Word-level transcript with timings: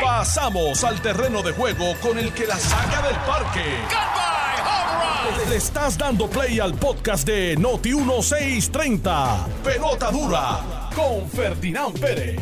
Pasamos 0.00 0.84
al 0.84 1.00
terreno 1.00 1.42
de 1.42 1.52
juego 1.52 1.94
con 2.00 2.18
el 2.18 2.32
que 2.32 2.46
la 2.46 2.56
saca 2.56 3.02
del 3.02 3.16
parque. 3.16 3.64
Le 5.48 5.56
estás 5.56 5.98
dando 5.98 6.28
play 6.28 6.60
al 6.60 6.74
podcast 6.74 7.26
de 7.26 7.56
Noti 7.56 7.94
1630. 7.94 9.46
Pelota 9.64 10.10
dura 10.10 10.90
con 10.94 11.28
Ferdinand 11.28 11.98
Pérez. 11.98 12.40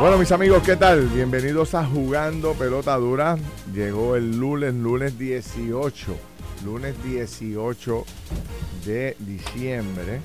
Bueno, 0.00 0.18
mis 0.18 0.30
amigos, 0.30 0.62
¿qué 0.62 0.76
tal? 0.76 1.06
Bienvenidos 1.08 1.74
a 1.74 1.84
Jugando 1.84 2.52
Pelota 2.52 2.96
Dura. 2.96 3.36
Llegó 3.72 4.16
el 4.16 4.38
lunes, 4.38 4.74
lunes 4.74 5.18
18. 5.18 6.16
Lunes 6.64 6.94
18 7.02 8.04
de 8.84 9.16
diciembre. 9.18 10.20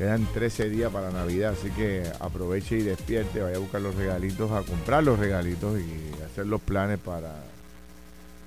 Quedan 0.00 0.24
13 0.32 0.70
días 0.70 0.90
para 0.90 1.10
Navidad, 1.10 1.52
así 1.52 1.68
que 1.72 2.02
aproveche 2.20 2.78
y 2.78 2.82
despierte, 2.82 3.42
vaya 3.42 3.56
a 3.56 3.58
buscar 3.58 3.82
los 3.82 3.94
regalitos, 3.94 4.50
a 4.50 4.62
comprar 4.62 5.04
los 5.04 5.18
regalitos 5.18 5.78
y 5.78 6.22
hacer 6.22 6.46
los 6.46 6.62
planes 6.62 6.98
para, 6.98 7.34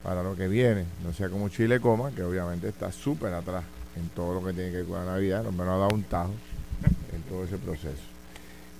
para 0.02 0.24
lo 0.24 0.36
que 0.36 0.48
viene. 0.48 0.86
No 1.04 1.14
sea 1.14 1.30
como 1.30 1.50
Chile 1.50 1.80
Coma, 1.80 2.10
que 2.10 2.24
obviamente 2.24 2.70
está 2.70 2.92
súper 2.92 3.36
atrás 3.36 3.64
en 3.96 4.10
todo 4.16 4.34
lo 4.34 4.44
que 4.44 4.54
tiene 4.54 4.72
que 4.72 4.78
ver 4.78 4.86
con 4.88 5.06
la 5.06 5.12
Navidad. 5.12 5.44
No 5.44 5.52
me 5.52 5.62
ha 5.62 5.68
dado 5.68 5.90
un 5.94 6.02
tajo 6.02 6.32
en 7.14 7.22
todo 7.30 7.44
ese 7.44 7.60
proceso. 7.60 8.02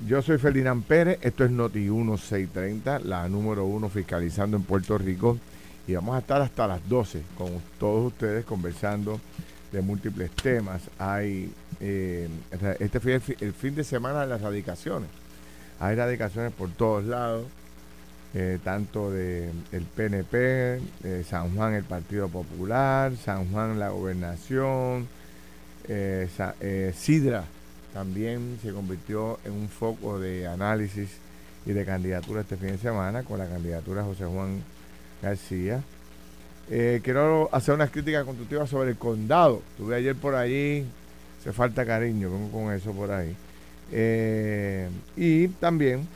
Yo 0.08 0.24
soy 0.24 0.40
Ferdinand 0.40 0.84
Pérez, 0.84 1.20
esto 1.22 1.46
es 1.46 1.52
Noti 1.52 1.78
1630, 1.78 3.02
la 3.02 3.30
número 3.30 3.66
uno 3.66 3.88
fiscalizando 3.88 4.58
en 4.58 4.64
Puerto 4.64 4.98
Rico. 4.98 5.38
Y 5.88 5.94
vamos 5.94 6.16
a 6.16 6.20
estar 6.22 6.42
hasta 6.42 6.66
las 6.66 6.90
12 6.90 7.22
con 7.38 7.52
todos 7.78 8.08
ustedes 8.08 8.46
conversando 8.46 9.20
de 9.74 9.82
múltiples 9.82 10.32
temas. 10.32 10.84
Hay 10.98 11.52
eh, 11.82 12.30
este 12.80 13.02
fue 13.02 13.16
el, 13.16 13.54
fin 13.54 13.76
de 13.76 13.84
semana 13.84 14.22
de 14.22 14.28
las 14.28 14.42
radicaciones. 14.42 15.10
Hay 15.80 15.96
radicaciones 15.96 16.54
por 16.54 16.70
todos 16.70 17.04
lados, 17.04 17.46
eh, 18.34 18.60
tanto 18.64 19.12
del 19.12 19.52
el 19.74 19.84
PNP, 19.84 20.80
San 21.28 21.54
Juan 21.56 21.74
el 21.74 21.84
Partido 21.84 22.30
Popular, 22.30 23.12
San 23.18 23.52
Juan 23.52 23.80
la 23.80 23.90
Gobernación, 23.90 25.08
eh, 25.90 26.94
Sidra 26.96 27.44
también 27.94 28.58
se 28.62 28.72
convirtió 28.72 29.40
en 29.44 29.52
un 29.52 29.70
foco 29.70 30.20
de 30.20 30.48
análisis 30.48 31.10
y 31.66 31.74
de 31.74 31.86
candidatura 31.86 32.42
este 32.42 32.58
fin 32.58 32.70
de 32.70 32.78
semana 32.78 33.24
con 33.24 33.40
la 33.40 33.48
candidatura 33.48 34.02
de 34.02 34.08
José 34.08 34.26
Juan 34.26 34.64
García. 35.22 35.84
Quiero 36.68 37.50
hacer 37.52 37.76
una 37.76 37.88
crítica 37.88 38.24
constructiva 38.24 38.68
sobre 38.68 38.92
el 38.92 38.98
condado. 38.98 39.62
Estuve 39.76 39.96
ayer 39.96 40.16
por 40.16 40.36
allí 40.36 40.86
se 41.44 41.52
falta 41.52 41.86
cariño, 41.86 42.32
vengo 42.32 42.52
con 42.52 42.74
eso 42.74 42.94
por 42.94 43.12
ahí. 43.12 43.36
Eh, 43.92 44.90
y 45.18 45.50
también 45.50 46.08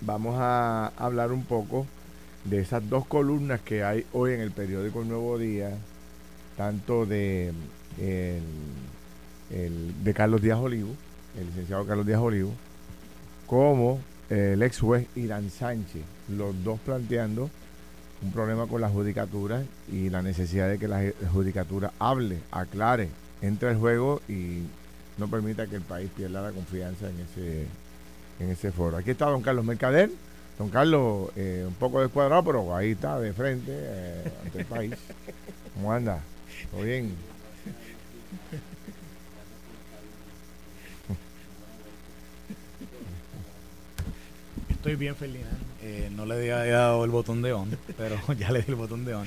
vamos 0.00 0.36
a 0.38 0.92
hablar 0.96 1.32
un 1.32 1.44
poco 1.44 1.84
de 2.44 2.60
esas 2.60 2.88
dos 2.88 3.06
columnas 3.06 3.60
que 3.60 3.82
hay 3.82 4.06
hoy 4.12 4.34
en 4.34 4.40
el 4.40 4.52
periódico 4.52 5.02
El 5.02 5.08
Nuevo 5.08 5.36
Día, 5.36 5.76
tanto 6.56 7.06
de, 7.06 7.52
de 7.98 8.40
Carlos 10.14 10.40
Díaz 10.40 10.60
Olivo, 10.60 10.94
el 11.36 11.46
licenciado 11.46 11.84
Carlos 11.84 12.06
Díaz 12.06 12.20
Olivo, 12.20 12.52
como 13.46 13.98
el 14.30 14.62
ex 14.62 14.78
juez 14.78 15.08
Irán 15.16 15.50
Sánchez, 15.50 16.02
los 16.28 16.62
dos 16.62 16.78
planteando 16.80 17.50
un 18.22 18.32
problema 18.32 18.66
con 18.66 18.80
la 18.80 18.88
judicatura 18.88 19.62
y 19.90 20.10
la 20.10 20.22
necesidad 20.22 20.68
de 20.68 20.78
que 20.78 20.88
la 20.88 21.02
judicatura 21.32 21.92
hable, 21.98 22.38
aclare 22.50 23.08
entre 23.40 23.70
el 23.70 23.76
juego 23.78 24.20
y 24.28 24.62
no 25.18 25.28
permita 25.28 25.66
que 25.66 25.76
el 25.76 25.82
país 25.82 26.10
pierda 26.14 26.42
la 26.42 26.52
confianza 26.52 27.08
en 27.08 27.20
ese, 27.20 27.66
en 28.40 28.50
ese 28.50 28.72
foro. 28.72 28.96
Aquí 28.96 29.10
está 29.10 29.26
don 29.26 29.42
Carlos 29.42 29.64
Mercader. 29.64 30.10
Don 30.58 30.68
Carlos, 30.68 31.30
eh, 31.36 31.64
un 31.66 31.72
poco 31.72 32.02
descuadrado, 32.02 32.44
pero 32.44 32.76
ahí 32.76 32.90
está, 32.90 33.18
de 33.18 33.32
frente, 33.32 33.72
eh, 33.72 34.32
ante 34.44 34.58
el 34.58 34.66
país. 34.66 34.94
¿Cómo 35.74 35.90
anda? 35.90 36.20
¿Todo 36.70 36.82
bien? 36.82 37.14
Estoy 44.68 44.96
bien, 44.96 45.16
Ferdinand. 45.16 45.69
Eh, 45.90 46.08
no 46.14 46.24
le 46.24 46.34
había 46.34 46.64
dado 46.64 47.04
el 47.04 47.10
botón 47.10 47.42
de 47.42 47.52
on, 47.52 47.76
pero 47.96 48.16
ya 48.38 48.52
le 48.52 48.60
di 48.62 48.66
el 48.68 48.76
botón 48.76 49.04
de 49.04 49.14
on. 49.14 49.26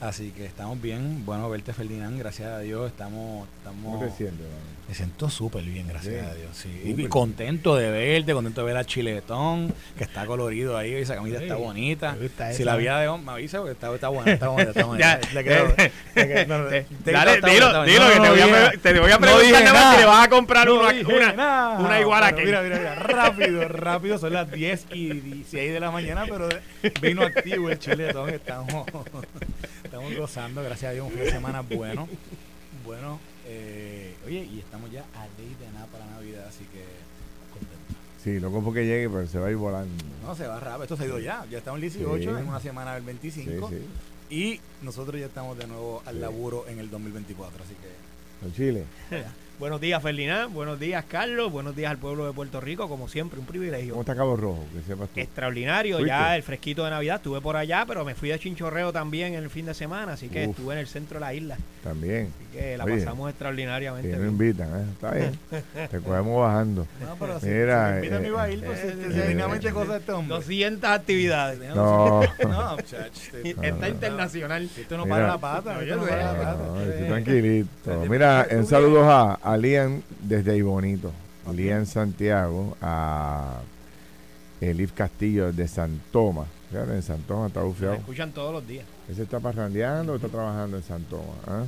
Así 0.00 0.32
que 0.32 0.44
estamos 0.44 0.82
bien. 0.82 1.24
Bueno 1.24 1.48
verte, 1.48 1.72
Ferdinand. 1.72 2.18
Gracias 2.18 2.48
a 2.48 2.58
Dios. 2.58 2.90
Estamos. 2.90 3.46
estamos 3.58 3.84
¿Cómo 3.84 4.04
te 4.04 4.10
sientes, 4.10 4.46
Me 4.92 4.96
siento 4.96 5.30
súper 5.30 5.64
bien, 5.64 5.88
gracias 5.88 6.26
a 6.26 6.34
Dios. 6.34 6.66
Y 6.84 7.06
contento 7.06 7.76
de 7.76 7.90
verte, 7.90 8.34
contento 8.34 8.60
de 8.60 8.66
ver 8.66 8.76
a 8.76 8.84
Chiletón, 8.84 9.72
que 9.96 10.04
está 10.04 10.26
colorido 10.26 10.76
ahí. 10.76 10.92
Esa 10.92 11.14
camisa 11.14 11.40
está 11.40 11.54
bonita. 11.54 12.14
Si 12.52 12.62
la 12.62 12.76
vida 12.76 13.00
de 13.00 13.10
me 13.16 13.32
avisa 13.32 13.60
porque 13.60 13.72
está, 13.72 13.94
está 13.94 14.08
buena. 14.08 14.32
Está 14.32 14.48
buena, 14.48 14.70
está 14.70 14.84
buena. 14.84 15.18
quedo, 15.18 15.74
Dale, 17.06 17.40
dilo, 17.40 17.84
dilo, 17.84 18.06
que 18.06 18.20
te 18.20 18.28
voy 18.28 18.40
a, 18.42 18.70
te 18.70 19.00
voy 19.00 19.10
a 19.12 19.18
preguntar 19.18 19.94
si 19.94 19.98
le 19.98 20.04
vas 20.04 20.26
a 20.26 20.28
comprar 20.28 20.70
una, 20.70 20.90
una, 20.90 21.78
una 21.78 21.98
igual 21.98 22.24
a 22.24 22.34
que. 22.34 22.44
Mira, 22.44 22.60
mira, 22.60 22.76
mira. 22.76 22.94
Rápido, 22.96 23.68
rápido. 23.68 24.18
Son 24.18 24.30
las 24.30 24.52
10 24.52 24.88
y 24.92 25.08
16 25.08 25.72
de 25.72 25.80
la 25.80 25.90
mañana, 25.90 26.26
pero 26.28 26.50
vino 27.00 27.22
activo 27.22 27.70
el 27.70 27.78
Chiletón. 27.78 28.28
Estamos. 28.28 28.86
Estamos 29.84 30.14
gozando, 30.14 30.62
gracias 30.62 30.90
a 30.90 30.92
Dios, 30.92 31.06
un 31.06 31.12
fin 31.12 31.24
de 31.24 31.30
semana 31.30 31.62
bueno. 31.62 32.06
Bueno, 32.84 33.20
eh, 33.54 34.14
oye, 34.26 34.44
y 34.44 34.58
estamos 34.60 34.90
ya 34.90 35.04
a 35.14 35.26
ley 35.38 35.54
de 35.60 35.70
nada 35.72 35.86
para 35.86 36.06
Navidad, 36.06 36.46
así 36.48 36.64
que 36.72 36.84
contento. 37.52 37.94
Sí, 38.22 38.40
loco 38.40 38.62
porque 38.62 38.86
llegue, 38.86 39.10
pero 39.10 39.26
se 39.26 39.38
va 39.38 39.48
a 39.48 39.50
ir 39.50 39.56
volando. 39.56 40.04
No, 40.22 40.34
se 40.34 40.46
va 40.46 40.58
rápido. 40.60 40.84
Esto 40.84 40.96
se 40.96 41.02
ha 41.02 41.06
ido 41.06 41.18
ya. 41.18 41.44
Ya 41.50 41.58
estamos 41.58 41.78
el 41.78 41.90
18, 41.90 42.38
en 42.38 42.48
una 42.48 42.60
semana 42.60 42.94
del 42.94 43.02
25. 43.02 43.68
Sí, 43.68 43.74
sí. 43.76 44.34
Y 44.34 44.60
nosotros 44.82 45.20
ya 45.20 45.26
estamos 45.26 45.58
de 45.58 45.66
nuevo 45.66 46.02
al 46.06 46.20
laburo 46.20 46.66
en 46.68 46.78
el 46.78 46.88
2024, 46.88 47.64
así 47.64 47.74
que. 47.74 48.46
En 48.46 48.54
Chile. 48.54 48.84
Buenos 49.62 49.80
días, 49.80 50.02
Ferdinand. 50.02 50.52
Buenos 50.52 50.80
días, 50.80 51.04
Carlos. 51.04 51.52
Buenos 51.52 51.76
días 51.76 51.92
al 51.92 51.98
pueblo 51.98 52.26
de 52.26 52.32
Puerto 52.32 52.60
Rico. 52.60 52.88
Como 52.88 53.06
siempre, 53.06 53.38
un 53.38 53.46
privilegio. 53.46 53.92
¿Cómo 53.92 54.02
está 54.02 54.16
Cabo 54.16 54.36
Rojo? 54.36 54.64
Extraordinario. 55.14 56.04
Ya 56.04 56.34
el 56.34 56.42
fresquito 56.42 56.82
de 56.82 56.90
Navidad. 56.90 57.18
Estuve 57.18 57.40
por 57.40 57.56
allá, 57.56 57.84
pero 57.86 58.04
me 58.04 58.16
fui 58.16 58.30
de 58.30 58.40
chinchorreo 58.40 58.92
también 58.92 59.34
en 59.34 59.44
el 59.44 59.50
fin 59.50 59.66
de 59.66 59.74
semana. 59.74 60.14
Así 60.14 60.28
que 60.28 60.42
estuve 60.42 60.74
en 60.74 60.80
el 60.80 60.88
centro 60.88 61.20
de 61.20 61.20
la 61.20 61.34
isla. 61.34 61.58
También. 61.84 62.32
Así 62.36 62.58
que 62.58 62.76
la 62.76 62.84
pasamos 62.84 63.30
extraordinariamente. 63.30 64.10
Y 64.10 64.16
me 64.16 64.26
invitan, 64.26 64.68
¿eh? 64.68 64.84
Está 64.94 65.12
bien. 65.12 65.38
Te 65.88 66.00
cogemos 66.00 66.40
bajando. 66.42 66.88
No, 67.02 67.16
pero 67.18 67.40
si, 67.40 67.46
Mira, 67.46 67.86
si 67.86 67.92
me 67.92 67.96
invitan, 67.98 68.24
eh, 68.24 68.28
iba 68.28 68.42
a 68.42 68.50
ir. 68.50 68.64
Pues, 68.64 68.78
eh, 68.84 69.68
eh, 69.68 69.72
cosas 69.72 69.88
de 69.88 69.96
este 69.98 70.12
hombre. 70.12 70.36
200 70.36 70.90
actividades. 70.90 71.74
No. 71.74 72.22
no, 72.48 72.76
Está 73.62 73.88
internacional. 73.88 74.68
Esto 74.76 74.96
no 74.96 75.06
para 75.06 75.28
la 75.28 75.38
pata. 75.38 75.78
Oye, 75.78 75.94
no 75.94 76.02
para 76.02 76.32
la 76.32 76.56
pata. 76.56 77.06
tranquilito. 77.06 78.04
Mira, 78.08 78.46
en 78.50 78.66
saludos 78.66 79.04
a, 79.06 79.51
a 79.52 79.56
Lian 79.58 80.02
desde 80.20 80.52
ahí 80.52 80.62
bonito. 80.62 81.12
Lian 81.52 81.84
Santiago, 81.86 82.76
a 82.80 83.60
Elif 84.60 84.92
Castillo 84.92 85.52
de 85.52 85.68
San 85.68 86.00
Tomás. 86.10 86.48
Fíjate, 86.70 86.94
en 86.94 87.02
San 87.02 87.20
Tomás 87.22 87.48
está 87.48 87.62
bufiado. 87.62 87.94
escuchan 87.94 88.32
todos 88.32 88.52
los 88.54 88.66
días. 88.66 88.86
¿Ese 89.10 89.24
está 89.24 89.40
parrandeando 89.40 90.14
o 90.14 90.16
está 90.16 90.28
trabajando 90.28 90.78
en 90.78 90.82
San 90.82 91.02
Tomás? 91.04 91.26
Ah? 91.46 91.64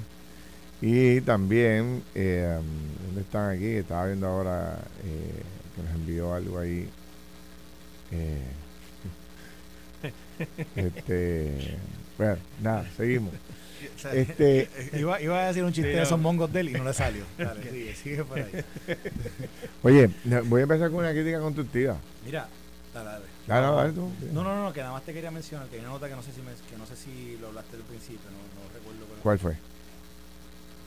Y 0.81 1.21
también, 1.23 2.03
eh, 2.15 2.59
¿dónde 3.07 3.21
están 3.21 3.51
aquí? 3.55 3.67
Estaba 3.67 4.07
viendo 4.07 4.29
ahora 4.29 4.79
eh, 5.05 5.43
que 5.77 5.83
nos 5.83 5.95
envió 5.95 6.33
algo 6.33 6.59
ahí. 6.59 6.89
Eh, 8.13 8.47
este, 10.77 11.77
bueno, 12.17 12.37
nada, 12.63 12.89
seguimos. 12.97 13.33
Este, 14.13 14.69
iba, 14.99 15.21
iba, 15.21 15.41
a 15.41 15.47
decir 15.47 15.65
un 15.65 15.73
chiste 15.73 15.91
de 15.91 16.03
esos 16.03 16.19
mongos 16.19 16.53
de 16.53 16.61
él 16.61 16.69
y 16.71 16.73
no 16.73 16.85
le 16.85 16.93
salió. 16.93 17.25
Dale, 17.39 17.63
sigue, 17.63 17.95
sigue 17.95 18.25
por 18.25 18.39
ahí. 18.39 18.65
Oye, 19.83 20.11
voy 20.45 20.61
a 20.61 20.63
empezar 20.63 20.91
con 20.91 21.01
una 21.01 21.13
crítica 21.13 21.41
constructiva. 21.41 21.97
Mira, 22.25 22.49
dale, 22.93 23.11
dale. 23.11 23.25
Dale, 23.47 23.67
no, 23.67 23.77
dale 23.77 23.93
tú. 23.93 24.13
No, 24.33 24.43
no, 24.43 24.65
no, 24.65 24.73
que 24.73 24.81
nada 24.81 24.93
más 24.93 25.03
te 25.03 25.13
quería 25.13 25.31
mencionar, 25.31 25.69
que 25.69 25.77
hay 25.77 25.81
una 25.81 25.91
nota 25.91 26.09
que 26.09 26.17
no 26.17 26.23
sé 26.23 26.33
si, 26.33 26.41
me, 26.41 26.53
que 26.53 26.77
no 26.79 26.87
sé 26.87 26.97
si 26.97 27.37
lo 27.41 27.49
hablaste 27.49 27.77
al 27.77 27.83
principio, 27.83 28.31
no, 28.31 28.63
no 28.63 28.73
recuerdo. 28.73 29.07
¿Cuál 29.23 29.39
fue? 29.39 29.57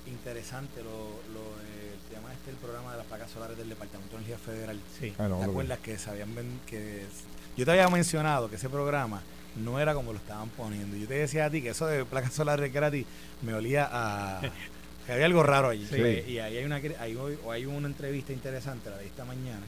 Interesante 0.08 0.82
lo, 0.84 1.20
lo 1.34 1.42
eh, 1.62 1.96
llama 2.14 2.34
este 2.34 2.52
el 2.52 2.58
programa 2.58 2.92
de 2.92 2.98
las 2.98 3.08
placas 3.08 3.30
solares 3.30 3.58
del 3.58 3.70
Departamento 3.70 4.18
de 4.18 4.24
Energía 4.24 4.38
Federal. 4.38 4.80
Sí. 5.00 5.14
Ah, 5.20 5.28
no, 5.28 5.40
¿Te 5.40 5.46
acuerdas 5.46 5.80
que 5.80 5.98
sabían 5.98 6.30
que 6.66 7.06
yo 7.58 7.66
te 7.66 7.72
había 7.72 7.90
mencionado 7.90 8.50
que 8.50 8.56
ese 8.56 8.70
programa 8.70 9.22
no 9.58 9.80
era 9.80 9.94
como 9.94 10.14
lo 10.14 10.20
estaban 10.20 10.50
poniendo. 10.50 10.96
Yo 10.98 11.08
te 11.08 11.16
decía 11.16 11.46
a 11.46 11.50
ti 11.50 11.62
que 11.62 11.70
eso 11.70 11.88
de 11.88 12.06
placas 12.06 12.34
solares 12.34 12.72
gratis 12.72 13.06
me 13.42 13.54
olía 13.54 13.88
a... 13.92 14.42
que 15.06 15.12
había 15.12 15.26
algo 15.26 15.44
raro 15.44 15.70
allí. 15.70 15.88
Y 16.28 16.40
ahí 16.40 16.58
hay 16.58 16.66
una, 16.66 16.76
hay, 16.76 17.18
hay 17.50 17.66
una 17.66 17.88
entrevista 17.88 18.34
interesante, 18.34 18.90
la 18.90 18.98
de 18.98 19.06
esta 19.06 19.26
mañana, 19.26 19.66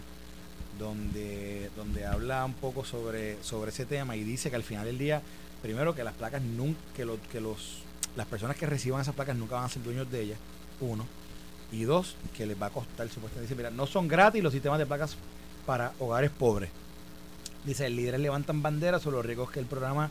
donde, 0.77 1.69
donde 1.75 2.05
habla 2.05 2.45
un 2.45 2.53
poco 2.53 2.83
sobre, 2.83 3.41
sobre 3.43 3.71
ese 3.71 3.85
tema 3.85 4.15
y 4.15 4.23
dice 4.23 4.49
que 4.49 4.55
al 4.55 4.63
final 4.63 4.85
del 4.85 4.97
día, 4.97 5.21
primero 5.61 5.95
que 5.95 6.03
las 6.03 6.13
placas 6.13 6.41
nunca, 6.41 6.79
que, 6.95 7.05
lo, 7.05 7.17
que 7.31 7.39
los, 7.39 7.83
las 8.15 8.27
personas 8.27 8.57
que 8.57 8.65
reciban 8.65 9.01
esas 9.01 9.15
placas 9.15 9.35
nunca 9.35 9.55
van 9.55 9.65
a 9.65 9.69
ser 9.69 9.83
dueños 9.83 10.11
de 10.11 10.21
ellas, 10.21 10.39
uno. 10.81 11.05
Y 11.71 11.83
dos, 11.83 12.15
que 12.35 12.47
les 12.47 12.59
va 12.59 12.65
a 12.65 12.71
costar 12.71 13.07
supuestamente. 13.09 13.41
Dice, 13.41 13.55
mira, 13.55 13.69
no 13.69 13.85
son 13.85 14.07
gratis 14.07 14.41
los 14.41 14.51
sistemas 14.51 14.79
de 14.79 14.87
placas 14.87 15.15
para 15.65 15.93
hogares 15.99 16.31
pobres 16.31 16.71
Dice, 17.65 17.89
líderes 17.89 18.19
levantan 18.19 18.61
banderas 18.61 19.01
sobre 19.01 19.17
los 19.17 19.25
riesgos 19.25 19.51
que 19.51 19.59
el 19.59 19.65
programa 19.65 20.09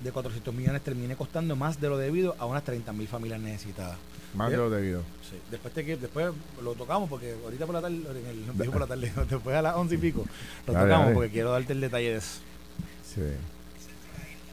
de 0.00 0.12
400 0.12 0.54
millones 0.54 0.82
termine 0.82 1.16
costando 1.16 1.56
más 1.56 1.80
de 1.80 1.88
lo 1.88 1.96
debido 1.96 2.36
a 2.38 2.44
unas 2.44 2.62
30 2.64 2.92
mil 2.92 3.08
familias 3.08 3.40
necesitadas. 3.40 3.96
Más 4.34 4.50
de 4.50 4.58
lo 4.58 4.68
debido. 4.68 5.00
Sí. 5.28 5.38
Después, 5.50 5.72
te, 5.72 5.82
después 5.82 6.32
lo 6.62 6.74
tocamos 6.74 7.08
porque 7.08 7.34
ahorita 7.42 7.64
por 7.64 7.74
la 7.74 7.80
tarde, 7.80 7.96
en 7.96 8.60
el, 8.60 8.70
por 8.70 8.80
la 8.80 8.86
tarde, 8.86 9.10
después 9.30 9.56
a 9.56 9.62
las 9.62 9.76
11 9.76 9.94
y 9.94 9.98
pico, 9.98 10.26
lo 10.66 10.72
tocamos 10.74 11.12
porque 11.14 11.30
quiero 11.30 11.52
darte 11.52 11.72
el 11.72 11.80
detalle 11.80 12.10
de 12.10 12.16
eso. 12.16 12.40
Sí. 13.14 13.22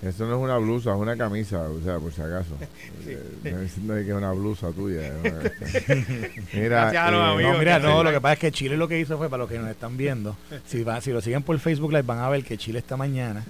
Eso 0.06 0.26
no 0.26 0.36
es 0.36 0.42
una 0.42 0.58
blusa, 0.58 0.92
es 0.92 0.98
una 0.98 1.16
camisa, 1.16 1.62
o 1.62 1.82
sea, 1.82 1.98
por 1.98 2.12
si 2.12 2.22
acaso. 2.22 2.58
Eh, 3.06 3.68
no 3.84 3.98
es 3.98 4.06
que 4.06 4.12
es 4.12 4.16
una 4.16 4.32
blusa 4.32 4.72
tuya. 4.72 5.12
mira, 6.54 6.90
eh, 6.90 7.12
no, 7.12 7.58
mira, 7.60 7.80
no, 7.80 8.02
lo 8.02 8.12
que 8.12 8.22
pasa 8.22 8.34
es 8.34 8.40
que 8.40 8.52
Chile 8.52 8.78
lo 8.78 8.88
que 8.88 8.98
hizo 8.98 9.18
fue, 9.18 9.30
para 9.30 9.44
los 9.44 9.50
que 9.50 9.60
nos 9.60 9.70
están 9.70 9.98
viendo, 9.98 10.38
si, 10.66 10.86
si 11.02 11.12
lo 11.12 11.20
siguen 11.20 11.44
por 11.44 11.60
Facebook 11.60 11.92
Live 11.92 12.04
van 12.04 12.20
a 12.20 12.30
ver 12.30 12.46
que 12.46 12.58
Chile 12.58 12.80
esta 12.80 12.96
mañana 12.96 13.44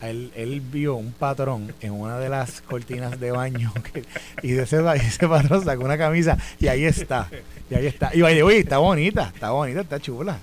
él, 0.00 0.32
él, 0.34 0.62
vio 0.62 0.94
un 0.94 1.12
patrón 1.12 1.74
en 1.82 1.92
una 1.92 2.18
de 2.18 2.30
las 2.30 2.62
cortinas 2.62 3.20
de 3.20 3.32
baño 3.32 3.72
y 4.42 4.52
de 4.52 4.62
ese, 4.62 4.82
ese 4.94 5.28
patrón 5.28 5.62
sacó 5.62 5.84
una 5.84 5.98
camisa 5.98 6.38
y 6.58 6.68
ahí 6.68 6.84
está. 6.84 7.28
Y 7.70 7.74
ahí 7.74 7.86
está. 7.86 8.10
Y 8.14 8.22
vaya, 8.22 8.44
oye, 8.44 8.60
está 8.60 8.78
bonita, 8.78 9.30
está 9.34 9.50
bonita, 9.50 9.82
está 9.82 10.00
chula 10.00 10.40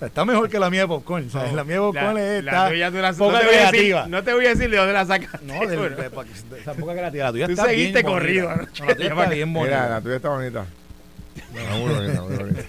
está 0.00 0.24
mejor 0.24 0.48
que 0.48 0.58
la 0.58 0.70
mía 0.70 0.82
de 0.82 0.88
popcorn. 0.88 1.30
¿sabes? 1.30 1.52
la 1.52 1.64
mía 1.64 1.76
de 1.76 1.80
popcorn 1.80 2.18
es 2.18 2.38
está 2.38 2.70
la 2.70 3.12
poca 3.12 3.42
no 3.42 3.48
creativa. 3.48 4.06
no 4.08 4.22
te 4.22 4.32
voy 4.34 4.46
a 4.46 4.48
decir 4.50 4.70
de 4.70 4.76
dónde 4.76 4.92
la 4.92 5.06
sacas. 5.06 5.42
No, 5.42 5.66
de, 5.66 5.76
de, 5.76 6.10
esa 6.60 6.74
poca 6.74 6.92
creativa. 6.92 7.24
La 7.24 7.32
tuya 7.32 7.46
Tú 7.46 7.52
está 7.52 7.66
seguiste 7.66 8.02
bien 8.02 8.06
corrido. 8.06 8.48
No, 8.50 8.86
la 8.86 8.94
tuya 8.94 9.08
está 9.08 9.28
bien 9.28 9.52
bonita. 9.52 9.76
Mira, 9.76 9.88
la 9.88 10.00
tuya 10.00 10.16
está 10.16 10.28
bonita. 10.28 10.66
muy 11.52 11.94
bonita, 11.94 12.22
muy 12.22 12.36
bonita. 12.36 12.62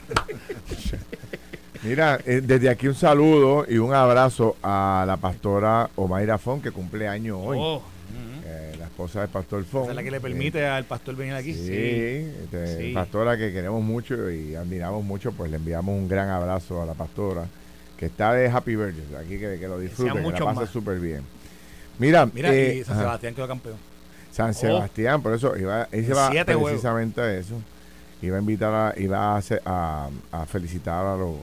Mira, 1.83 2.19
eh, 2.25 2.41
desde 2.43 2.69
aquí 2.69 2.87
un 2.87 2.95
saludo 2.95 3.65
y 3.69 3.77
un 3.77 3.93
abrazo 3.93 4.57
a 4.63 5.03
la 5.05 5.17
pastora 5.17 5.89
Omaira 5.95 6.37
Fon, 6.39 6.61
que 6.61 6.71
cumple 6.71 7.07
año 7.07 7.39
hoy. 7.39 7.57
Oh 7.59 7.94
esposa 8.95 9.19
del 9.19 9.29
pastor 9.29 9.65
Fon. 9.65 9.83
Esa 9.83 9.91
es 9.91 9.95
la 9.97 10.03
que 10.03 10.11
le 10.11 10.21
permite 10.21 10.59
eh, 10.59 10.67
al 10.67 10.85
pastor 10.85 11.17
venir 11.17 11.33
aquí. 11.33 11.53
Sí, 11.53 11.69
este, 11.69 12.93
pastora 12.93 13.37
que 13.37 13.51
queremos 13.51 13.83
mucho 13.83 14.31
y 14.31 14.55
admiramos 14.55 15.03
mucho, 15.03 15.33
pues 15.33 15.51
le 15.51 15.57
enviamos 15.57 15.93
un 15.93 16.07
gran 16.07 16.29
abrazo 16.29 16.81
a 16.81 16.85
la 16.85 16.93
pastora, 16.93 17.45
que 17.97 18.05
está 18.05 18.31
de 18.31 18.47
Happy 18.47 18.77
Birthday, 18.77 19.15
aquí 19.19 19.37
que, 19.37 19.59
que 19.59 19.67
lo 19.67 19.79
disfrute, 19.79 20.13
que, 20.13 20.39
la 20.39 20.53
pase 20.53 20.71
súper 20.71 20.99
bien. 20.99 21.23
Mira, 21.99 22.25
Mira 22.25 22.55
y 22.55 22.79
eh, 22.79 22.83
San 22.85 22.97
Sebastián 22.97 23.35
quedó 23.35 23.47
campeón. 23.49 23.75
San 24.31 24.51
oh. 24.51 24.53
Sebastián, 24.53 25.21
por 25.21 25.33
eso 25.33 25.57
iba, 25.57 25.89
él 25.91 26.05
se 26.05 26.13
va 26.13 26.29
precisamente 26.29 27.19
a 27.19 27.37
eso. 27.37 27.55
Iba 28.21 28.37
a 28.37 28.39
invitar 28.39 28.73
a, 28.73 28.93
iba 28.97 29.37
a, 29.37 29.41
a, 29.65 30.09
a 30.31 30.45
felicitar 30.45 31.05
a 31.05 31.17
los 31.17 31.35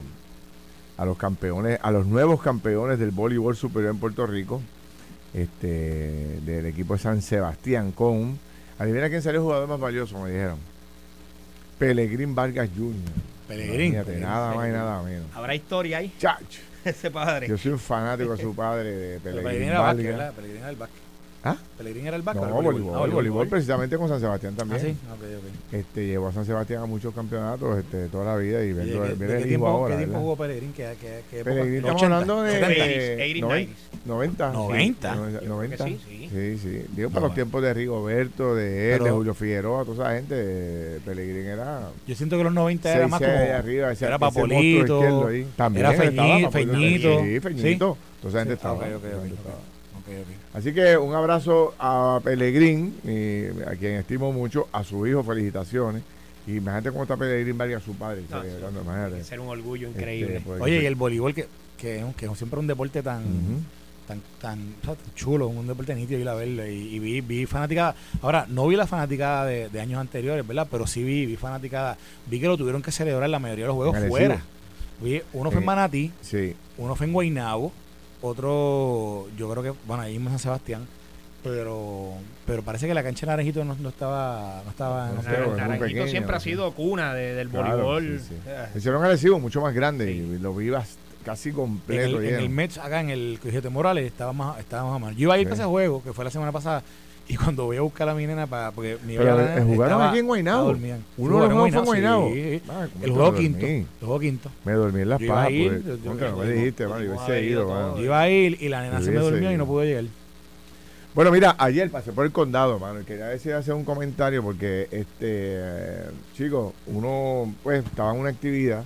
a 0.97 1.05
los 1.05 1.17
campeones, 1.17 1.79
a 1.81 1.91
los 1.91 2.05
nuevos 2.05 2.41
campeones 2.41 2.99
del 2.99 3.11
voleibol 3.11 3.55
superior 3.55 3.91
en 3.93 3.99
Puerto 3.99 4.27
Rico 4.27 4.61
este, 5.33 6.39
del 6.41 6.65
equipo 6.65 6.93
de 6.93 6.99
San 6.99 7.21
Sebastián 7.21 7.91
con, 7.91 8.37
adivina 8.77 9.09
quién 9.09 9.21
salió 9.21 9.39
el 9.39 9.43
jugador 9.43 9.67
más 9.67 9.79
valioso, 9.79 10.19
me 10.19 10.31
dijeron. 10.31 10.57
Pelegrín 11.77 12.35
Vargas 12.35 12.69
Jr. 12.75 12.93
Pelegrín. 13.47 13.93
nada 14.21 14.55
más 14.55 14.69
y 14.69 14.71
nada 14.71 15.03
menos. 15.03 15.25
¿Habrá 15.33 15.55
historia 15.55 15.97
ahí? 15.97 16.13
Chacho. 16.17 16.61
Ese 16.85 17.11
padre. 17.11 17.47
Yo 17.47 17.57
soy 17.57 17.71
un 17.73 17.79
fanático 17.79 18.35
de 18.35 18.41
su 18.41 18.55
padre, 18.55 18.91
de 18.91 19.19
Pelegrín, 19.19 19.43
Pelegrín 19.43 19.73
Vargas. 19.73 20.33
Pelegrín 20.33 20.57
era 20.61 20.69
el 20.69 20.75
básquet. 20.75 21.02
¿Ah? 21.45 21.57
¿Pellegrín 21.77 22.07
era 22.07 22.15
el 22.15 22.21
Vaca? 22.21 22.39
No, 22.39 22.61
voleibol, 22.61 23.11
voleibol, 23.11 23.47
precisamente 23.49 23.97
con 23.97 24.07
San 24.07 24.21
Sebastián 24.21 24.55
también. 24.55 24.79
Ah, 24.79 24.85
sí, 24.85 24.95
okay, 25.17 25.35
okay. 25.35 25.79
Este, 25.79 26.07
llevó 26.07 26.27
a 26.27 26.31
San 26.31 26.45
Sebastián 26.45 26.83
a 26.83 26.85
muchos 26.85 27.13
campeonatos 27.13 27.79
este, 27.79 28.07
toda 28.07 28.23
la 28.23 28.37
vida 28.37 28.63
y 28.63 28.71
ver, 28.71 28.87
el 28.87 29.51
hijo 29.51 29.67
ahora. 29.67 29.95
¿Qué 29.95 30.03
tiempo 30.03 30.19
jugó 30.19 30.37
Pelegrín? 30.37 30.71
¿Qué, 30.71 30.95
qué, 31.01 31.21
qué 31.29 31.43
Pelegrín, 31.43 31.79
estamos 31.79 32.03
hablando 32.03 32.43
de 32.43 32.61
90. 34.05 34.51
90. 34.53 35.15
90. 35.45 35.85
Sí, 35.85 35.99
sí. 36.07 36.57
sí, 36.57 36.85
Digo, 36.95 37.09
para 37.09 37.27
los 37.27 37.35
tiempos 37.35 37.61
de 37.61 37.73
Rigoberto, 37.73 38.55
de 38.55 38.95
él, 38.95 39.03
de 39.03 39.11
Julio 39.11 39.33
Figueroa, 39.33 39.83
toda 39.83 40.05
esa 40.05 40.15
gente, 40.15 40.99
Pelegrín 41.03 41.45
era... 41.45 41.89
Yo 42.07 42.15
siento 42.15 42.37
que 42.37 42.43
los 42.45 42.53
90 42.53 42.93
era 42.93 43.07
más 43.09 43.19
como... 43.19 43.33
Arriba, 43.33 43.91
ese, 43.91 44.05
era 44.05 44.17
Papolito, 44.17 45.29
También 45.57 45.85
era 45.85 46.49
Feñito. 46.51 47.21
Sí, 47.21 47.39
Feñito. 47.41 47.97
Toda 48.21 48.29
esa 48.29 48.39
gente 48.39 48.53
estaba. 48.53 48.85
Así 50.53 50.71
que 50.71 50.97
un 50.97 51.15
abrazo 51.15 51.73
a 51.79 52.21
Pelegrín, 52.23 52.95
a 53.65 53.75
quien 53.75 53.93
estimo 53.93 54.31
mucho, 54.31 54.67
a 54.71 54.83
su 54.83 55.07
hijo, 55.07 55.23
felicitaciones. 55.23 56.03
Y 56.45 56.57
imagínate 56.57 56.91
cómo 56.91 57.03
está 57.03 57.17
Pelegrín 57.17 57.57
Vargas, 57.57 57.83
su 57.83 57.95
padre. 57.95 58.23
No, 58.29 59.23
ser 59.23 59.39
un 59.39 59.47
orgullo 59.47 59.87
este, 59.87 59.99
increíble. 59.99 60.41
Pues, 60.45 60.61
Oye, 60.61 60.83
y 60.83 60.85
el 60.85 60.95
voleibol, 60.95 61.33
que, 61.33 61.47
que, 61.77 62.05
que 62.15 62.25
es 62.27 62.37
siempre 62.37 62.59
un 62.59 62.67
deporte 62.67 63.01
tan, 63.01 63.23
tan, 64.07 64.21
tan, 64.39 64.75
chulo, 65.15 65.47
un 65.47 65.65
deporte 65.65 65.95
nítido 65.95 66.19
ir 66.19 66.29
a 66.29 66.35
verlo. 66.35 66.67
Y, 66.67 66.99
vi, 66.99 67.21
vi 67.21 67.45
fanática, 67.47 67.95
ahora 68.21 68.45
no 68.47 68.67
vi 68.67 68.75
la 68.75 68.85
fanática 68.85 69.45
de, 69.45 69.81
años 69.81 69.99
anteriores, 69.99 70.45
¿verdad? 70.45 70.67
Pero 70.69 70.85
sí 70.85 71.01
vi, 71.01 71.25
vi 71.25 71.35
fanática, 71.35 71.97
vi 72.27 72.39
que 72.39 72.47
lo 72.47 72.57
tuvieron 72.57 72.83
que 72.83 72.91
celebrar 72.91 73.27
la 73.27 73.39
mayoría 73.39 73.63
de 73.63 73.67
los 73.69 73.75
juegos 73.75 73.97
fuera. 74.07 74.43
Vi, 75.01 75.19
uno 75.33 75.49
fue 75.49 75.61
en 75.61 75.65
Manatí, 75.65 76.11
sí. 76.21 76.55
uno 76.77 76.95
fue 76.95 77.07
en 77.07 77.13
Guaynabo 77.13 77.71
otro, 78.23 79.27
yo 79.37 79.49
creo 79.49 79.61
que, 79.61 79.73
bueno, 79.85 80.03
ahí 80.03 80.15
en 80.15 80.25
San 80.25 80.39
Sebastián, 80.39 80.87
pero 81.43 82.13
pero 82.47 82.63
parece 82.63 82.87
que 82.87 82.93
la 82.93 83.03
cancha 83.03 83.25
de 83.25 83.31
Naranjito 83.31 83.63
no, 83.65 83.73
estaba 83.89 84.61
no 84.63 84.71
estaba 84.71 85.11
Naranjito 85.11 86.07
siempre 86.07 86.35
ha 86.35 86.39
sido 86.39 86.71
cuna 86.71 87.13
del 87.13 87.49
voleibol. 87.49 88.19
sí, 88.19 88.27
sí. 88.29 88.77
hicieron 88.77 89.03
agresivo 89.03 89.39
mucho 89.39 89.61
más 89.61 89.73
grande 89.73 90.11
y 90.11 90.39
lo 90.39 90.55
vivas 90.55 90.97
casi 91.25 91.51
completo 91.51 92.21
en 92.21 92.27
el, 92.27 92.33
en 92.33 92.39
el 92.39 92.49
Mets 92.49 92.77
acá 92.77 93.01
en 93.01 93.09
el 93.09 93.39
Colegio 93.41 93.69
Morales 93.71 94.05
estaba 94.05 94.33
más 94.33 94.59
estaba 94.59 94.89
más 94.91 95.01
mal 95.01 95.15
yo 95.15 95.23
iba 95.23 95.33
a 95.33 95.37
ir 95.37 95.47
a 95.47 95.53
ese 95.53 95.65
juego 95.65 96.01
que 96.01 96.13
fue 96.13 96.23
la 96.25 96.31
semana 96.31 96.51
pasada 96.51 96.81
y 97.27 97.35
cuando 97.37 97.65
voy 97.65 97.77
a 97.77 97.81
buscar 97.81 98.09
a 98.09 98.15
mi 98.15 98.27
nena 98.27 98.47
para 98.47 98.71
porque 98.71 98.97
mi 99.05 99.15
Pero 99.15 99.39
eh, 99.39 99.63
jugaron 99.65 100.01
aquí 100.01 100.19
en 100.19 100.27
Guaynabo. 100.27 100.75
Uno 101.17 101.41
de 101.41 101.47
los 101.47 101.53
juegos 101.53 101.71
fue 101.71 101.79
en 101.79 101.85
Guaynabo. 101.85 102.33
Sí. 102.33 102.61
Ah, 102.69 102.87
el 103.01 103.11
juego 103.11 103.33
quinto. 103.35 103.65
El 103.65 103.85
juego 104.01 104.19
quinto. 104.19 104.49
Me 104.65 104.73
dormí 104.73 105.01
en 105.01 105.09
las 105.09 105.21
pajas. 105.23 105.51
no 105.51 106.37
me 106.37 106.51
dijiste, 106.51 106.87
mano, 106.87 107.03
yo 107.03 107.11
hubiese 107.11 107.43
ido, 107.43 107.69
mano. 107.69 107.97
Yo 107.97 108.03
iba 108.03 108.19
a 108.19 108.29
ir 108.29 108.57
y 108.61 108.69
la 108.69 108.81
nena 108.81 109.01
se 109.01 109.11
me 109.11 109.19
durmió 109.19 109.51
y 109.51 109.57
no 109.57 109.65
pudo 109.65 109.83
llegar. 109.83 110.05
Bueno, 111.15 111.31
mira, 111.31 111.55
ayer 111.59 111.91
pasé 111.91 112.11
por 112.11 112.25
el 112.25 112.31
condado, 112.31 112.79
mano, 112.79 113.01
y 113.01 113.03
quería 113.03 113.27
decir 113.27 113.53
hacer 113.53 113.75
un 113.75 113.85
comentario 113.85 114.41
porque, 114.41 114.87
este, 114.89 115.61
chicos, 116.35 116.73
uno, 116.87 117.53
pues, 117.61 117.85
estaba 117.85 118.15
en 118.15 118.21
una 118.21 118.29
actividad 118.29 118.83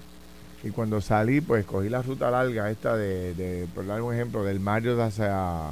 y 0.61 0.71
cuando 0.71 0.99
salí, 0.99 1.39
pues, 1.39 1.65
cogí 1.65 1.87
la 1.87 2.01
ruta 2.01 2.29
larga 2.29 2.69
esta 2.69 2.97
de, 2.97 3.33
de 3.33 3.65
por 3.73 3.87
dar 3.87 4.01
un 4.01 4.13
ejemplo, 4.13 4.43
del 4.43 4.59
Mario 4.59 5.01
hacia 5.01 5.69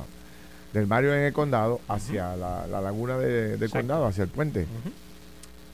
del 0.76 0.88
barrio 0.88 1.16
en 1.16 1.22
el 1.22 1.32
condado 1.32 1.80
hacia 1.88 2.36
la, 2.36 2.68
laguna 2.68 3.18
del 3.18 3.70
condado, 3.70 4.06
hacia 4.06 4.26
el 4.26 4.30
puente. 4.30 4.68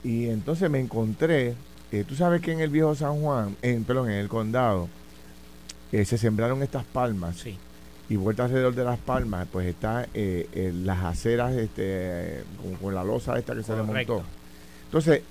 Y 0.04 0.28
entonces 0.28 0.70
me 0.70 0.78
encontré, 0.78 1.54
eh, 1.90 2.04
tú 2.06 2.14
sabes 2.14 2.40
que 2.40 2.52
en 2.52 2.60
el 2.60 2.70
viejo 2.70 2.94
San 2.94 3.20
Juan, 3.20 3.56
en, 3.62 3.82
perdón, 3.82 4.10
en 4.10 4.18
el 4.18 4.28
condado, 4.28 4.88
eh, 5.90 6.04
se 6.04 6.18
sembraron 6.18 6.62
estas 6.62 6.84
palmas. 6.84 7.36
Sí. 7.36 7.58
Y 8.08 8.16
vuelta 8.16 8.44
alrededor 8.44 8.76
de 8.76 8.84
las 8.84 8.98
palmas, 8.98 9.48
pues 9.50 9.66
está 9.66 10.06
eh, 10.14 10.72
las 10.84 11.02
aceras 11.02 11.52
este, 11.54 12.44
con, 12.80 12.94
la 12.94 13.02
losa 13.02 13.36
esta 13.38 13.56
que 13.56 13.64
se 13.64 13.74
le 13.74 13.82
montó. 13.82 14.22
Entonces, 14.84 15.22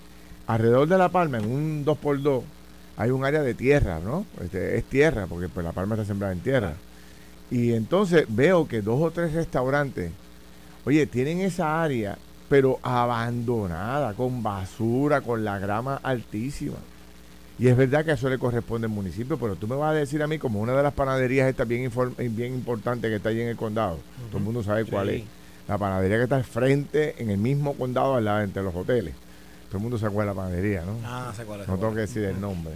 alrededor 0.48 0.90
de 0.90 0.98
la 0.98 1.08
palma, 1.08 1.38
en 1.38 1.50
un 1.50 1.86
2x2, 1.86 2.42
hay 2.98 3.10
un 3.10 3.24
área 3.24 3.42
de 3.42 3.54
tierra, 3.54 4.02
¿no? 4.04 4.26
Este, 4.42 4.78
es 4.78 4.84
tierra, 4.84 5.28
porque 5.28 5.48
pues, 5.48 5.66
la 5.66 5.72
palma 5.72 5.96
está 5.96 6.06
sembrada 6.06 6.34
en 6.34 6.42
tierra. 6.42 6.74
Y 7.52 7.74
entonces 7.74 8.26
veo 8.30 8.66
que 8.66 8.82
dos 8.82 9.02
o 9.02 9.12
tres 9.12 9.34
restaurantes, 9.34 10.10
oye, 10.86 11.06
tienen 11.06 11.42
esa 11.42 11.84
área, 11.84 12.18
pero 12.48 12.80
abandonada, 12.82 14.14
con 14.14 14.42
basura, 14.42 15.20
con 15.20 15.44
la 15.44 15.60
grama 15.60 16.00
altísima. 16.02 16.78
Y 17.60 17.68
es 17.68 17.76
verdad 17.76 18.06
que 18.06 18.14
eso 18.14 18.30
le 18.30 18.40
corresponde 18.40 18.88
al 18.88 18.94
municipio, 18.94 19.38
pero 19.38 19.58
tú 19.58 19.68
me 19.68 19.76
vas 19.76 19.92
a 19.92 19.94
decir 19.94 20.24
a 20.24 20.28
mí, 20.28 20.40
como 20.40 20.62
una 20.62 20.74
de 20.74 20.82
las 20.82 20.94
panaderías 20.94 21.50
está 21.50 21.66
bien, 21.66 21.92
bien 22.18 22.54
importante 22.54 23.10
que 23.10 23.18
está 23.18 23.30
allí 23.30 23.42
en 23.42 23.50
el 23.50 23.58
condado, 23.58 24.00
todo 24.30 24.38
el 24.38 24.44
mundo 24.44 24.64
sabe 24.64 24.86
cuál 24.86 25.10
es, 25.10 25.24
la 25.68 25.78
panadería 25.78 26.18
que 26.18 26.24
está 26.24 26.38
al 26.38 26.46
frente, 26.46 27.22
en 27.22 27.30
el 27.30 27.38
mismo 27.38 27.74
condado, 27.74 28.16
al 28.16 28.26
lado, 28.26 28.42
entre 28.42 28.64
los 28.64 28.74
hoteles. 28.74 29.14
Todo 29.68 29.78
el 29.78 29.84
mundo 29.84 29.98
sabe 30.00 30.14
cuál 30.14 30.30
es 30.30 30.36
la 30.36 30.42
panadería, 30.42 30.84
¿no? 30.84 30.94
Ah, 31.06 31.34
cuál 31.46 31.62
es. 31.62 31.68
No 31.68 31.78
tengo 31.78 31.94
que 31.94 32.02
decir 32.02 32.24
el 32.24 32.40
nombre. 32.40 32.74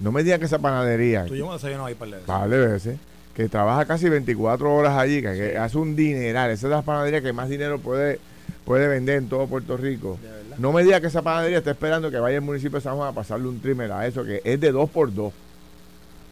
No 0.00 0.10
me 0.10 0.24
digas 0.24 0.40
que 0.40 0.46
esa 0.46 0.58
panadería. 0.58 1.24
Tú 1.24 1.36
yo 1.36 1.46
me 1.46 1.52
desayuno 1.52 1.86
ahí 1.86 1.94
para 1.94 2.46
veces 2.46 2.98
que 3.34 3.48
trabaja 3.48 3.84
casi 3.86 4.08
24 4.08 4.74
horas 4.74 4.96
allí, 4.98 5.22
que, 5.22 5.56
hace 5.56 5.78
un 5.78 5.96
dineral. 5.96 6.50
Esa 6.50 6.66
es 6.66 6.70
la 6.70 6.82
panadería 6.82 7.22
que 7.22 7.32
más 7.32 7.48
dinero 7.48 7.78
puede, 7.78 8.18
puede 8.64 8.88
vender 8.88 9.18
en 9.18 9.28
todo 9.28 9.46
Puerto 9.46 9.76
Rico. 9.76 10.18
No 10.58 10.72
me 10.72 10.84
diga 10.84 11.00
que 11.00 11.06
esa 11.06 11.22
panadería 11.22 11.58
está 11.58 11.70
esperando 11.70 12.10
que 12.10 12.18
vaya 12.18 12.36
el 12.36 12.42
municipio 12.42 12.78
de 12.78 12.82
San 12.82 12.96
Juan 12.96 13.08
a 13.08 13.12
pasarle 13.12 13.48
un 13.48 13.60
trimmer 13.60 13.90
a 13.92 14.06
eso, 14.06 14.24
que 14.24 14.42
es 14.44 14.60
de 14.60 14.70
dos 14.70 14.90
por 14.90 15.12
dos. 15.14 15.32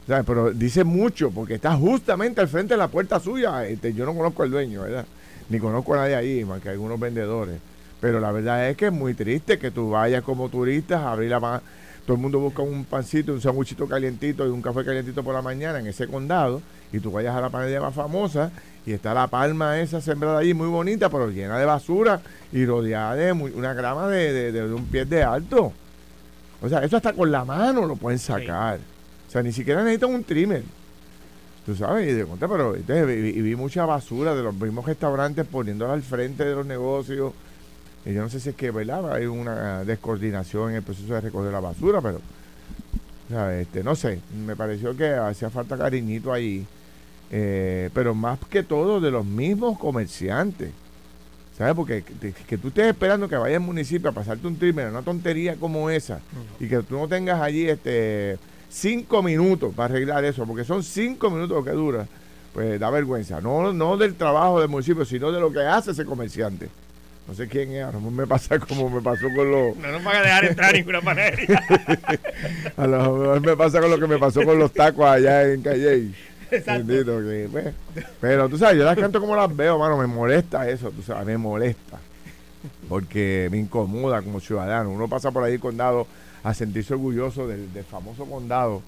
Pero 0.05 0.51
dice 0.51 0.83
mucho, 0.83 1.31
porque 1.31 1.55
está 1.55 1.75
justamente 1.75 2.41
al 2.41 2.47
frente 2.47 2.73
de 2.73 2.77
la 2.77 2.87
puerta 2.87 3.19
suya. 3.19 3.65
Este, 3.65 3.93
yo 3.93 4.05
no 4.05 4.13
conozco 4.13 4.43
al 4.43 4.51
dueño, 4.51 4.81
¿verdad? 4.81 5.05
Ni 5.49 5.59
conozco 5.59 5.93
a 5.93 5.97
nadie 5.97 6.15
ahí, 6.15 6.45
más 6.45 6.61
que 6.61 6.69
algunos 6.69 6.99
vendedores. 6.99 7.57
Pero 7.99 8.19
la 8.19 8.31
verdad 8.31 8.69
es 8.69 8.77
que 8.77 8.87
es 8.87 8.91
muy 8.91 9.13
triste 9.13 9.57
que 9.57 9.71
tú 9.71 9.91
vayas 9.91 10.23
como 10.23 10.49
turista 10.49 10.99
a 10.99 11.13
abrir 11.13 11.29
la 11.29 11.61
todo 12.05 12.15
el 12.15 12.21
mundo 12.21 12.39
busca 12.39 12.63
un 12.63 12.83
pancito, 12.83 13.31
un 13.31 13.41
sanguchito 13.41 13.87
calientito 13.87 14.45
y 14.45 14.49
un 14.49 14.61
café 14.61 14.83
calientito 14.83 15.23
por 15.23 15.35
la 15.35 15.43
mañana 15.43 15.79
en 15.79 15.85
ese 15.85 16.07
condado 16.07 16.61
y 16.91 16.99
tú 16.99 17.11
vayas 17.11 17.35
a 17.35 17.41
la 17.41 17.49
panadería 17.49 17.81
más 17.81 17.93
famosa 17.93 18.51
y 18.85 18.93
está 18.93 19.13
la 19.13 19.27
palma 19.27 19.79
esa 19.79 20.01
sembrada 20.01 20.39
allí 20.39 20.53
muy 20.53 20.67
bonita, 20.67 21.09
pero 21.09 21.29
llena 21.29 21.57
de 21.59 21.65
basura 21.65 22.21
y 22.51 22.65
rodeada 22.65 23.15
de 23.15 23.31
una 23.31 23.73
grama 23.73 24.07
de, 24.07 24.63
un 24.73 24.85
pie 24.85 25.05
de 25.05 25.23
alto. 25.23 25.71
O 26.61 26.69
sea, 26.69 26.83
eso 26.83 26.97
hasta 26.97 27.13
con 27.13 27.31
la 27.31 27.45
mano 27.45 27.85
lo 27.85 27.95
pueden 27.95 28.19
sacar. 28.19 28.79
O 29.27 29.31
sea, 29.31 29.43
ni 29.43 29.51
siquiera 29.51 29.83
necesitan 29.83 30.13
un 30.13 30.23
trimmer. 30.23 30.63
Tú 31.65 31.75
sabes, 31.75 32.09
y 32.09 32.13
de 32.13 32.25
cuenta, 32.25 32.47
pero 32.47 32.73
vi 32.73 33.55
mucha 33.55 33.85
basura 33.85 34.33
de 34.33 34.41
los 34.41 34.53
mismos 34.55 34.85
restaurantes 34.85 35.45
poniéndola 35.45 35.93
al 35.93 36.01
frente 36.01 36.43
de 36.43 36.55
los 36.55 36.65
negocios. 36.65 37.33
Y 38.03 38.13
yo 38.13 38.21
no 38.21 38.29
sé 38.29 38.39
si 38.39 38.49
es 38.49 38.55
que, 38.55 38.71
¿verdad? 38.71 39.13
Hay 39.13 39.25
una 39.25 39.83
descoordinación 39.83 40.71
en 40.71 40.77
el 40.77 40.83
proceso 40.83 41.13
de 41.13 41.21
recoger 41.21 41.51
la 41.51 41.59
basura, 41.59 42.01
pero, 42.01 42.19
Este, 43.51 43.83
no 43.83 43.95
sé, 43.95 44.19
me 44.45 44.55
pareció 44.55 44.97
que 44.97 45.13
hacía 45.13 45.51
falta 45.51 45.77
cariñito 45.77 46.33
ahí. 46.33 46.65
Eh, 47.33 47.89
pero 47.93 48.13
más 48.13 48.37
que 48.49 48.61
todo 48.61 48.99
de 48.99 49.09
los 49.09 49.25
mismos 49.25 49.79
comerciantes. 49.79 50.71
¿Sabes? 51.57 51.75
Porque 51.75 52.03
que, 52.47 52.57
tú 52.57 52.69
estés 52.69 52.87
esperando 52.87 53.29
que 53.29 53.35
vaya 53.35 53.57
al 53.57 53.61
municipio 53.61 54.09
a 54.09 54.13
pasarte 54.13 54.47
un 54.47 54.57
trimmer, 54.57 54.87
una 54.87 55.01
tontería 55.01 55.55
como 55.55 55.89
esa, 55.89 56.19
y 56.59 56.67
que 56.67 56.81
tú 56.81 56.97
no 56.97 57.07
tengas 57.07 57.39
allí 57.39 57.69
este 57.69 58.39
cinco 58.69 59.21
minutos 59.21 59.73
para 59.75 59.93
arreglar 59.93 60.23
eso, 60.23 60.45
porque 60.45 60.63
son 60.63 60.81
cinco 60.81 61.29
minutos 61.29 61.57
lo 61.57 61.63
que 61.63 61.71
dura, 61.71 62.07
pues 62.53 62.79
da 62.79 62.89
vergüenza. 62.89 63.41
No, 63.41 63.73
no 63.73 63.97
del 63.97 64.15
trabajo 64.15 64.59
del 64.59 64.69
municipio, 64.69 65.05
sino 65.05 65.31
de 65.31 65.39
lo 65.39 65.51
que 65.51 65.59
hace 65.59 65.91
ese 65.91 66.05
comerciante. 66.05 66.69
No 67.27 67.35
sé 67.35 67.47
quién 67.47 67.71
es, 67.73 67.83
a 67.83 67.91
lo 67.91 67.99
mejor 67.99 68.13
me 68.13 68.27
pasa 68.27 68.57
como 68.57 68.89
me 68.89 69.01
pasó 69.01 69.27
con 69.35 69.51
los. 69.51 69.77
No 69.77 69.91
nos 69.91 70.03
van 70.03 70.15
a 70.15 70.21
dejar 70.21 70.45
entrar 70.45 70.73
ninguna 70.73 71.01
manera. 71.01 71.37
a 72.77 72.87
lo 72.87 73.17
mejor 73.17 73.41
me 73.41 73.55
pasa 73.55 73.79
con 73.79 73.91
lo 73.91 73.99
que 73.99 74.07
me 74.07 74.17
pasó 74.17 74.43
con 74.43 74.57
los 74.57 74.73
tacos 74.73 75.05
allá 75.05 75.43
en 75.43 75.61
Calle. 75.61 76.11
Bendito, 76.51 77.19
pues, 77.51 77.73
pero 78.19 78.49
tú 78.49 78.57
sabes, 78.57 78.77
yo 78.77 78.83
las 78.83 78.97
canto 78.97 79.19
como 79.19 79.35
las 79.35 79.55
veo, 79.55 79.79
mano, 79.79 79.97
me 79.97 80.07
molesta 80.07 80.67
eso, 80.69 80.91
tú 80.91 81.01
sabes, 81.01 81.25
me 81.25 81.37
molesta. 81.37 81.99
Porque 82.87 83.47
me 83.49 83.57
incomoda 83.57 84.21
como 84.21 84.39
ciudadano. 84.39 84.91
Uno 84.91 85.07
pasa 85.07 85.31
por 85.31 85.43
ahí 85.43 85.57
condado 85.57 86.05
a 86.43 86.53
sentirse 86.53 86.93
orgulloso 86.93 87.47
del, 87.47 87.69
famoso 87.89 88.25
condado, 88.25 88.81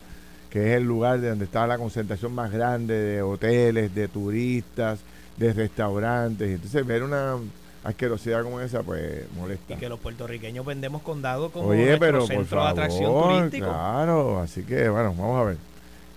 que 0.50 0.72
es 0.72 0.78
el 0.78 0.84
lugar 0.84 1.20
de 1.20 1.30
donde 1.30 1.46
está 1.46 1.66
la 1.66 1.78
concentración 1.78 2.34
más 2.36 2.52
grande 2.52 2.94
de 2.94 3.22
hoteles, 3.22 3.94
de 3.96 4.08
turistas, 4.08 5.00
de 5.38 5.54
restaurantes. 5.54 6.50
Entonces 6.50 6.86
ver 6.86 7.04
una 7.04 7.38
asquerosidad 7.84 8.44
como 8.44 8.60
esa, 8.62 8.84
pues 8.84 9.26
molesta. 9.36 9.74
Y 9.74 9.78
que 9.78 9.90
los 9.90 10.00
puertorriqueños 10.00 10.66
vendemos 10.66 11.02
condado 11.02 11.50
como 11.52 11.70
Oye, 11.70 11.98
pero, 11.98 12.26
centro 12.26 12.64
de 12.64 12.70
atracción 12.70 13.24
turístico. 13.24 13.68
Claro, 13.68 14.40
así 14.40 14.64
que 14.64 14.90
bueno, 14.90 15.16
vamos 15.18 15.42
a 15.42 15.44
ver. 15.46 15.58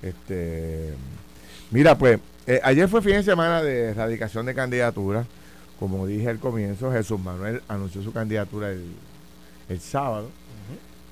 Este, 0.03 0.95
mira, 1.70 1.96
pues 1.96 2.18
eh, 2.46 2.61
ayer 2.62 2.88
fue 2.88 3.02
fin 3.02 3.12
de 3.12 3.23
semana 3.23 3.62
de 3.62 3.90
erradicación 3.90 4.46
de 4.46 4.54
candidatura. 4.54 5.26
Como 5.78 6.06
dije 6.06 6.28
al 6.28 6.38
comienzo, 6.38 6.90
Jesús 6.90 7.20
Manuel 7.20 7.61
anunció 7.68 8.02
su 8.02 8.12
candidatura 8.12 8.70
el, 8.70 8.85
el 9.68 9.80
sábado 9.80 10.30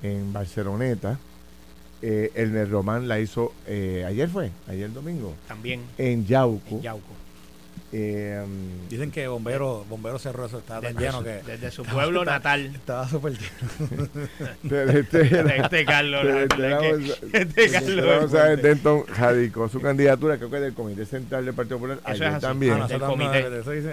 en 0.02 0.32
Barceloneta. 0.32 1.18
Eh, 2.02 2.32
el 2.34 2.70
Román 2.70 3.08
la 3.08 3.18
hizo 3.18 3.54
eh, 3.66 4.04
ayer 4.06 4.28
fue, 4.28 4.50
ayer 4.68 4.92
domingo. 4.92 5.34
También. 5.48 5.82
En 5.96 6.26
Yauco. 6.26 6.76
En 6.76 6.82
Yauco. 6.82 7.23
Eh, 7.96 8.44
Dicen 8.90 9.12
que 9.12 9.28
Bombero, 9.28 9.84
Bombero 9.88 10.18
Cerro 10.18 10.46
estaba 10.46 10.80
tan 10.80 10.96
lleno 10.96 11.22
que. 11.22 11.42
Desde 11.46 11.70
su 11.70 11.84
pueblo 11.84 12.24
natal. 12.24 12.72
Estaba 12.74 13.08
súper 13.08 13.34
lleno. 13.34 14.08
este, 14.98 15.56
este 15.62 15.84
Carlos. 15.84 16.24
Este 17.32 17.70
Carlos. 17.70 18.04
Vamos 18.04 18.34
a 18.34 18.44
ver, 18.48 18.62
Denton 18.62 19.04
radicó 19.16 19.68
su 19.68 19.80
candidatura, 19.80 20.38
creo 20.38 20.50
que 20.50 20.58
del 20.58 20.74
Comité 20.74 21.06
Central 21.06 21.44
del 21.44 21.54
Partido 21.54 21.78
Popular. 21.78 22.00
Eso 22.06 22.24
es 22.24 22.40
también. 22.40 22.80
Ah, 22.82 22.98
comité. 22.98 23.46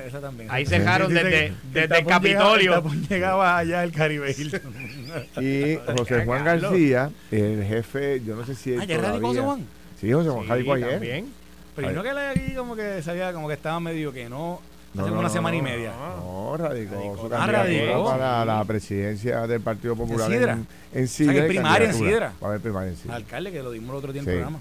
Eso 0.07 0.19
también. 0.19 0.49
Ahí 0.49 0.65
se 0.65 0.79
dejaron 0.79 1.13
desde, 1.13 1.53
desde 1.71 1.99
el 1.99 2.05
Capitolio. 2.05 2.83
Llegaba 3.07 3.57
allá 3.59 3.83
el 3.83 3.91
Caribe 3.91 4.35
Y 5.39 5.77
José 5.97 6.25
Juan 6.25 6.43
García, 6.43 7.11
el 7.29 7.63
jefe, 7.63 8.21
yo 8.25 8.35
no 8.35 8.45
sé 8.47 8.55
si. 8.55 8.75
Ah, 8.75 8.83
¿ya 8.83 8.97
radicó 8.97 9.27
José 9.27 9.41
Juan? 9.41 9.67
Sí, 9.99 10.11
José 10.11 10.29
Juan 10.29 10.47
radicó 10.47 10.73
ayer. 10.73 10.91
También. 10.93 11.40
Pero 11.75 11.91
no 11.91 12.03
que 12.03 12.13
le 12.13 12.27
aquí 12.27 12.53
como 12.55 12.75
que 12.75 13.01
sabía 13.01 13.31
como 13.33 13.47
que 13.47 13.53
estaba 13.53 13.79
medio 13.79 14.11
que 14.11 14.29
no, 14.29 14.59
hace 14.97 15.11
una 15.11 15.29
semana 15.29 15.55
y 15.55 15.61
media. 15.61 15.93
No, 16.19 16.55
radicó, 16.57 17.17
su 17.17 17.33
ah, 17.33 17.47
radicó. 17.47 18.05
para 18.05 18.45
la 18.45 18.63
presidencia 18.65 19.47
del 19.47 19.61
Partido 19.61 19.95
Popular 19.95 20.31
en, 20.31 20.67
en 20.93 21.07
Sidra. 21.07 21.31
O 21.31 21.35
sea, 21.35 21.43
que 21.43 21.47
primaria 21.47 21.87
en 21.87 21.93
Sidra. 21.93 22.33
Va 22.41 22.47
a 22.47 22.49
haber 22.49 22.61
primaria 22.61 22.89
en 22.89 22.97
Sidra. 22.97 23.15
Alcalde, 23.15 23.51
que 23.51 23.63
lo 23.63 23.71
dimos 23.71 23.89
el 23.91 23.95
otro 23.95 24.11
día 24.11 24.21
en 24.21 24.27
el 24.27 24.33
programa. 24.33 24.59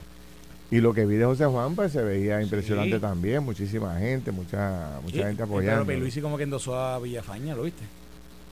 Y 0.71 0.81
lo 0.81 0.95
que 0.95 1.05
vi 1.05 1.17
de 1.17 1.25
José 1.25 1.47
Juan, 1.47 1.75
pues 1.75 1.91
se 1.91 2.01
veía 2.03 2.41
impresionante 2.41 3.01
también. 3.01 3.43
Muchísima 3.43 3.99
gente, 3.99 4.31
mucha 4.31 5.01
mucha 5.03 5.27
gente 5.27 5.43
apoyando. 5.43 5.85
Pero 5.85 5.99
Luis 5.99 6.17
como 6.21 6.37
que 6.37 6.45
endosó 6.45 6.79
a 6.79 7.01
Villafaña, 7.01 7.57
¿lo 7.57 7.65
viste? 7.65 7.83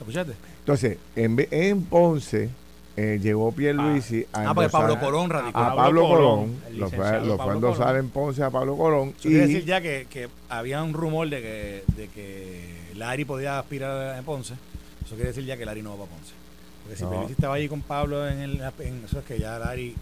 ¿Lo 0.01 0.05
escuchaste? 0.05 0.33
Entonces, 0.61 0.99
en, 1.15 1.47
en 1.51 1.83
Ponce 1.85 2.51
eh, 3.01 3.21
llegó 3.23 3.53
Pierluisi 3.53 4.27
ah, 4.33 4.41
a, 4.41 4.51
ah, 4.51 4.55
porque 4.55 4.71
Pablo 4.71 4.99
Colón 4.99 5.31
radicó. 5.31 5.57
A 5.57 5.77
Pablo, 5.77 6.09
Colón, 6.09 6.61
lo 6.73 6.91
fue, 6.91 7.21
lo 7.25 7.37
fue 7.37 7.53
a 7.53 7.55
endosar 7.55 7.97
en 7.97 8.09
Ponce 8.09 8.43
a 8.43 8.51
Pablo 8.51 8.77
Colón. 8.77 9.15
Eso 9.17 9.29
y 9.29 9.31
quiere 9.31 9.47
decir 9.47 9.65
ya 9.65 9.81
que, 9.81 10.09
que, 10.11 10.29
había 10.49 10.83
un 10.83 10.93
rumor 10.95 11.31
de 11.31 11.41
que, 11.41 11.85
de 11.97 12.09
que 12.09 12.75
Lari 12.97 13.25
podía 13.25 13.61
aspirar 13.61 14.19
en 14.19 14.25
Ponce. 14.25 14.55
Eso 15.05 15.15
quiere 15.15 15.29
decir 15.29 15.45
ya 15.45 15.57
que 15.57 15.65
Lari 15.65 15.81
no 15.81 15.97
va 15.97 16.07
a 16.07 16.09
Ponce. 16.09 16.33
Porque 16.83 16.97
si 16.97 17.05
no. 17.05 17.23
estaba 17.29 17.55
allí 17.55 17.69
con 17.69 17.83
Pablo 17.83 18.29
en, 18.29 18.41
el, 18.41 18.61
en 18.81 19.05
eso 19.05 19.21
es 19.21 19.25
que 19.25 19.39
ya 19.39 19.61
Lari 19.61 19.95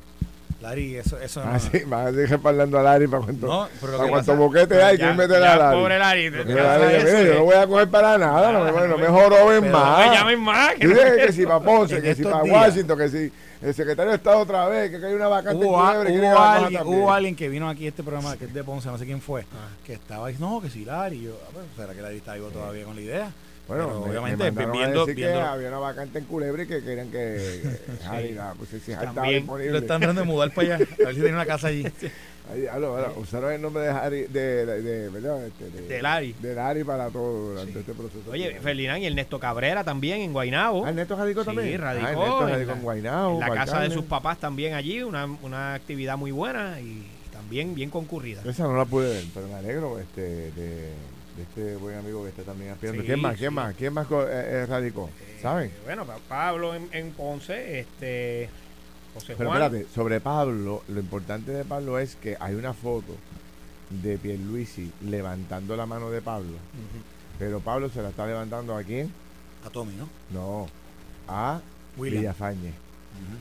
Lari, 0.66 0.96
eso, 0.96 1.16
eso 1.18 1.44
no. 1.44 1.52
Ah, 1.52 1.60
sí, 1.60 1.82
vas 1.86 2.06
a 2.06 2.12
dejar 2.12 2.40
hablando 2.42 2.76
a 2.76 2.82
Lari 2.82 3.06
para 3.06 3.22
cuánto, 3.22 3.46
no, 3.46 3.68
para 3.80 4.08
cuánto 4.08 4.36
boquete 4.36 4.82
hay, 4.82 4.98
que 4.98 5.12
meter 5.12 5.42
a 5.42 5.56
Lari. 5.56 5.76
Pobre 5.76 5.98
Lari. 5.98 6.24
yo 6.32 7.34
no 7.34 7.44
voy 7.44 7.54
a 7.54 7.66
coger 7.68 7.88
para 7.88 8.18
nada, 8.18 8.50
no, 8.50 8.64
me, 8.64 8.88
no 8.88 8.98
me 8.98 9.06
joroben 9.06 9.70
más. 9.70 10.00
No 10.00 10.10
me 10.10 10.16
llamen 10.16 10.40
más. 10.40 10.74
Que, 10.74 10.88
que 10.88 11.32
si 11.32 11.46
para 11.46 11.60
Ponce, 11.60 12.02
que 12.02 12.14
si 12.16 12.24
para 12.24 12.42
Washington, 12.42 12.98
que 12.98 13.08
si 13.08 13.32
el 13.62 13.74
secretario 13.74 14.10
de 14.10 14.16
Estado 14.16 14.38
otra 14.38 14.66
vez, 14.66 14.90
que 14.90 15.06
hay 15.06 15.14
una 15.14 15.28
vacante 15.28 15.64
hubo, 15.64 15.76
hubo, 15.76 15.82
alguien, 15.82 16.82
hubo 16.84 17.12
alguien 17.12 17.36
que 17.36 17.48
vino 17.48 17.68
aquí 17.68 17.86
a 17.86 17.90
este 17.90 18.02
programa, 18.02 18.36
que 18.36 18.46
es 18.46 18.52
de 18.52 18.64
Ponce, 18.64 18.88
no 18.88 18.98
sé 18.98 19.06
quién 19.06 19.20
fue, 19.20 19.42
ah. 19.42 19.68
que 19.84 19.92
estaba 19.92 20.26
diciendo, 20.26 20.50
no, 20.50 20.60
que 20.60 20.68
si 20.68 20.84
Lari. 20.84 21.22
Yo, 21.22 21.38
ah, 21.46 21.50
pues, 21.52 21.66
¿será 21.76 21.94
que 21.94 22.02
Lari 22.02 22.16
está 22.16 22.34
vivo 22.34 22.48
todavía 22.48 22.84
con 22.84 22.96
la 22.96 23.02
idea? 23.02 23.30
Bueno, 23.68 23.88
obviamente 24.00 24.50
viendo, 24.50 25.06
que 25.06 25.32
había 25.34 25.68
una 25.68 25.78
vacante 25.78 26.20
en 26.20 26.24
Culebra 26.26 26.62
y 26.62 26.66
que 26.66 26.82
querían 26.84 27.10
que, 27.10 27.62
que 28.12 28.40
pues, 28.56 28.70
si 28.82 28.92
estaba 28.92 29.26
disponible. 29.26 29.72
Lo 29.72 29.78
están 29.78 30.00
tratando 30.00 30.20
de 30.20 30.26
mudar 30.26 30.52
para 30.52 30.76
allá, 30.76 30.86
a 30.86 30.96
ver 30.98 31.14
si 31.14 31.20
tiene 31.20 31.32
una 31.32 31.46
casa 31.46 31.68
allí. 31.68 31.84
Ahí, 32.48 32.64
usaron 33.16 33.52
el 33.52 33.60
nombre 33.60 33.82
de 33.82 33.88
Harry, 33.88 34.26
de, 34.26 34.64
de, 34.66 34.82
de. 35.10 35.46
Este, 35.48 35.82
de, 35.82 36.00
Lari. 36.00 36.32
De 36.40 36.54
Lari 36.54 36.84
para 36.84 37.10
todo 37.10 37.50
durante 37.50 37.80
este 37.80 37.92
proceso. 37.92 38.30
Oye, 38.30 38.60
Ferdinand 38.60 39.02
y 39.02 39.06
Ernesto 39.06 39.40
Cabrera 39.40 39.82
también 39.82 40.20
en 40.20 40.32
Guainabo. 40.32 40.86
¿Ah, 40.86 40.90
Ernesto 40.90 41.16
radicó 41.16 41.44
también? 41.44 41.70
Sí, 41.70 41.76
radicó. 41.76 42.06
Ah, 42.06 42.12
Ernesto 42.12 42.46
radicó 42.46 42.72
en, 42.72 42.82
Guainabo. 42.82 43.34
En 43.34 43.40
la 43.40 43.50
casa 43.50 43.80
de 43.80 43.90
sus 43.90 44.04
papás 44.04 44.38
también 44.38 44.74
allí, 44.74 45.02
una, 45.02 45.24
una 45.42 45.74
actividad 45.74 46.16
muy 46.16 46.30
buena 46.30 46.80
y 46.80 47.04
también 47.32 47.74
bien 47.74 47.90
concurrida. 47.90 48.42
Esa 48.44 48.62
no 48.62 48.76
la 48.76 48.84
pude 48.84 49.08
ver, 49.08 49.24
pero 49.34 49.48
me 49.48 49.54
alegro 49.54 49.98
este, 49.98 50.52
de 50.52 50.92
de 51.36 51.42
este 51.42 51.76
buen 51.76 51.98
amigo 51.98 52.22
que 52.22 52.30
está 52.30 52.42
también 52.42 52.72
aspirando. 52.72 53.04
¿Quién 53.04 53.20
más? 53.20 53.36
¿Quién 53.36 53.52
más? 53.52 53.74
¿Quién 53.74 53.92
más 53.92 54.06
eh, 54.10 54.26
eh, 54.28 54.66
radicó? 54.66 55.10
Eh, 55.20 55.38
¿Saben? 55.40 55.70
Bueno, 55.84 56.06
Pablo 56.28 56.74
en, 56.74 57.10
Ponce, 57.12 57.80
este 57.80 58.48
José 59.14 59.34
Juan. 59.34 59.38
Pero 59.38 59.50
espérate, 59.52 59.86
sobre 59.94 60.20
Pablo, 60.20 60.82
lo 60.88 61.00
importante 61.00 61.52
de 61.52 61.64
Pablo 61.64 61.98
es 61.98 62.16
que 62.16 62.36
hay 62.40 62.54
una 62.54 62.72
foto 62.72 63.14
de 63.90 64.18
Pierluisi 64.18 64.90
levantando 65.02 65.76
la 65.76 65.86
mano 65.86 66.10
de 66.10 66.22
Pablo. 66.22 66.56
Pero 67.38 67.60
Pablo 67.60 67.90
se 67.90 68.02
la 68.02 68.08
está 68.08 68.26
levantando 68.26 68.74
a 68.74 68.82
quién? 68.82 69.12
A 69.64 69.70
Tommy, 69.70 69.94
¿no? 69.94 70.08
No, 70.30 70.66
a 71.28 71.60
William. 71.96 72.22
Villafañe. 72.22 72.85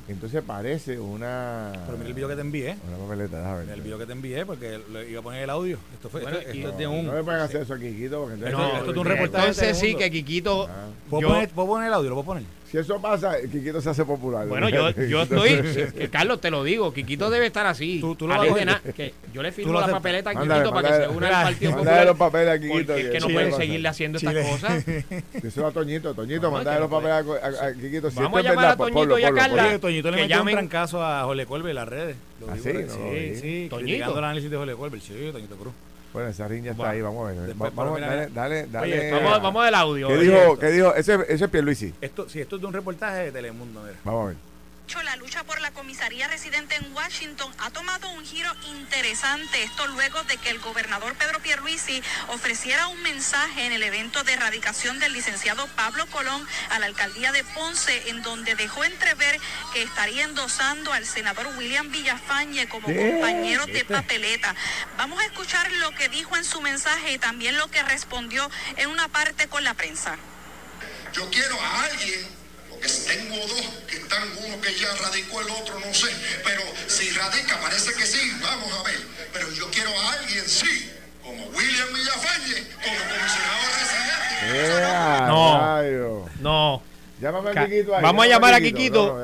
Entonces 0.08 0.44
parece 0.44 1.00
una. 1.00 1.72
Pero 1.86 1.98
mira 1.98 2.10
el 2.10 2.14
video 2.14 2.28
que 2.30 2.36
te 2.36 2.42
envié. 2.42 2.78
Una 2.88 2.98
papeleta, 2.98 3.38
déjame 3.40 3.66
ver. 3.66 3.70
El 3.70 3.82
video 3.82 3.98
que 3.98 4.06
te 4.06 4.12
envié, 4.12 4.46
porque 4.46 4.80
le 4.92 5.10
iba 5.10 5.20
a 5.20 5.24
poner 5.24 5.44
el 5.44 5.50
audio. 5.50 5.80
Esto 5.94 6.10
fue. 6.10 6.22
esto, 6.22 6.70
es 6.70 6.78
de 6.78 6.88
un. 6.88 7.08
No 7.08 7.14
me 7.14 7.24
pueden 7.24 7.42
hacer 7.42 7.62
eso 7.62 7.74
a 7.74 7.80
Kikito, 7.80 8.20
porque 8.20 8.36
entonces. 8.36 8.58
No, 8.58 8.78
esto 8.78 8.92
es 8.92 8.98
un 8.98 9.06
reportaje. 9.06 9.48
Entonces 9.48 9.80
sí, 9.80 9.96
que 9.96 10.12
Kikito. 10.12 10.68
Ah. 10.70 10.88
¿Puedo, 11.10 11.28
poner, 11.28 11.50
¿Puedo 11.50 11.68
poner 11.68 11.88
el 11.88 11.94
audio? 11.94 12.10
¿Lo 12.10 12.16
puedo 12.18 12.26
poner? 12.26 12.44
Si 12.76 12.82
eso 12.82 13.00
pasa, 13.00 13.38
Quiquito 13.40 13.80
se 13.80 13.90
hace 13.90 14.04
popular. 14.04 14.46
Bueno, 14.50 14.68
yo, 14.68 14.90
yo 15.08 15.22
estoy, 15.22 16.10
Carlos, 16.12 16.42
te 16.42 16.52
lo 16.52 16.62
digo, 16.62 16.94
Quiquito 16.94 17.30
debe 17.30 17.46
estar 17.46 17.66
así. 17.66 18.02
Tú, 18.02 18.16
tú 18.16 18.28
lo 18.28 18.36
vas 18.36 18.82
que 18.94 19.14
Yo 19.34 19.42
le 19.42 19.54
firmo 19.54 19.80
la 19.80 19.88
papeleta 19.88 20.32
a 20.32 20.34
Quiquito 20.34 20.74
para 20.74 20.90
que 20.90 21.06
se 21.06 21.08
una 21.08 21.28
al 21.28 21.46
Partido 21.46 21.72
Popular. 21.72 22.06
los 22.06 22.18
papeles 22.18 22.50
a 22.50 22.60
Quiquito. 22.60 22.94
Es 22.96 23.12
que 23.12 23.20
no 23.22 23.28
pueden 23.30 23.54
seguirle 23.54 23.88
haciendo 23.88 24.18
estas 24.18 24.46
cosas. 24.46 24.84
Eso 25.42 25.66
a 25.66 25.72
Toñito, 25.72 26.14
Toñito, 26.14 26.52
mandale 26.52 26.82
los 26.82 26.90
papeles 26.90 27.62
a, 27.62 27.74
Quiquito. 27.74 28.10
Vamos 28.14 28.40
a 28.40 28.44
llamar 28.44 28.66
a 28.66 28.76
Toñito 28.76 29.20
y 29.20 29.24
a 29.24 29.32
Carla. 29.32 29.80
Toñito 29.80 30.12
le 30.12 30.18
metió 30.18 30.42
un 30.42 30.52
trancazo 30.52 31.02
a 31.02 31.24
Jole 31.24 31.46
Colbe 31.46 31.70
en 31.70 31.76
las 31.76 31.88
redes. 31.88 32.18
¿Ah, 32.46 32.56
sí? 32.62 32.72
Sí, 32.90 33.36
sí. 33.40 33.68
Toñito. 33.70 34.18
el 34.18 34.24
análisis 34.26 34.52
de 34.52 34.58
Jole 34.58 34.76
Colbe. 34.76 35.00
Sí, 35.00 35.14
Toñito 35.32 35.56
Cruz. 35.56 35.74
Bueno, 36.16 36.30
esa 36.30 36.48
riña 36.48 36.72
está 36.72 36.92
ahí, 36.92 37.02
vamos 37.02 37.28
a 37.28 37.34
ver. 37.34 37.54
vamos, 37.56 38.00
dale, 38.00 38.28
dale, 38.28 38.68
dale. 38.68 39.12
vamos, 39.12 39.42
vamos 39.42 39.66
del 39.66 39.76
audio. 39.76 40.08
¿Qué 40.08 40.18
dijo? 40.18 40.58
¿Qué 40.58 40.68
dijo? 40.68 40.96
Ese, 40.96 41.20
ese 41.28 41.44
es 41.44 41.52
Pierluisi. 41.52 41.94
Esto, 42.00 42.30
si 42.30 42.40
esto 42.40 42.56
es 42.56 42.62
de 42.62 42.68
un 42.68 42.72
reportaje 42.72 43.26
de 43.26 43.32
Telemundo, 43.34 43.82
mira. 43.82 43.98
Vamos 44.06 44.24
a 44.24 44.28
ver. 44.30 44.38
La 44.94 45.18
lucha 45.18 45.44
por 45.44 45.60
la 45.62 45.72
comisaría 45.72 46.28
residente 46.28 46.76
en 46.76 46.94
Washington 46.94 47.52
ha 47.60 47.70
tomado 47.70 48.10
un 48.12 48.26
giro 48.26 48.50
interesante. 48.68 49.64
Esto 49.64 49.88
luego 49.88 50.24
de 50.24 50.38
que 50.38 50.50
el 50.50 50.60
gobernador 50.60 51.16
Pedro 51.16 51.40
Pierluisi 51.42 52.02
ofreciera 52.30 52.88
un 52.88 53.02
mensaje 53.04 53.66
en 53.66 53.74
el 53.74 53.84
evento 53.84 54.24
de 54.24 54.34
erradicación 54.34 54.98
del 55.00 55.14
licenciado 55.14 55.68
Pablo 55.76 56.06
Colón 56.08 56.48
a 56.70 56.80
la 56.80 56.86
alcaldía 56.86 57.32
de 57.34 57.44
Ponce, 57.44 58.10
en 58.10 58.24
donde 58.24 58.56
dejó 58.56 58.84
entrever 58.84 59.40
que 59.74 59.84
estaría 59.84 60.24
endosando 60.24 60.94
al 60.94 61.06
senador 61.06 61.48
William 61.58 61.92
Villafañe 61.92 62.68
como 62.68 62.88
compañero 62.88 63.66
de 63.66 63.86
papeleta. 63.86 64.56
Vamos 64.98 65.20
a 65.20 65.26
escuchar 65.26 65.72
lo 65.74 65.92
que 65.92 66.10
dijo 66.10 66.38
en 66.38 66.46
su 66.46 66.62
mensaje 66.62 67.12
y 67.12 67.18
también 67.18 67.58
lo 67.58 67.70
que 67.70 67.84
respondió 67.84 68.50
en 68.78 68.90
una 68.90 69.08
parte 69.10 69.48
con 69.48 69.64
la 69.64 69.74
prensa. 69.74 70.18
Yo 71.14 71.30
quiero 71.30 71.60
a 71.62 71.84
alguien 71.84 72.45
tengo 72.88 73.36
dos 73.36 73.66
que 73.88 73.98
están, 73.98 74.24
uno 74.46 74.62
que 74.62 74.74
ya 74.76 74.94
radicó, 74.96 75.42
el 75.42 75.50
otro 75.50 75.80
no 75.80 75.94
sé, 75.94 76.08
pero 76.44 76.62
si 76.88 77.10
radica 77.12 77.60
parece 77.60 77.94
que 77.94 78.06
sí, 78.06 78.32
vamos 78.42 78.72
a 78.74 78.84
ver. 78.84 79.00
Pero 79.34 79.52
yo 79.52 79.70
quiero 79.72 79.90
a 80.00 80.14
alguien, 80.14 80.48
sí, 80.48 80.92
como 81.24 81.44
William 81.48 81.94
Villafañe, 81.94 82.68
como 82.84 82.98
comisionado 82.98 83.66
residente. 83.80 85.28
no, 85.28 86.30
no. 86.40 86.95
Llámame 87.22 87.50
a 87.50 87.66
Quiquito 87.66 87.96
ahí. 87.96 88.04
Vamos 88.04 88.26
a 88.26 88.28
llamar 88.28 88.54
a 88.54 88.60
Quiquito. 88.62 89.22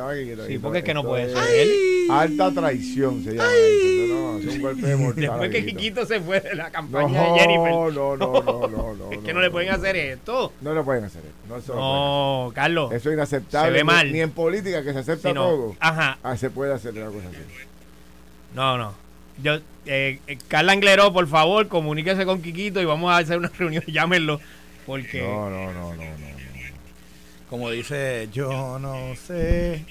sí, 0.48 0.57
porque 0.60 0.79
es 0.79 0.83
que 0.83 0.93
no 0.93 1.03
puede 1.03 1.33
ser. 1.33 1.67
Alta 2.10 2.51
traición 2.51 3.24
se 3.24 3.31
llama 3.33 3.50
eso. 3.53 4.13
No, 4.13 4.38
es 4.38 4.45
un 4.48 4.62
golpe 4.62 4.88
de 4.88 4.95
mortal. 4.95 5.21
Después 5.21 5.50
que 5.50 5.65
Quiquito 5.65 6.05
se 6.05 6.19
fue 6.21 6.39
de 6.39 6.55
la 6.55 6.71
campaña 6.71 7.21
de 7.21 7.39
Jennifer. 7.39 7.71
No, 7.71 7.91
no, 7.91 8.15
no, 8.17 8.67
no, 8.67 8.93
no. 8.95 9.12
Es 9.12 9.19
que 9.19 9.33
no 9.33 9.41
le 9.41 9.51
pueden 9.51 9.71
hacer 9.71 9.95
esto. 9.95 10.53
No 10.62 10.74
le 10.74 10.83
pueden 10.83 11.03
hacer 11.03 11.21
esto. 11.25 11.75
No, 11.75 12.51
Carlos. 12.55 12.91
Eso 12.93 13.10
es 13.10 13.15
inaceptable. 13.15 13.69
Se 13.69 13.74
ve 13.74 13.83
mal. 13.83 14.12
Ni 14.12 14.21
en 14.21 14.31
política 14.31 14.83
que 14.83 14.93
se 14.93 15.00
acepta 15.00 15.33
todo. 15.33 15.75
Ajá. 15.79 16.17
Ah, 16.24 16.38
se 16.38 16.50
puede 16.50 16.74
hacer 16.74 16.93
una 16.93 17.07
cosa 17.07 17.27
así. 17.29 17.38
No, 18.55 18.77
no. 18.77 18.93
Yo, 19.41 19.55
eh, 19.86 20.19
eh, 20.27 20.38
Carla 20.48 20.74
Angleró, 20.74 21.12
por 21.13 21.27
favor, 21.27 21.67
comuníquese 21.67 22.25
con 22.25 22.41
Quiquito 22.41 22.81
y 22.81 22.86
vamos 22.86 23.12
a 23.12 23.17
hacer 23.17 23.38
una 23.38 23.50
reunión. 23.57 23.83
Llámenlo. 23.88 24.39
Porque. 24.86 25.21
No, 25.21 25.50
no, 25.50 25.71
no, 25.74 25.95
no, 25.95 26.03
no 26.03 26.30
como 27.51 27.70
dice, 27.70 28.29
yo 28.31 28.79
no 28.79 29.13
sé 29.27 29.86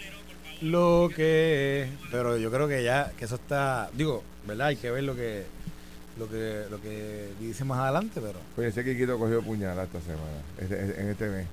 lo 0.63 1.11
que 1.15 1.91
pero 2.11 2.39
yo 2.39 2.51
creo 2.51 2.67
que 2.67 2.83
ya 2.83 3.13
que 3.19 3.27
eso 3.27 3.35
está 3.35 3.91
digo 3.93 4.23
verdad 4.47 4.69
hay 4.69 4.77
que 4.77 4.91
ver 4.91 5.05
lo 5.05 5.15
que 5.15 5.45
lo 6.19 6.29
que 6.29 6.65
lo 6.71 6.81
que 6.81 7.29
dice 7.39 7.65
más 7.65 7.79
adelante 7.79 8.21
pero 8.21 8.39
pues 8.57 8.69
ese 8.69 8.85
Kikito 8.85 9.19
cogió 9.19 9.43
puñalada 9.43 9.85
esta 9.85 10.01
semana 10.01 10.41
este, 10.59 11.01
en 11.01 11.09
este 11.09 11.29
mes 11.29 11.47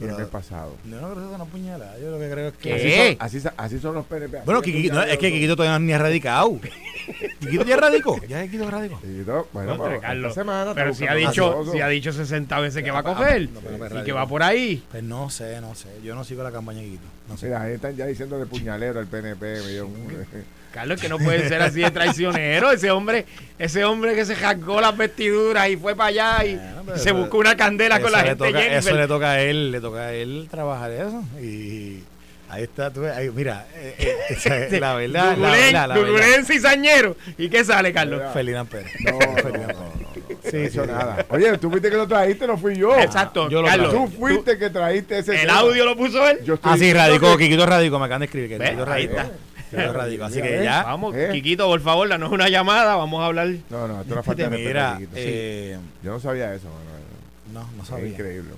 el 0.00 0.16
mes 0.16 0.26
pasado. 0.26 0.76
Yo 0.84 1.00
no 1.00 1.10
creo 1.10 1.14
que 1.14 1.28
sea 1.28 1.36
una 1.36 1.44
puñalada. 1.44 1.98
Yo 1.98 2.10
lo 2.10 2.18
que 2.18 2.30
creo 2.30 2.48
es 2.48 2.54
que. 2.54 2.70
¿Qué? 2.70 3.16
Así 3.20 3.40
son, 3.40 3.52
así, 3.56 3.78
son 3.78 3.94
los 3.94 4.06
PNP. 4.06 4.42
Bueno, 4.44 4.62
Kikito, 4.62 4.94
no, 4.94 5.02
es 5.02 5.18
que 5.18 5.32
Kikito 5.32 5.56
todavía 5.56 5.78
ni 5.78 5.92
ha 5.92 5.98
radicado. 5.98 6.58
Kikito 7.40 7.64
ya 7.64 7.76
radicó. 7.76 8.20
Ya 8.26 8.42
Kikito 8.42 8.70
radicó. 8.70 9.00
Kikito, 9.00 9.48
bueno, 9.52 9.76
no, 9.76 9.84
pero, 9.84 10.00
Carlos, 10.00 10.34
semana 10.34 10.74
pero 10.74 10.94
si 10.94 11.06
ha, 11.06 11.14
dicho, 11.14 11.64
si 11.72 11.80
ha 11.80 11.88
dicho 11.88 12.12
60 12.12 12.60
veces 12.60 12.82
que 12.82 12.90
va 12.90 13.00
a 13.00 13.02
coger 13.02 13.42
y 13.42 14.04
que 14.04 14.12
va 14.12 14.26
por 14.26 14.42
ahí. 14.42 14.82
Pues 14.90 15.02
no 15.02 15.30
sé, 15.30 15.60
no 15.60 15.74
sé. 15.74 15.88
Yo 16.02 16.14
no 16.14 16.24
sigo 16.24 16.42
la 16.42 16.52
campaña 16.52 16.80
de 16.80 16.86
Kikito. 16.86 17.06
No 17.28 17.36
sé. 17.36 17.46
Mira, 17.46 17.62
ahí 17.62 17.74
están 17.74 17.96
ya 17.96 18.06
diciendo 18.06 18.38
de 18.38 18.46
puñalero 18.46 19.00
al 19.00 19.06
PNP. 19.06 19.62
Me 19.62 19.70
dio 19.70 19.88
Carlos, 20.78 21.00
que 21.00 21.08
no 21.08 21.18
puede 21.18 21.48
ser 21.48 21.60
así 21.60 21.80
de 21.80 21.90
traicionero. 21.90 22.70
Ese 22.70 22.92
hombre, 22.92 23.26
ese 23.58 23.84
hombre 23.84 24.14
que 24.14 24.24
se 24.24 24.36
jacó 24.36 24.80
las 24.80 24.96
vestiduras 24.96 25.68
y 25.68 25.76
fue 25.76 25.96
para 25.96 26.08
allá 26.08 26.44
y, 26.44 26.60
se 26.94 27.10
buscó 27.10 27.38
una 27.38 27.56
candela 27.56 28.00
con 28.00 28.12
la 28.12 28.20
gente. 28.20 28.76
eso 28.76 28.94
le 28.94 29.08
toca 29.08 29.32
a 29.32 29.40
él, 29.40 29.72
le 29.72 29.80
toca 29.80 30.02
a 30.02 30.12
él 30.12 30.46
trabajar 30.48 30.92
eso. 30.92 31.24
Y 31.42 32.04
ahí 32.48 32.62
está, 32.62 32.92
tú, 32.92 33.04
ahí, 33.04 33.28
mira, 33.30 33.66
eh, 33.74 34.16
eh, 34.44 34.78
la 34.80 34.94
verdad. 34.94 35.94
Dulguren, 35.96 36.46
cizañero. 36.46 37.16
¿Y 37.36 37.48
qué 37.48 37.64
sale, 37.64 37.92
Carlos? 37.92 38.22
Felina 38.32 38.64
Pérez. 38.64 38.92
No, 39.00 39.18
Felina 39.42 39.74
Sí, 40.48 40.70
sí, 40.70 40.78
nada. 40.78 41.26
Oye, 41.30 41.58
tú 41.58 41.70
fuiste 41.70 41.90
que 41.90 41.96
lo 41.96 42.06
trajiste, 42.06 42.46
no 42.46 42.56
fui 42.56 42.76
yo. 42.76 42.96
Exacto. 42.96 43.48
Yo 43.50 43.62
lo 43.62 43.68
Carlos, 43.68 43.92
tú 43.92 44.06
fuiste 44.16 44.56
que 44.56 44.70
trajiste 44.70 45.18
ese. 45.18 45.42
El 45.42 45.50
audio 45.50 45.84
lo 45.84 45.96
puso 45.96 46.24
él. 46.28 46.38
ah, 46.62 46.76
sí, 46.78 46.92
radicó. 46.92 47.36
Kikito 47.36 47.66
radicó. 47.66 47.98
Me 47.98 48.04
acaban 48.04 48.20
de 48.20 48.26
escribir. 48.26 48.56
Que 48.56 48.64
Ahí 48.64 49.06
está. 49.06 49.28
Así 50.22 50.42
que 50.42 50.60
ya. 50.62 50.82
Vamos, 50.82 51.14
¿Eh? 51.14 51.30
Quiquito, 51.32 51.66
por 51.66 51.80
favor, 51.80 52.08
danos 52.08 52.32
una 52.32 52.48
llamada. 52.48 52.96
Vamos 52.96 53.20
a 53.22 53.26
hablar. 53.26 53.48
No, 53.70 53.88
no, 53.88 54.00
esto 54.00 54.06
es 54.06 54.12
una 54.12 54.22
falta 54.22 54.48
de 54.48 54.58
Mira, 54.58 54.98
eh, 55.14 55.78
Yo 56.02 56.12
no 56.12 56.20
sabía 56.20 56.54
eso, 56.54 56.68
No, 57.52 57.68
no 57.76 57.84
sabía. 57.84 58.08
increíble, 58.08 58.50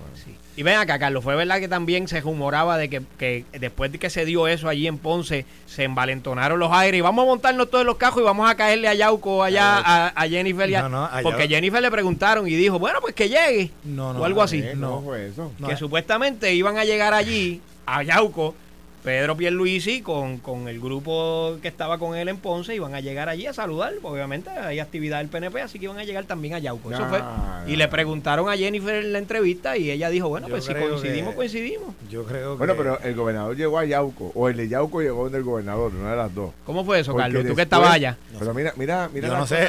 Y 0.57 0.63
ven 0.63 0.79
acá, 0.79 0.99
Carlos, 0.99 1.25
fue 1.25 1.37
verdad 1.37 1.59
que 1.59 1.69
también 1.69 2.07
se 2.09 2.21
rumoraba 2.21 2.77
de 2.77 2.89
que, 2.89 3.03
que, 3.19 3.45
después 3.59 3.93
de 3.93 3.99
que 3.99 4.11
se 4.11 4.25
dio 4.25 4.47
eso 4.47 4.69
allí 4.69 4.87
en 4.87 4.99
Ponce, 4.99 5.47
se 5.67 5.85
envalentonaron 5.85 6.59
los 6.59 6.73
aires 6.73 6.99
y 6.99 7.01
vamos 7.01 7.25
a 7.25 7.27
montarnos 7.27 7.71
todos 7.71 7.85
los 7.85 7.97
cajos 7.97 8.23
y 8.23 8.25
vamos 8.25 8.49
a 8.49 8.55
caerle 8.55 8.89
a 8.89 8.95
Yauco 8.95 9.43
allá 9.43 10.09
a, 10.09 10.29
Jennifer. 10.29 10.71
no, 10.71 10.89
no, 10.89 11.11
porque 11.23 11.49
Jennifer 11.49 11.81
le 11.83 11.91
preguntaron 11.91 12.47
y 12.47 12.55
dijo, 12.55 12.79
bueno, 12.79 13.01
pues 13.01 13.15
que 13.15 13.29
llegue. 13.29 13.71
No, 13.85 14.13
no, 14.13 14.21
o 14.21 14.25
algo 14.25 14.43
así. 14.43 14.63
No, 14.77 15.03
fue 15.03 15.29
eso. 15.29 15.53
Que 15.67 15.77
supuestamente 15.77 16.55
iban 16.55 16.79
a 16.79 16.85
llegar 16.85 17.15
allí 17.15 17.61
a 17.87 18.03
Yauco 18.03 18.55
Pedro 19.03 19.37
Pierluisi 19.37 20.03
con, 20.03 20.39
con 20.39 20.69
el 20.69 20.81
grupo 20.81 21.57
que 21.63 21.69
estaba 21.69 21.99
con 21.99 22.17
él 22.17 22.29
en 22.29 22.37
Ponce 22.37 22.75
iban 22.75 22.95
a 22.95 23.01
llegar 23.01 23.29
allí 23.29 23.47
a 23.47 23.53
saludar, 23.53 23.95
obviamente 24.03 24.51
hay 24.51 24.79
actividad 24.79 25.19
del 25.19 25.29
PNP, 25.29 25.63
así 25.63 25.79
que 25.79 25.87
iban 25.87 25.99
a 25.99 26.05
llegar 26.05 26.25
también 26.25 26.55
a 26.55 26.59
Yauco. 26.59 26.93
Eso 26.93 27.07
fue. 27.09 27.21
Y 27.67 27.77
le 27.77 27.89
preguntaron 27.89 28.49
a 28.49 28.57
Jennifer 28.57 28.97
en 28.97 29.13
la 29.13 29.19
entrevista 29.19 29.77
y 29.77 29.91
ella 29.91 30.11
dijo, 30.11 30.29
bueno, 30.29 30.49
pues 30.49 30.65
si 30.65 30.75
coincidimos, 30.75 31.35
coincidimos. 31.35 31.95
Yo 32.11 32.25
creo 32.25 32.53
que... 32.53 32.59
Bueno, 32.59 32.75
pero 32.77 33.01
el 33.01 33.15
gobernador 33.15 33.57
llegó 33.57 33.79
a 33.79 33.85
Yauco, 33.85 34.33
o 34.35 34.49
el 34.49 34.57
de 34.57 34.69
Yauco 34.69 35.01
llegó 35.01 35.25
donde 35.25 35.39
el 35.39 35.45
gobernador, 35.45 35.93
una 35.95 36.11
de 36.11 36.17
las 36.17 36.35
dos. 36.35 36.51
¿Cómo 36.65 36.85
fue 36.85 37.01
eso, 37.01 37.15
Carlos? 37.15 37.47
Tú 37.47 37.55
que 37.55 37.63
estabas 37.63 37.93
allá. 37.93 38.17
Pero 38.39 38.55
mira, 38.55 38.73
mira, 38.77 39.09
mira. 39.13 39.29
no 39.29 39.47
sé, 39.47 39.69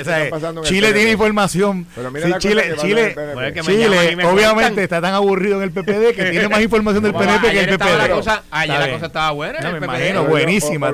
Chile 0.63 0.94
tiene 0.94 1.12
información. 1.12 1.88
Pero 1.96 2.12
mira 2.12 2.38
Chile, 2.38 2.76
Chile, 2.78 3.15
Chile 3.62 4.26
obviamente 4.26 4.84
está 4.84 5.02
tan 5.02 5.13
aburrido 5.13 5.58
en 5.58 5.63
el 5.63 5.72
PPD 5.72 6.15
que 6.15 6.26
tiene 6.32 6.48
más 6.48 6.62
información 6.62 7.04
del 7.04 7.13
PNP 7.13 7.52
que 7.52 7.60
el 7.60 7.78
PPD. 7.78 8.41
Ayer 8.52 8.80
la 8.80 8.91
cosa 8.91 9.06
estaba 9.06 9.21
buena 9.30 10.22
buenísima. 10.28 10.90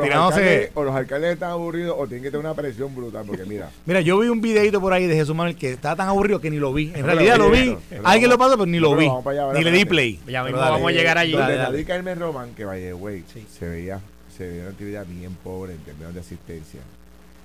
O, 0.73 0.83
los 0.83 0.93
alcaldes 0.93 1.33
están 1.33 1.51
aburridos 1.51 1.95
o 1.97 2.05
tienen 2.05 2.23
que 2.23 2.31
tener 2.31 2.45
una 2.45 2.53
presión 2.53 2.93
brutal, 2.93 3.23
porque 3.25 3.45
mira. 3.45 3.69
mira, 3.85 4.01
yo 4.01 4.19
vi 4.19 4.27
un 4.27 4.41
videito 4.41 4.81
por 4.81 4.91
ahí 4.91 5.07
de 5.07 5.15
Jesús 5.15 5.33
Manuel 5.33 5.55
que 5.55 5.71
estaba 5.71 5.95
tan 5.95 6.09
aburrido 6.09 6.41
que 6.41 6.49
ni 6.49 6.57
lo 6.57 6.73
vi. 6.73 6.91
En 6.93 7.05
realidad 7.05 7.37
lo 7.37 7.49
vi. 7.49 7.77
Alguien 8.03 8.29
lo 8.29 8.37
pasó, 8.37 8.57
pero 8.57 8.65
ni 8.65 8.79
lo 8.79 8.93
vi. 8.95 9.09
Ni 9.53 9.63
le 9.63 9.71
di 9.71 9.85
play. 9.85 10.19
Ya 10.27 10.43
vamos 10.43 10.89
a 10.89 10.91
llegar 10.91 11.17
allí. 11.17 11.31
Donde 11.31 11.57
radica 11.57 11.95
el 11.95 12.19
Roman, 12.19 12.53
que 12.53 12.65
vaya, 12.65 12.91
güey, 12.91 13.23
se 13.57 13.69
veía 13.69 14.01
se 14.37 14.47
veía 14.47 14.61
una 14.61 14.71
actividad 14.71 15.05
bien 15.05 15.35
pobre 15.43 15.73
en 15.73 15.79
términos 15.79 16.13
de 16.13 16.19
asistencia. 16.19 16.79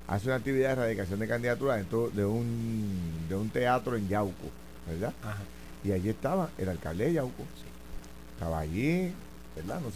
Hace 0.08 0.26
una 0.26 0.36
actividad 0.36 0.68
de 0.68 0.72
erradicación 0.74 1.20
de 1.20 1.28
candidatura 1.28 1.76
dentro 1.76 2.10
de 2.10 2.24
un, 2.24 3.26
de 3.28 3.34
un 3.34 3.48
teatro 3.48 3.96
en 3.96 4.08
Yauco, 4.08 4.50
¿verdad? 4.86 5.14
Y 5.84 5.92
allí 5.92 6.10
estaba 6.10 6.50
el 6.58 6.68
alcalde 6.68 7.06
de 7.06 7.14
Yauco. 7.14 7.44
Estaba 8.34 8.60
allí, 8.60 9.10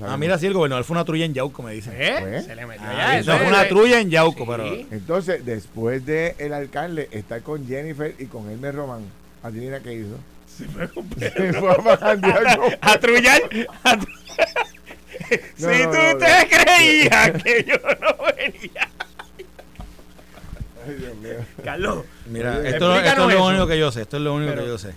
ah, 0.02 0.16
mira, 0.16 0.38
sí, 0.38 0.46
el 0.46 0.52
gobernador 0.52 0.84
fue 0.84 0.94
una 0.94 1.04
trulla 1.04 1.24
en 1.24 1.34
Yauco, 1.34 1.62
me 1.62 1.72
dicen. 1.72 1.94
¿Eh? 1.96 2.16
Pues, 2.20 2.44
Se 2.44 2.54
le 2.54 2.66
metió 2.66 2.86
ah, 2.86 3.18
Eso 3.18 3.36
fue 3.36 3.48
una 3.48 3.66
trulla 3.68 4.00
en 4.00 4.10
Yauco, 4.10 4.46
pero. 4.46 4.64
Entonces, 4.66 5.44
después 5.44 6.06
de 6.06 6.34
el 6.38 6.52
alcalde 6.52 7.08
estar 7.12 7.42
con 7.42 7.66
Jennifer 7.66 8.14
y 8.18 8.26
con 8.26 8.50
Elmer 8.50 8.74
Román, 8.74 9.04
adivina 9.42 9.80
qué 9.80 9.94
hizo. 9.94 10.18
Se 10.46 10.64
fue, 10.66 10.88
se 11.18 11.52
fue 11.52 11.70
a 11.70 12.78
A 12.92 12.98
trullar. 12.98 13.42
si 15.56 15.64
tú 15.64 16.18
te 16.18 16.48
creías 16.48 17.32
que 17.42 17.64
yo 17.64 17.76
no 18.00 18.16
venía. 18.36 18.88
Ay, 20.86 20.94
Dios 20.94 21.16
mío. 21.16 21.44
Carlos. 21.64 22.04
Mira, 22.26 22.66
esto, 22.66 22.94
esto 23.00 23.28
es 23.28 23.34
lo 23.34 23.46
único 23.46 23.66
que 23.66 23.78
yo 23.78 23.90
sé. 23.90 24.02
Esto 24.02 24.16
es 24.16 24.22
lo 24.22 24.34
único 24.34 24.54
que 24.54 24.66
yo 24.66 24.78
sé. 24.78 24.94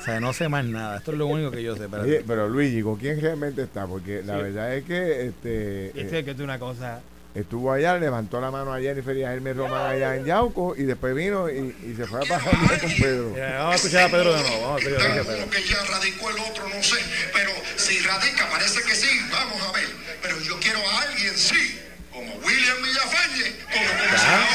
O 0.00 0.04
sea, 0.04 0.20
no 0.20 0.32
sé 0.32 0.48
más 0.48 0.64
nada. 0.64 0.98
Esto 0.98 1.12
es 1.12 1.18
lo 1.18 1.26
único 1.26 1.50
que 1.50 1.62
yo 1.62 1.76
sé. 1.76 1.88
Pero, 1.88 2.24
pero 2.26 2.48
Luigi, 2.48 2.82
¿con 2.82 2.96
quién 2.96 3.20
realmente 3.20 3.62
está? 3.62 3.86
Porque 3.86 4.22
la 4.22 4.36
verdad 4.36 4.74
es 4.74 4.84
que... 4.84 5.26
Este, 5.26 5.86
este 5.88 6.18
es 6.20 6.24
que 6.24 6.30
es 6.32 6.40
una 6.40 6.58
cosa... 6.58 7.00
Estuvo 7.32 7.70
allá, 7.70 7.96
levantó 7.96 8.40
la 8.40 8.50
mano 8.50 8.74
a 8.74 8.80
Jennifer 8.80 9.16
y 9.16 9.22
a 9.22 9.32
Hermes 9.32 9.56
Román 9.56 9.86
allá 9.86 10.16
en 10.16 10.24
Yauco 10.24 10.74
y 10.76 10.82
después 10.82 11.14
vino 11.14 11.48
y, 11.48 11.76
y 11.86 11.94
se 11.94 12.04
fue 12.04 12.18
a 12.18 12.28
pasar 12.28 12.80
con 12.80 12.90
Pedro. 12.90 13.30
vamos 13.30 13.72
a 13.72 13.74
escuchar 13.76 14.08
a 14.08 14.10
Pedro 14.10 14.34
de 14.34 14.42
nuevo. 14.42 14.62
Vamos 14.62 14.82
a 14.82 14.88
escuchar 14.88 15.18
a 15.20 15.22
Pedro. 15.22 15.50
que 15.50 15.62
ya 15.62 15.84
radicó 15.84 16.30
el 16.30 16.38
otro, 16.40 16.68
no 16.68 16.82
sé. 16.82 16.96
Pero 17.32 17.50
si 17.76 18.00
radica, 18.00 18.50
parece 18.50 18.82
que 18.82 18.96
sí. 18.96 19.20
Vamos 19.30 19.62
a 19.62 19.70
ver. 19.70 19.86
Pero 20.20 20.40
yo 20.40 20.58
quiero 20.58 20.80
a 20.80 21.02
alguien, 21.02 21.32
sí 21.36 21.79
como 22.20 22.46
William 22.46 22.76
Villafañe, 22.82 23.56
como 23.72 23.86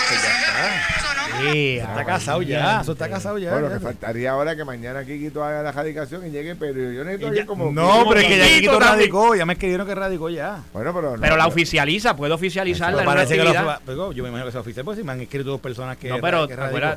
pues 0.07 0.21
de 0.21 0.27
está. 0.27 1.91
Está 1.91 2.05
casado 2.05 2.41
ya, 2.41 2.81
eso 2.81 2.93
está 2.93 3.09
casado 3.09 3.37
ya. 3.37 3.51
Bueno, 3.51 3.69
que 3.69 3.79
faltaría 3.79 4.31
ahora 4.31 4.55
que 4.55 4.63
mañana 4.63 5.03
Kikito 5.03 5.43
haga 5.43 5.61
la 5.63 5.71
radicación 5.71 6.25
y 6.25 6.31
llegue, 6.31 6.55
pero 6.55 6.91
yo 6.91 7.03
necesito 7.03 7.33
ya- 7.33 7.45
como. 7.45 7.71
No, 7.71 8.05
pero 8.07 8.21
es 8.21 8.27
que 8.27 8.37
ya 8.37 8.45
Kikito 8.47 8.79
radicó, 8.79 9.35
ya 9.35 9.45
me 9.45 9.53
escribieron 9.53 9.85
que 9.85 9.95
radicó 9.95 10.29
ya. 10.29 10.63
Bueno, 10.73 10.93
pero. 10.93 11.15
no, 11.15 11.21
Pero 11.21 11.35
la 11.37 11.47
oficializa, 11.47 12.15
puede 12.15 12.33
oficializarla 12.33 13.03
parece 13.03 13.35
que 13.35 13.43
lo 13.43 14.11
yo 14.11 14.23
me 14.23 14.29
imagino 14.29 14.45
que 14.45 14.51
se 14.53 14.57
oficial, 14.57 14.85
pues 14.85 14.97
si 14.97 15.03
me 15.03 15.11
han 15.11 15.21
escrito 15.21 15.49
dos 15.49 15.61
personas 15.61 15.97
que 15.97 16.09
No, 16.09 16.19
pero 16.21 16.47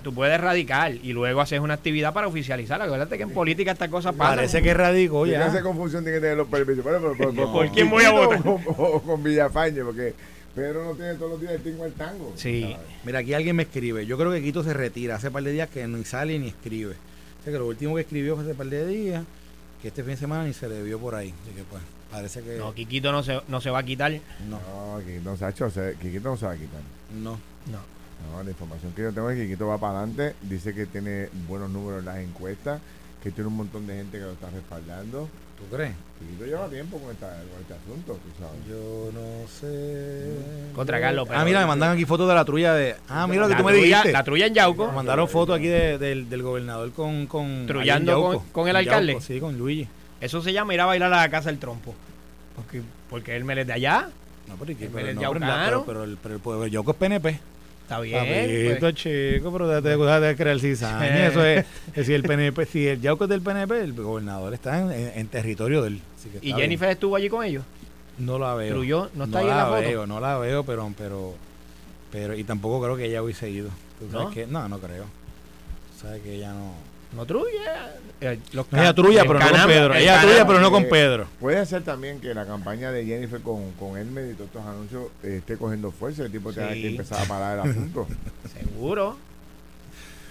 tú 0.02 0.14
puedes 0.14 0.40
radicar 0.40 0.92
y 0.92 1.12
luego 1.12 1.40
haces 1.40 1.60
una 1.60 1.74
actividad 1.74 2.12
para 2.12 2.28
oficializarla. 2.28 2.84
Acuérdate 2.84 3.16
que 3.16 3.24
en 3.24 3.30
política 3.30 3.72
estas 3.72 3.88
cosas 3.88 4.14
pasan. 4.14 4.36
Parece 4.36 4.62
que 4.62 4.72
radicó 4.72 5.24
¿Qué 5.24 5.32
ya. 5.32 5.48
de 5.48 5.62
confusión 5.62 6.04
tiene 6.04 6.18
que 6.18 6.22
tener 6.22 6.36
los 6.36 6.48
permisos? 6.48 6.84
Bueno, 6.84 6.98
pero, 7.00 7.14
pero- 7.16 7.30
pero- 7.32 7.52
¿Por 7.52 7.70
quién 7.72 7.90
voy 7.90 8.04
a 8.04 8.10
votar? 8.12 8.40
O 8.46 9.00
con 9.02 9.22
Villafañe, 9.22 9.82
porque 9.82 10.14
Pedro 10.58 10.84
no 10.84 10.94
tiene 10.94 11.14
todos 11.14 11.30
los 11.32 11.40
días 11.40 11.52
el 11.54 11.62
tingo 11.62 11.84
al 11.84 11.92
tango. 11.92 12.32
Sí. 12.36 12.62
¿sabes? 12.62 12.76
Mira, 13.04 13.18
aquí 13.20 13.34
alguien 13.34 13.56
me 13.56 13.62
escribe. 13.64 14.04
Yo 14.06 14.18
creo 14.18 14.30
que 14.32 14.42
Quito 14.42 14.62
se 14.62 14.74
retira. 14.74 15.16
Hace 15.16 15.30
par 15.30 15.42
de 15.42 15.52
días 15.52 15.68
que 15.68 15.86
ni 15.86 16.04
sale 16.04 16.38
ni 16.38 16.48
escribe. 16.48 16.94
O 17.40 17.44
sea 17.44 17.52
que 17.52 17.58
lo 17.58 17.66
último 17.66 17.94
que 17.94 18.02
escribió 18.02 18.34
fue 18.36 18.44
hace 18.44 18.54
par 18.54 18.66
de 18.66 18.86
días. 18.86 19.24
Que 19.82 19.88
este 19.88 20.02
fin 20.02 20.12
de 20.12 20.16
semana 20.18 20.44
ni 20.44 20.52
se 20.52 20.68
le 20.68 20.82
vio 20.82 20.98
por 20.98 21.14
ahí. 21.14 21.32
Así 21.44 21.54
que 21.54 21.62
pues, 21.62 21.82
parece 22.10 22.42
que. 22.42 22.56
No, 22.58 22.74
Quiquito 22.74 23.12
no 23.12 23.22
se, 23.22 23.40
no 23.48 23.60
se 23.60 23.70
va 23.70 23.78
a 23.78 23.82
quitar. 23.84 24.10
No, 24.48 24.58
No, 24.60 24.98
Kikito, 25.04 25.36
Sacho, 25.36 25.70
se- 25.70 25.94
Kikito 26.02 26.30
no 26.30 26.36
se 26.36 26.46
va 26.46 26.52
a 26.52 26.56
quitar. 26.56 26.80
no. 27.22 27.38
No. 27.70 27.98
No, 28.32 28.42
la 28.42 28.50
información 28.50 28.90
que 28.96 29.02
yo 29.02 29.12
tengo 29.12 29.30
es 29.30 29.36
que 29.38 29.44
Kikito 29.44 29.68
va 29.68 29.78
para 29.78 29.98
adelante. 30.00 30.34
Dice 30.42 30.74
que 30.74 30.86
tiene 30.86 31.28
buenos 31.46 31.70
números 31.70 32.00
en 32.00 32.06
las 32.06 32.18
encuestas, 32.18 32.80
que 33.22 33.30
tiene 33.30 33.46
un 33.46 33.54
montón 33.56 33.86
de 33.86 33.94
gente 33.94 34.18
que 34.18 34.24
lo 34.24 34.32
está 34.32 34.50
respaldando. 34.50 35.28
¿Tú 35.56 35.76
crees? 35.76 35.92
Lleva 36.44 36.68
tiempo 36.68 36.98
con, 36.98 37.10
esta, 37.10 37.26
con 37.28 37.60
este 37.60 37.74
asunto, 37.74 38.12
tú 38.14 38.30
sabes. 38.38 38.60
Yo 38.68 39.10
no 39.12 39.46
sé. 39.48 40.72
Contra 40.74 41.00
Carlos, 41.00 41.26
pero- 41.28 41.40
Ah, 41.40 41.44
mira, 41.44 41.60
me 41.60 41.66
mandan 41.66 41.92
aquí 41.92 42.04
fotos 42.06 42.28
de 42.28 42.34
la 42.34 42.44
trulla 42.44 42.72
de. 42.74 42.96
Ah, 43.08 43.26
mira 43.26 43.42
lo 43.42 43.48
que 43.48 43.52
La 43.54 43.58
tú 43.58 43.64
me 43.64 43.72
trulla- 43.72 43.82
dijiste. 43.98 44.12
La 44.12 44.24
trulla 44.24 44.46
en 44.46 44.54
Yauco. 44.54 44.86
Me 44.86 44.92
mandaron 44.94 45.28
fotos 45.28 45.56
aquí 45.58 45.66
de- 45.66 45.98
del, 45.98 46.30
del 46.30 46.42
gobernador 46.42 46.90
con. 46.92 47.26
con 47.26 47.66
Trullando 47.66 48.42
con- 48.52 48.68
el 48.68 48.76
alcalde. 48.76 49.12
Yauco, 49.12 49.24
sí, 49.26 49.40
con 49.40 49.58
Luigi. 49.58 49.88
Eso 50.20 50.40
se 50.42 50.52
llama 50.52 50.72
ir 50.74 50.80
a 50.80 50.86
bailar 50.86 51.12
a 51.12 51.16
la 51.18 51.28
casa 51.28 51.50
del 51.50 51.58
trompo. 51.58 51.94
Porque, 52.56 52.82
porque 53.10 53.36
él 53.36 53.44
me 53.44 53.60
es 53.60 53.66
de 53.66 53.72
allá. 53.72 54.08
No, 54.48 54.56
pero, 54.56 54.72
¿y 54.72 54.74
qué? 54.76 54.84
El 54.86 54.90
pero, 54.90 55.12
no, 55.14 55.20
pero, 55.20 55.40
pero, 55.40 55.84
pero, 55.86 56.04
el- 56.04 56.16
pero 56.16 56.34
el 56.34 56.40
pueblo 56.40 56.64
de 56.64 56.70
Yauco 56.70 56.92
es 56.92 56.96
PNP. 56.96 57.40
Está 57.82 58.00
bien. 58.00 58.18
Papito, 58.18 58.80
pues. 58.80 58.94
chico, 58.94 59.52
pero 59.52 59.68
déjate, 59.68 59.88
déjate 59.96 60.26
de 60.26 60.36
creer 60.36 60.60
cizaña. 60.60 61.26
Eso 61.28 61.44
es, 61.44 61.64
es 61.94 62.06
si 62.06 62.14
el 62.14 62.22
PNP, 62.22 62.64
si 62.66 62.86
el 62.86 63.00
Yauco 63.00 63.24
es 63.24 63.30
del 63.30 63.40
PNP, 63.42 63.80
el 63.82 63.92
gobernador 63.94 64.52
está 64.54 64.80
en, 64.80 64.92
en- 64.92 65.12
en 65.14 65.26
territorio 65.28 65.82
del. 65.82 66.00
Así 66.18 66.28
que 66.30 66.38
¿Y 66.46 66.52
Jennifer 66.52 66.88
estuvo 66.90 67.16
allí 67.16 67.28
con 67.28 67.44
ellos? 67.44 67.64
No 68.18 68.38
la 68.38 68.54
veo. 68.54 68.74
Trujillo, 68.74 69.10
¿no 69.14 69.24
está 69.24 69.38
ahí 69.38 69.48
en 69.48 69.56
la 69.56 69.66
foto? 69.66 69.80
veo, 69.80 70.06
no 70.06 70.20
la 70.20 70.38
veo, 70.38 70.64
pero, 70.64 70.92
pero, 70.98 71.34
pero, 72.10 72.34
y 72.34 72.44
tampoco 72.44 72.82
creo 72.82 72.96
que 72.96 73.04
ella 73.06 73.22
hubiese 73.22 73.48
ido. 73.50 73.70
¿Tú 73.98 74.10
sabes 74.10 74.26
¿No? 74.26 74.30
que- 74.32 74.46
no, 74.46 74.68
no 74.68 74.78
creo. 74.78 75.04
Sabes 76.00 76.22
que 76.22 76.34
ella 76.34 76.52
no. 76.52 76.72
No 77.14 77.24
trulla. 77.24 77.94
Eh, 78.20 78.38
los 78.52 78.70
No, 78.70 78.78
ella 78.82 78.92
trulla, 78.92 79.22
pero 79.22 79.38
no 79.38 79.46
con 79.48 79.66
Pedro. 79.66 79.94
el 79.94 80.02
Ella 80.02 80.20
trulla, 80.20 80.46
pero 80.46 80.60
no 80.60 80.70
con 80.70 80.82
Eh, 80.82 80.88
Pedro. 80.90 81.26
Puede 81.40 81.64
ser 81.64 81.82
también 81.82 82.20
que 82.20 82.34
la 82.34 82.44
campaña 82.44 82.90
de 82.92 83.06
Jennifer 83.06 83.40
con, 83.40 83.72
con 83.72 83.96
Hermes 83.96 84.32
y 84.32 84.34
todos 84.34 84.48
estos 84.48 84.66
anuncios 84.66 85.04
eh, 85.22 85.36
esté 85.38 85.56
cogiendo 85.56 85.90
fuerza. 85.90 86.24
El 86.24 86.32
tipo 86.32 86.52
tenga 86.52 86.74
Sí. 86.74 86.82
que 86.82 86.88
empezar 86.88 87.22
a 87.22 87.24
parar 87.24 87.58
el 87.64 87.70
asunto. 87.70 88.06
Seguro. 88.52 89.16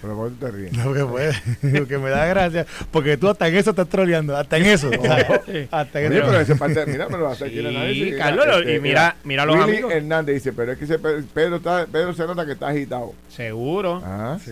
Pero 0.02 0.16
¿por 0.16 0.32
te 0.34 0.52
ríes? 0.52 0.74
No, 0.74 0.94
que 0.94 1.04
puede. 1.06 1.34
Lo 1.64 1.88
que 1.88 1.98
me 1.98 2.10
da 2.12 2.26
gracia. 2.28 2.66
Porque 2.92 3.18
tú 3.18 3.30
hasta 3.30 3.48
en 3.48 3.56
eso 3.56 3.72
estás 3.72 3.90
troleando. 3.90 4.38
Hasta 4.38 4.58
en 4.58 4.66
eso. 4.68 4.92
hasta 5.72 6.02
en 6.02 6.12
Oye, 6.12 6.18
eso. 6.20 6.28
pero 6.28 6.40
ese 6.40 6.56
parte, 6.56 6.86
mira, 6.86 7.08
pero 7.08 7.28
hace 7.28 7.46
aquí 7.46 7.58
el 7.60 7.70
Sí, 7.70 7.76
análisis. 7.76 8.04
Mira, 8.06 8.18
Carlos, 8.18 8.46
lo- 8.48 8.58
este, 8.60 8.76
y 8.76 8.80
mira, 8.80 9.16
mira 9.24 9.46
los 9.46 9.56
Willy 9.56 9.64
amigos. 9.72 9.94
Hernández 9.94 10.36
dice, 10.36 10.54
pero 10.54 10.72
es 10.74 10.78
que 10.78 10.86
ese 10.86 11.00
Pedro, 11.00 11.56
está, 11.58 11.88
Pedro 11.88 12.14
se 12.14 12.28
nota 12.28 12.46
que 12.46 12.52
está 12.52 12.68
agitado. 12.68 13.14
Seguro. 13.30 13.98
Ajá. 13.98 14.38
Sí. 14.44 14.52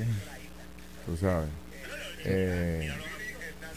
Tú 1.05 1.15
sabes. 1.17 1.47
Eh, 2.25 2.91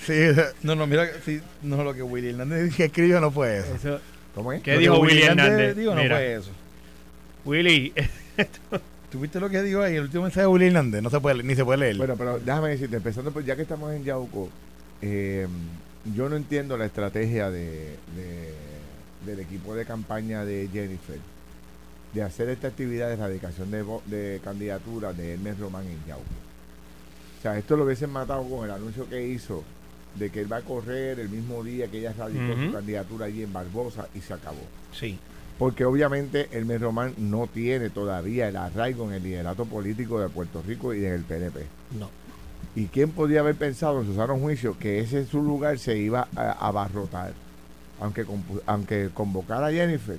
Sí, 0.06 0.14
no, 0.62 0.74
no, 0.74 0.86
mira, 0.86 1.06
sí, 1.22 1.38
no, 1.60 1.84
lo 1.84 1.92
que 1.92 2.02
Willy 2.02 2.30
Hernández 2.30 2.74
que 2.74 2.84
escribió 2.86 3.20
no 3.20 3.30
fue 3.30 3.58
eso. 3.58 3.74
Eso- 3.74 4.00
¿Cómo 4.34 4.54
es? 4.54 4.62
¿Qué 4.62 4.70
Lo 4.72 4.76
que 4.78 4.80
dijo 4.80 4.98
Willy 5.00 5.22
Hernández? 5.22 5.76
Digo, 5.76 5.94
no 5.94 6.00
Mira. 6.02 6.16
fue 6.16 6.34
eso. 6.36 6.50
Willy, 7.44 7.92
¿Tuviste 9.10 9.40
lo 9.40 9.48
que 9.48 9.62
dijo 9.62 9.80
ahí? 9.82 9.96
El 9.96 10.02
último 10.02 10.24
mensaje 10.24 10.42
de 10.42 10.46
Willy 10.48 10.66
Hernández. 10.66 11.02
No 11.02 11.10
se 11.10 11.20
puede, 11.20 11.42
ni 11.42 11.54
se 11.54 11.64
puede 11.64 11.78
leer. 11.78 11.96
Bueno, 11.96 12.14
pero 12.16 12.38
déjame 12.38 12.68
decirte, 12.70 12.96
empezando 12.96 13.30
por 13.30 13.44
ya 13.44 13.56
que 13.56 13.62
estamos 13.62 13.92
en 13.92 14.04
Yauco, 14.04 14.48
eh, 15.00 15.46
yo 16.14 16.28
no 16.28 16.36
entiendo 16.36 16.76
la 16.76 16.84
estrategia 16.86 17.50
de, 17.50 17.96
de- 18.14 18.54
del 19.24 19.40
equipo 19.40 19.74
de 19.74 19.84
campaña 19.84 20.44
de 20.44 20.68
Jennifer 20.72 21.18
de 22.14 22.22
hacer 22.22 22.48
esta 22.48 22.68
actividad 22.68 23.08
de 23.08 23.14
erradicación 23.14 23.70
de, 23.70 23.84
de 24.06 24.40
candidatura 24.42 25.12
de 25.12 25.34
Hermes 25.34 25.58
Román 25.58 25.84
en 25.86 25.98
Yauco. 26.06 26.24
O 27.38 27.42
sea, 27.42 27.58
esto 27.58 27.76
lo 27.76 27.84
hubiesen 27.84 28.10
matado 28.10 28.42
con 28.48 28.64
el 28.64 28.70
anuncio 28.70 29.08
que 29.08 29.26
hizo 29.26 29.62
de 30.14 30.30
que 30.30 30.40
él 30.40 30.50
va 30.52 30.56
a 30.58 30.62
correr 30.62 31.20
el 31.20 31.28
mismo 31.28 31.62
día 31.62 31.88
que 31.88 31.98
ella 31.98 32.14
radicó 32.16 32.54
su 32.56 32.62
Ujú. 32.64 32.72
candidatura 32.72 33.26
allí 33.26 33.42
en 33.42 33.52
Barbosa 33.52 34.08
y 34.14 34.20
se 34.20 34.34
acabó. 34.34 34.60
sí. 34.92 35.18
Porque 35.58 35.84
obviamente 35.84 36.48
Hermes 36.52 36.80
Román 36.80 37.14
no 37.16 37.48
tiene 37.48 37.90
todavía 37.90 38.48
el 38.48 38.56
arraigo 38.56 39.08
en 39.08 39.14
el 39.14 39.22
liderato 39.24 39.64
político 39.64 40.20
de 40.20 40.28
Puerto 40.28 40.62
Rico 40.66 40.94
y 40.94 41.04
en 41.04 41.12
el 41.12 41.24
PNP. 41.24 41.66
No. 41.98 42.08
¿Y 42.76 42.86
quién 42.86 43.10
podía 43.10 43.40
haber 43.40 43.56
pensado 43.56 44.00
en 44.00 44.06
su 44.06 44.14
sano 44.14 44.38
juicio 44.38 44.78
que 44.78 45.00
ese 45.00 45.26
su 45.26 45.42
lugar 45.42 45.78
se 45.78 45.98
iba 45.98 46.28
a 46.36 46.52
abarrotar? 46.52 47.32
Aunque, 48.00 48.24
aunque 48.66 49.10
convocara 49.12 49.66
a 49.66 49.72
Jennifer, 49.72 50.18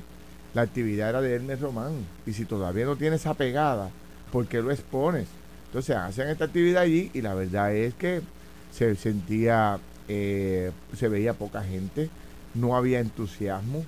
la 0.54 0.63
actividad 0.63 1.10
era 1.10 1.21
de 1.21 1.34
Hermes 1.34 1.62
Román. 1.62 1.93
Y 2.25 2.34
si 2.34 2.43
todavía 2.43 2.86
no 2.86 2.97
tiene 2.97 3.15
esa 3.15 3.34
pegada, 3.34 3.89
¿por 4.32 4.45
qué 4.47 4.62
lo 4.62 4.71
expones? 4.71 5.28
Entonces 5.67 5.95
hacen 5.95 6.30
esta 6.30 6.45
actividad 6.45 6.82
allí 6.82 7.12
y 7.13 7.21
la 7.21 7.34
verdad 7.34 7.73
es 7.73 7.93
que 7.93 8.21
se 8.71 8.95
sentía, 8.95 9.80
eh, 10.08 10.71
se 10.97 11.08
veía 11.08 11.34
poca 11.34 11.63
gente, 11.63 12.10
no 12.56 12.75
había 12.75 12.99
entusiasmo. 12.99 13.86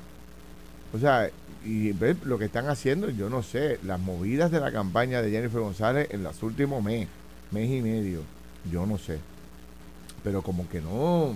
O 0.93 0.99
sea, 0.99 1.29
y 1.63 1.91
ve 1.91 2.15
lo 2.23 2.37
que 2.37 2.45
están 2.45 2.67
haciendo, 2.67 3.09
yo 3.09 3.29
no 3.29 3.43
sé, 3.43 3.79
las 3.83 3.99
movidas 3.99 4.51
de 4.51 4.59
la 4.59 4.71
campaña 4.71 5.21
de 5.21 5.31
Jennifer 5.31 5.59
González 5.61 6.07
en 6.11 6.23
los 6.23 6.41
últimos 6.43 6.83
mes, 6.83 7.07
mes 7.51 7.69
y 7.69 7.81
medio, 7.81 8.21
yo 8.71 8.85
no 8.85 8.97
sé. 8.97 9.19
Pero 10.23 10.41
como 10.41 10.67
que 10.69 10.81
no, 10.81 11.35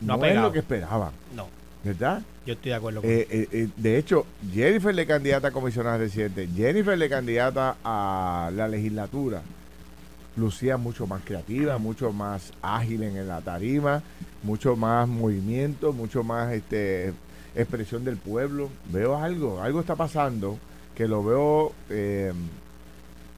No 0.00 0.16
no 0.16 0.24
es 0.24 0.36
lo 0.36 0.52
que 0.52 0.60
esperaban, 0.60 1.12
No. 1.34 1.48
¿verdad? 1.84 2.22
Yo 2.46 2.54
estoy 2.54 2.70
de 2.70 2.76
acuerdo 2.76 3.00
con 3.02 3.10
Eh, 3.10 3.26
eh, 3.30 3.48
eh, 3.52 3.68
de 3.76 3.98
hecho, 3.98 4.26
Jennifer 4.52 4.94
le 4.94 5.06
candidata 5.06 5.48
a 5.48 5.50
comisionada 5.50 5.98
residente, 5.98 6.48
Jennifer 6.54 6.96
le 6.98 7.08
candidata 7.08 7.76
a 7.84 8.50
la 8.54 8.66
legislatura, 8.68 9.42
lucía 10.36 10.76
mucho 10.76 11.06
más 11.06 11.22
creativa, 11.24 11.78
mucho 11.78 12.12
más 12.12 12.52
ágil 12.62 13.02
en 13.02 13.28
la 13.28 13.40
tarima, 13.40 14.02
mucho 14.42 14.76
más 14.76 15.06
movimiento, 15.06 15.92
mucho 15.92 16.22
más 16.24 16.52
este 16.52 17.12
expresión 17.54 18.04
del 18.04 18.16
pueblo. 18.16 18.70
Veo 18.90 19.16
algo, 19.16 19.60
algo 19.60 19.80
está 19.80 19.96
pasando 19.96 20.58
que 20.94 21.08
lo 21.08 21.24
veo 21.24 21.72
eh, 21.90 22.32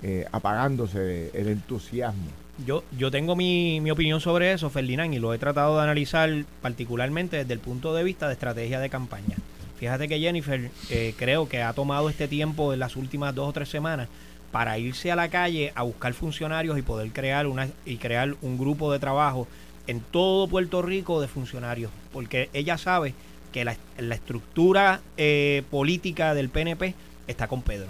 eh, 0.03 0.27
apagándose 0.33 1.31
el 1.35 1.48
entusiasmo. 1.48 2.27
Yo, 2.64 2.85
yo 2.96 3.11
tengo 3.11 3.35
mi, 3.35 3.81
mi 3.81 3.90
opinión 3.90 4.20
sobre 4.20 4.53
eso, 4.53 4.70
Ferdinand, 4.70 5.12
y 5.12 5.18
lo 5.18 5.35
he 5.35 5.38
tratado 5.38 5.77
de 5.77 5.83
analizar 5.83 6.31
particularmente 6.62 7.38
desde 7.38 7.53
el 7.53 7.59
punto 7.59 7.94
de 7.94 8.05
vista 8.05 8.29
de 8.29 8.35
estrategia 8.35 8.79
de 8.79 8.88
campaña. 8.88 9.37
Fíjate 9.77 10.07
que 10.07 10.20
Jennifer 10.20 10.70
eh, 10.88 11.14
creo 11.18 11.48
que 11.48 11.62
ha 11.62 11.72
tomado 11.72 12.09
este 12.09 12.29
tiempo 12.29 12.72
en 12.72 12.79
las 12.79 12.94
últimas 12.96 13.35
dos 13.35 13.48
o 13.48 13.53
tres 13.53 13.68
semanas 13.68 14.09
para 14.53 14.79
irse 14.79 15.11
a 15.11 15.16
la 15.16 15.29
calle 15.29 15.72
a 15.74 15.83
buscar 15.83 16.14
funcionarios 16.14 16.79
y 16.79 16.83
poder 16.83 17.11
crear 17.11 17.48
una 17.48 17.68
y 17.85 17.96
crear 17.96 18.37
un 18.40 18.57
grupo 18.57 18.92
de 18.92 19.00
trabajo 19.00 19.48
en 19.88 20.00
todo 20.00 20.46
Puerto 20.46 20.81
Rico 20.81 21.20
de 21.20 21.27
funcionarios, 21.27 21.90
porque 22.12 22.50
ella 22.53 22.79
sabe 22.79 23.14
que 23.55 23.64
la, 23.64 23.77
la 23.99 24.17
estructura 24.17 25.01
eh, 25.17 25.62
política 25.71 26.35
del 26.35 26.49
PNP 26.49 26.93
está 27.29 27.47
con 27.47 27.62
Pedro 27.62 27.87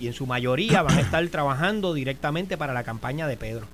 y 0.00 0.06
en 0.06 0.14
su 0.14 0.26
mayoría 0.26 0.80
van 0.80 0.96
a 0.96 1.00
estar 1.02 1.28
trabajando 1.28 1.92
directamente 1.92 2.56
para 2.56 2.72
la 2.72 2.82
campaña 2.82 3.28
de 3.28 3.36
Pedro. 3.36 3.66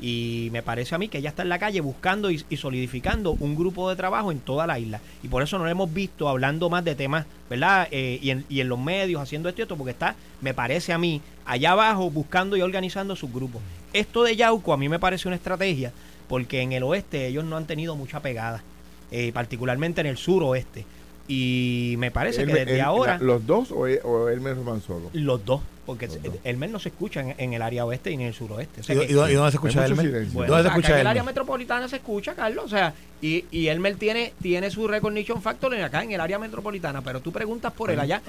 Y 0.00 0.50
me 0.52 0.62
parece 0.62 0.94
a 0.94 0.98
mí 0.98 1.08
que 1.08 1.18
ella 1.18 1.30
está 1.30 1.42
en 1.42 1.48
la 1.48 1.58
calle 1.58 1.80
buscando 1.80 2.30
y, 2.30 2.44
y 2.48 2.56
solidificando 2.58 3.32
un 3.32 3.56
grupo 3.56 3.90
de 3.90 3.96
trabajo 3.96 4.30
en 4.30 4.38
toda 4.38 4.68
la 4.68 4.78
isla. 4.78 5.00
Y 5.24 5.26
por 5.26 5.42
eso 5.42 5.58
no 5.58 5.64
lo 5.64 5.70
hemos 5.70 5.92
visto 5.92 6.28
hablando 6.28 6.70
más 6.70 6.84
de 6.84 6.94
temas, 6.94 7.26
¿verdad? 7.50 7.88
Eh, 7.90 8.20
y, 8.22 8.30
en, 8.30 8.44
y 8.48 8.60
en 8.60 8.68
los 8.68 8.78
medios 8.78 9.20
haciendo 9.20 9.48
esto 9.48 9.62
y 9.62 9.64
esto, 9.64 9.76
porque 9.76 9.90
está, 9.90 10.14
me 10.40 10.54
parece 10.54 10.92
a 10.92 10.98
mí, 10.98 11.20
allá 11.44 11.72
abajo 11.72 12.08
buscando 12.08 12.56
y 12.56 12.62
organizando 12.62 13.16
sus 13.16 13.32
grupos. 13.32 13.62
Esto 13.92 14.22
de 14.22 14.36
Yauco 14.36 14.72
a 14.72 14.76
mí 14.76 14.88
me 14.88 15.00
parece 15.00 15.26
una 15.26 15.36
estrategia, 15.36 15.92
porque 16.28 16.60
en 16.60 16.72
el 16.72 16.84
oeste 16.84 17.26
ellos 17.26 17.44
no 17.44 17.56
han 17.56 17.66
tenido 17.66 17.96
mucha 17.96 18.20
pegada, 18.20 18.62
eh, 19.10 19.30
particularmente 19.32 20.00
en 20.00 20.06
el 20.08 20.16
suroeste. 20.16 20.84
Y 21.26 21.94
me 21.98 22.10
parece 22.10 22.44
que 22.44 22.52
desde 22.52 22.74
el- 22.74 22.80
ahora... 22.82 23.18
¿Los 23.18 23.46
dos 23.46 23.72
o, 23.72 23.86
el- 23.86 24.00
o 24.04 24.28
Elmer 24.28 24.56
Román 24.56 24.82
solo? 24.82 25.08
Los 25.14 25.42
dos, 25.42 25.62
porque 25.86 26.06
Los 26.06 26.16
el- 26.16 26.22
dos. 26.24 26.34
Elmer 26.44 26.68
no 26.68 26.78
se 26.78 26.90
escucha 26.90 27.20
en, 27.22 27.34
en 27.38 27.54
el 27.54 27.62
área 27.62 27.86
oeste 27.86 28.10
y 28.10 28.14
en 28.14 28.20
el 28.20 28.34
suroeste. 28.34 28.82
O 28.82 28.84
sea 28.84 28.94
¿Y, 28.94 28.98
que- 28.98 29.04
y 29.06 29.14
dónde- 29.14 29.32
y 29.32 29.34
dónde 29.36 29.50
se 29.50 29.56
escucha 29.56 29.86
Elmer? 29.86 30.26
bueno, 30.26 30.52
¿Dónde 30.52 30.62
se 30.64 30.68
acá 30.68 30.76
escucha 30.76 30.94
en 30.94 31.00
el 31.00 31.06
área 31.06 31.22
metropolitana 31.22 31.88
se 31.88 31.96
escucha, 31.96 32.34
Carlos. 32.34 32.66
O 32.66 32.68
sea, 32.68 32.92
y, 33.22 33.46
y 33.50 33.68
Elmer 33.68 33.96
tiene, 33.96 34.34
tiene 34.42 34.70
su 34.70 34.86
recognition 34.86 35.40
factor 35.40 35.72
en 35.74 35.82
acá 35.82 36.02
en 36.04 36.12
el 36.12 36.20
área 36.20 36.38
metropolitana, 36.38 37.00
pero 37.00 37.20
tú 37.20 37.32
preguntas 37.32 37.72
por 37.72 37.90
él 37.90 37.98
allá. 38.00 38.20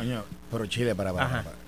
Pero 0.49 0.65
Chile, 0.67 0.95
para, 0.95 1.11
para, 1.11 1.25
Ajá. 1.25 1.35
para, 1.43 1.43
para. 1.51 1.64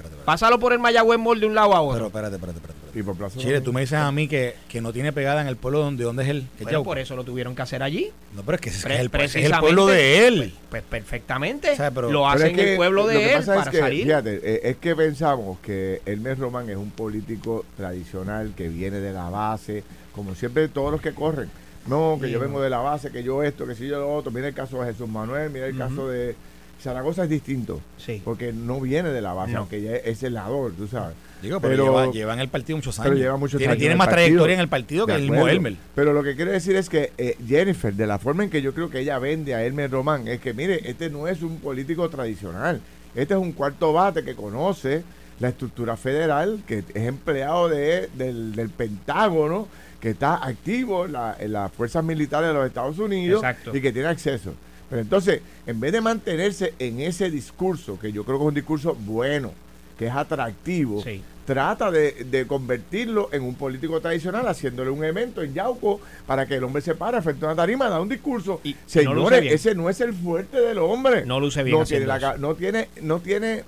Espérate, 0.00 0.14
espérate. 0.20 0.24
Pásalo 0.26 0.58
por 0.58 0.72
el 0.72 0.78
Mayagüez 0.78 1.18
Mall 1.18 1.40
de 1.40 1.46
un 1.46 1.54
lado 1.54 1.70
a 1.74 1.80
Pero 1.80 1.84
otro. 1.84 2.06
espérate, 2.06 2.34
espérate, 2.36 2.58
espérate. 2.58 2.78
espérate. 2.78 2.98
Y 2.98 3.02
por 3.04 3.16
Plaza 3.16 3.38
Chile, 3.38 3.60
tú 3.60 3.72
me 3.72 3.82
dices 3.82 3.98
a 3.98 4.10
mí 4.10 4.26
que, 4.26 4.56
que 4.68 4.80
no 4.80 4.92
tiene 4.92 5.12
pegada 5.12 5.40
en 5.40 5.46
el 5.46 5.56
pueblo 5.56 5.78
donde, 5.80 6.02
donde 6.02 6.24
es 6.24 6.28
él. 6.28 6.46
Que 6.58 6.64
Bueno, 6.64 6.82
por 6.82 6.98
eso 6.98 7.14
lo 7.14 7.22
tuvieron 7.22 7.54
que 7.54 7.62
hacer 7.62 7.82
allí. 7.84 8.10
No, 8.34 8.42
pero 8.42 8.56
es 8.56 8.60
que 8.60 8.70
ese 8.70 8.82
Pre- 8.82 8.94
es, 8.94 9.00
el, 9.02 9.10
ese 9.20 9.40
es 9.40 9.46
el 9.52 9.58
pueblo 9.60 9.86
de 9.86 10.26
él. 10.26 10.54
Pues 10.70 10.82
perfectamente. 10.82 11.70
O 11.70 11.76
sea, 11.76 11.90
pero- 11.92 12.08
lo 12.10 12.20
Pero 12.20 12.28
hacen 12.28 12.46
es 12.48 12.52
que 12.56 12.62
en 12.62 12.68
el 12.70 12.76
pueblo 12.76 13.02
lo 13.02 13.08
que 13.08 13.14
de 13.18 13.24
él 13.32 13.38
pasa 13.38 13.52
es 13.54 13.58
para 13.60 13.70
que, 13.70 13.78
salir. 13.78 14.04
Fíjate, 14.06 14.40
eh, 14.42 14.60
es 14.64 14.76
que 14.78 14.96
pensamos 14.96 15.58
que 15.60 16.02
Elmer 16.06 16.38
Román 16.38 16.68
es 16.68 16.76
un 16.76 16.90
político 16.90 17.64
tradicional 17.76 18.52
que 18.56 18.68
viene 18.68 18.98
de 18.98 19.12
la 19.12 19.28
base, 19.30 19.84
como 20.12 20.34
siempre 20.34 20.66
todos 20.68 20.90
los 20.90 21.00
que 21.00 21.12
corren. 21.12 21.48
No, 21.86 22.18
que 22.20 22.26
Sí. 22.26 22.32
yo 22.32 22.40
vengo 22.40 22.60
de 22.60 22.70
la 22.70 22.78
base, 22.78 23.10
que 23.10 23.22
yo 23.22 23.42
esto, 23.42 23.66
que 23.66 23.74
si 23.74 23.86
yo 23.86 23.98
lo 24.00 24.12
otro. 24.14 24.30
Mira 24.32 24.48
el 24.48 24.54
caso 24.54 24.82
de 24.82 24.92
Jesús 24.92 25.08
Manuel, 25.08 25.50
mira 25.50 25.66
el 25.66 25.78
caso 25.78 26.08
de 26.08 26.34
Zaragoza 26.80 27.24
es 27.24 27.30
distinto, 27.30 27.80
Sí. 27.98 28.20
porque 28.24 28.52
no 28.52 28.80
viene 28.80 29.10
de 29.10 29.20
la 29.20 29.32
base, 29.34 29.52
No. 29.52 29.60
aunque 29.60 29.82
ya 29.82 29.96
es 29.96 30.18
senador, 30.18 30.72
tú 30.72 30.86
sabes. 30.88 31.14
Digo, 31.42 31.60
pero, 31.60 31.72
Pero- 31.72 31.84
lleva, 31.84 32.12
lleva 32.12 32.34
en 32.34 32.40
el 32.40 32.48
partido 32.48 32.76
muchos 32.76 32.98
años. 32.98 33.10
Pero 33.10 33.22
lleva 33.22 33.36
muchos 33.36 33.58
tiene, 33.58 33.72
años 33.72 33.80
Tiene 33.80 33.94
más 33.96 34.08
partido. 34.08 34.24
trayectoria 34.26 34.54
en 34.54 34.60
el 34.60 34.68
partido 34.68 35.06
que 35.06 35.12
De 35.12 35.18
el 35.18 35.22
mismo 35.24 35.36
acuerdo. 35.38 35.56
Elmer. 35.56 35.76
Pero 35.94 36.12
lo 36.12 36.22
que 36.22 36.36
quiere 36.36 36.52
decir 36.52 36.76
es 36.76 36.88
que 36.88 37.12
eh, 37.16 37.36
Jennifer, 37.46 37.94
de 37.94 38.06
la 38.06 38.18
forma 38.18 38.44
en 38.44 38.50
que 38.50 38.60
yo 38.62 38.74
creo 38.74 38.90
que 38.90 39.00
ella 39.00 39.18
vende 39.18 39.54
a 39.54 39.64
Elmer 39.64 39.90
Román, 39.90 40.28
es 40.28 40.40
que 40.40 40.52
mire, 40.52 40.80
este 40.90 41.08
no 41.10 41.28
es 41.28 41.42
un 41.42 41.58
político 41.60 42.08
tradicional. 42.10 42.80
Este 43.14 43.34
es 43.34 43.40
un 43.40 43.52
cuarto 43.52 43.92
bate 43.92 44.22
que 44.22 44.34
conoce 44.34 45.02
la 45.40 45.48
estructura 45.48 45.96
federal, 45.96 46.62
que 46.66 46.78
es 46.80 46.84
empleado 46.96 47.68
de, 47.70 48.08
del, 48.14 48.54
del 48.54 48.68
Pentágono, 48.68 49.66
que 49.98 50.10
está 50.10 50.34
activo 50.46 51.06
en, 51.06 51.12
la- 51.12 51.36
en 51.40 51.52
las 51.52 51.72
fuerzas 51.72 52.04
militares 52.04 52.48
de 52.48 52.54
los 52.54 52.66
Estados 52.66 52.98
Unidos 52.98 53.42
Exacto. 53.42 53.74
y 53.74 53.80
que 53.80 53.92
tiene 53.92 54.08
acceso. 54.08 54.52
Pero 54.90 55.00
entonces, 55.02 55.40
en 55.66 55.78
vez 55.80 55.92
de 55.92 56.00
mantenerse 56.00 56.74
en 56.78 57.00
ese 57.00 57.30
discurso, 57.30 57.98
que 57.98 58.12
yo 58.12 58.24
creo 58.24 58.38
que 58.38 58.44
es 58.44 58.48
un 58.48 58.54
discurso 58.54 58.94
bueno, 58.94 59.52
que 59.96 60.08
es 60.08 60.12
atractivo, 60.12 61.00
Sí. 61.02 61.22
trata 61.46 61.90
de, 61.90 62.24
de 62.30 62.46
convertirlo 62.46 63.28
en 63.32 63.42
un 63.42 63.54
político 63.54 64.00
tradicional, 64.00 64.46
haciéndole 64.48 64.90
un 64.90 65.02
evento 65.04 65.42
en 65.42 65.54
Yauco 65.54 66.00
para 66.26 66.46
que 66.46 66.56
el 66.56 66.64
hombre 66.64 66.82
se 66.82 66.94
pare 66.94 67.20
frente 67.22 67.44
a 67.44 67.48
una 67.48 67.56
tarima, 67.56 67.88
da 67.88 68.00
un 68.00 68.08
discurso. 68.08 68.60
Y 68.64 68.74
Señores, 68.86 69.52
ese 69.52 69.74
no 69.74 69.88
es 69.88 70.00
el 70.00 70.12
fuerte 70.12 70.60
del 70.60 70.78
hombre. 70.78 71.24
No 71.24 71.38
luce 71.40 71.62
bien 71.62 71.78
No 71.78 71.84
tiene, 71.84 72.06
la 72.06 72.36
no 72.38 72.54
tiene, 72.54 72.88
no 73.02 73.20
tiene 73.20 73.64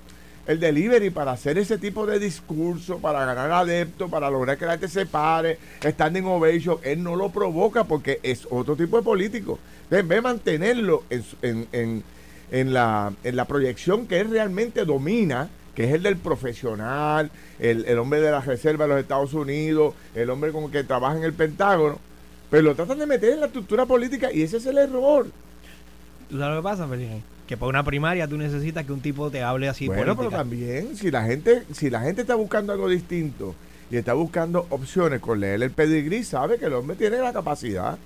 el 0.47 0.59
delivery 0.59 1.11
para 1.11 1.33
hacer 1.33 1.57
ese 1.59 1.79
tipo 1.79 2.05
de 2.07 2.19
discurso, 2.19 2.99
para 2.99 3.25
ganar 3.25 3.51
adeptos, 3.53 4.11
para 4.11 4.29
lograr 4.29 4.59
que 4.59 4.65
la 4.65 4.73
gente 4.73 4.89
se 4.89 5.07
pare, 5.07 5.59
standing 5.85 6.25
ovation. 6.25 6.79
Él 6.83 7.03
no 7.03 7.15
lo 7.15 7.31
provoca 7.31 7.85
porque 7.85 8.19
es 8.25 8.47
otro 8.51 8.75
tipo 8.75 8.97
de 8.97 9.03
político. 9.05 9.59
Entonces, 9.93 10.05
en 10.05 10.09
vez 10.09 10.17
de 10.17 10.23
mantenerlo 10.23 11.03
en, 11.11 11.25
en, 11.43 11.67
en- 11.73 12.03
en 12.51 12.73
la, 12.75 13.13
en 13.25 13.37
la 13.37 13.47
proyección 13.47 14.07
que 14.07 14.21
él 14.21 14.31
realmente 14.31 14.85
domina, 14.85 15.49
que 15.75 15.85
es 15.85 15.93
el 15.95 16.03
del 16.03 16.17
profesional, 16.19 17.31
el, 17.59 17.85
el 17.87 17.99
hombre 17.99 18.21
de 18.21 18.31
la 18.31 18.41
reserva 18.43 18.85
de 18.87 18.91
los 18.93 19.01
Estados 19.01 19.33
Unidos, 19.35 19.95
el 20.15 20.29
hombre 20.31 20.51
con 20.53 20.65
el 20.65 20.71
que 20.71 20.85
trabaja 20.85 21.17
en 21.17 21.25
el 21.25 21.33
Pentágono, 21.33 21.99
pero 22.51 22.63
lo 22.63 22.75
tratan 22.75 22.99
de 22.99 23.07
meter 23.07 23.33
en 23.35 23.41
la 23.41 23.47
estructura 23.47 23.87
política 23.87 24.31
y 24.33 24.43
ese 24.43 24.59
es 24.59 24.67
el 24.67 24.77
error. 24.79 25.27
¿Tú 26.29 26.39
sabes 26.39 26.57
lo 26.57 26.63
que 26.63 26.65
pasa, 26.65 26.87
Felipe? 26.87 27.23
Que 27.47 27.57
para 27.57 27.69
una 27.71 27.85
primaria 27.85 28.27
tú 28.29 28.37
necesitas 28.39 28.85
que 28.87 28.93
un 28.93 29.01
tipo 29.01 29.31
te 29.31 29.43
hable 29.43 29.69
así 29.69 29.87
bueno, 29.89 30.15
pero 30.17 30.31
también, 30.31 30.95
si 30.97 31.11
la 31.11 31.25
gente, 31.25 31.65
si 31.73 31.89
la 31.91 32.01
gente 32.01 32.21
está 32.23 32.35
buscando 32.35 32.73
algo 32.75 32.89
distinto 32.89 33.55
y 33.91 33.97
está 33.97 34.13
buscando 34.15 34.67
opciones 34.71 35.21
con 35.21 35.41
leer 35.41 35.63
el 35.63 35.71
pedigrí, 35.71 36.23
sabe 36.25 36.59
que 36.59 36.67
el 36.67 36.75
hombre 36.75 36.97
tiene 36.97 37.19
la 37.19 37.33
capacidad. 37.33 37.99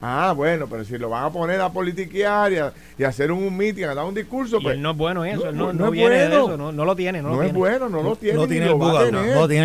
Ah, 0.00 0.32
bueno, 0.36 0.66
pero 0.70 0.84
si 0.84 0.96
lo 0.96 1.08
van 1.08 1.24
a 1.24 1.30
poner 1.30 1.60
a 1.60 1.70
politiquear 1.70 2.52
y 2.52 2.56
a, 2.58 2.72
y 2.96 3.02
a 3.02 3.08
hacer 3.08 3.32
un, 3.32 3.42
un 3.42 3.56
meeting, 3.56 3.82
a 3.84 3.94
dar 3.94 4.04
un 4.04 4.14
discurso, 4.14 4.58
Y 4.58 4.62
pues 4.62 4.74
él 4.76 4.82
no 4.82 4.92
es 4.92 4.96
bueno 4.96 5.24
en 5.24 5.34
eso, 5.34 5.46
no- 5.46 5.52
no, 5.52 5.66
no 5.66 5.72
no 5.72 5.84
es 5.86 5.90
viene 5.92 6.14
de 6.16 6.28
bueno. 6.28 6.44
eso, 6.44 6.56
no, 6.56 6.70
no 6.72 6.84
lo 6.84 6.94
tiene, 6.94 7.20
no, 7.20 7.30
no, 7.30 7.34
lo 7.36 7.42
es 7.42 7.46
tiene. 7.48 7.58
bueno, 7.58 7.88
no 7.88 8.02
lo 8.02 8.14
tiene, 8.16 8.36
no 8.38 8.46
tiene 8.46 8.66
lo 8.66 8.72
el 8.72 8.78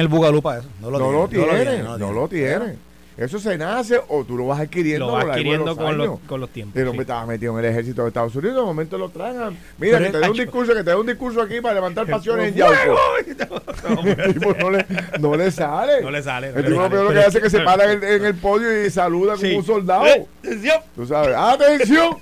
bugalú. 0.07 0.41
para 0.41 0.59
eso. 0.59 0.67
No 0.81 0.89
lo 0.89 0.97
No 0.99 1.11
lo 1.11 1.27
tiene. 1.27 1.45
tiene, 1.45 1.83
no 1.83 2.11
lo 2.13 2.27
tiene. 2.27 2.75
Eso 3.15 3.37
se 3.39 3.57
nace 3.57 3.99
o 4.07 4.23
tú 4.23 4.35
lo 4.37 4.47
vas 4.47 4.59
adquiriendo 4.59 5.05
Lo 5.05 5.11
a 5.11 5.13
va 5.15 5.19
lo 5.21 5.27
largo 5.27 5.33
de 5.35 5.39
adquiriendo 5.39 5.75
con 5.77 5.97
los, 5.97 6.19
con 6.21 6.39
los 6.41 6.49
tiempos. 6.49 6.75
El 6.81 6.87
hombre 6.87 7.05
sí. 7.05 7.11
estaba 7.11 7.25
metido 7.27 7.53
en 7.59 7.63
el 7.65 7.71
ejército 7.71 8.01
de 8.01 8.07
Estados 8.07 8.35
Unidos, 8.35 8.55
de 8.55 8.61
momento 8.63 8.97
lo 8.97 9.09
traen. 9.09 9.41
a- 9.41 9.49
Mira, 9.77 9.97
Pero 9.99 10.05
que 10.05 10.11
te 10.11 10.17
dé 10.19 10.29
un 10.29 10.37
discurso, 10.37 10.73
que 10.73 10.83
te 10.83 10.89
dé 10.89 10.95
un 10.95 11.05
discurso 11.07 11.41
aquí 11.41 11.61
para 11.61 11.75
levantar 11.75 12.07
pasiones 12.09 12.49
en 12.49 12.55
Yauco. 12.55 12.99
El 14.17 14.33
tipo 14.33 14.53
no 14.53 14.71
le, 14.71 14.85
no 15.19 15.35
le 15.35 15.51
sale. 15.51 16.01
No 16.01 16.09
le 16.11 16.23
sale, 16.23 16.51
no 16.51 16.57
el 16.59 16.65
tipo 16.65 16.79
lo 16.81 16.87
primero 16.89 17.09
que 17.11 17.19
hace 17.19 17.37
es 17.37 17.43
que 17.43 17.49
se 17.49 17.59
para 17.61 17.91
en 17.91 18.03
el, 18.03 18.09
en 18.21 18.25
el 18.25 18.35
podio 18.35 18.85
y 18.85 18.89
saluda 18.89 19.35
Sí. 19.37 19.47
como 19.47 19.59
un 19.59 19.65
soldado. 19.65 20.05
Eh, 20.05 20.25
atención. 20.41 20.77
Tú 20.95 21.05
sabes, 21.05 21.35
¡atención! 21.35 22.17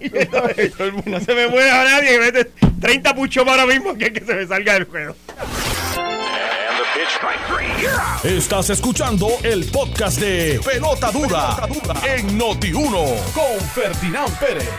No 1.06 1.20
se 1.20 1.36
me 1.36 1.48
mueve 1.48 1.72
a 1.72 1.84
nadie, 1.84 2.20
mete 2.20 2.52
30 2.80 3.16
puchos 3.16 3.48
ahora 3.48 3.66
mismo 3.66 3.96
que, 3.98 4.12
que 4.12 4.22
se 4.26 4.34
me 4.34 4.46
salga 4.48 4.74
del 4.74 4.86
juego. 4.86 5.16
Estás 8.24 8.70
escuchando 8.70 9.28
el 9.44 9.64
podcast 9.72 10.20
de 10.20 10.60
Pelota 10.66 11.10
Dura, 11.12 11.68
en 12.06 12.38
Noti1 12.38 13.34
con 13.34 13.60
Ferdinand 13.74 14.38
Pérez. 14.38 14.70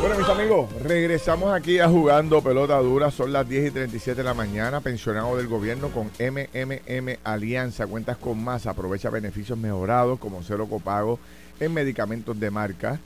Bueno, 0.00 0.16
mis 0.16 0.28
amigos, 0.28 0.72
regresamos 0.84 1.52
aquí 1.52 1.80
a 1.80 1.88
jugando 1.88 2.40
pelota 2.40 2.78
dura. 2.78 3.10
Son 3.10 3.32
las 3.32 3.48
10 3.48 3.68
y 3.68 3.70
37 3.72 4.18
de 4.18 4.24
la 4.24 4.32
mañana. 4.34 4.80
Pensionado 4.80 5.36
del 5.36 5.48
gobierno 5.48 5.88
con 5.88 6.06
MMM 6.20 7.16
Alianza. 7.24 7.88
Cuentas 7.88 8.16
con 8.18 8.42
más. 8.42 8.66
Aprovecha 8.66 9.10
beneficios 9.10 9.58
mejorados 9.58 10.20
como 10.20 10.40
cero 10.44 10.68
copago 10.70 11.18
en 11.58 11.74
medicamentos 11.74 12.38
de 12.38 12.50
marca. 12.50 13.00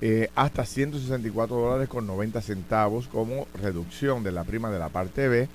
eh, 0.00 0.30
hasta 0.34 0.64
164 0.64 1.56
dólares 1.56 1.88
con 1.88 2.06
90 2.06 2.40
centavos 2.40 3.08
como 3.08 3.46
reducción 3.60 4.22
de 4.24 4.32
la 4.32 4.44
prima 4.44 4.70
de 4.70 4.78
la 4.78 4.88
parte 4.88 5.28
B. 5.28 5.48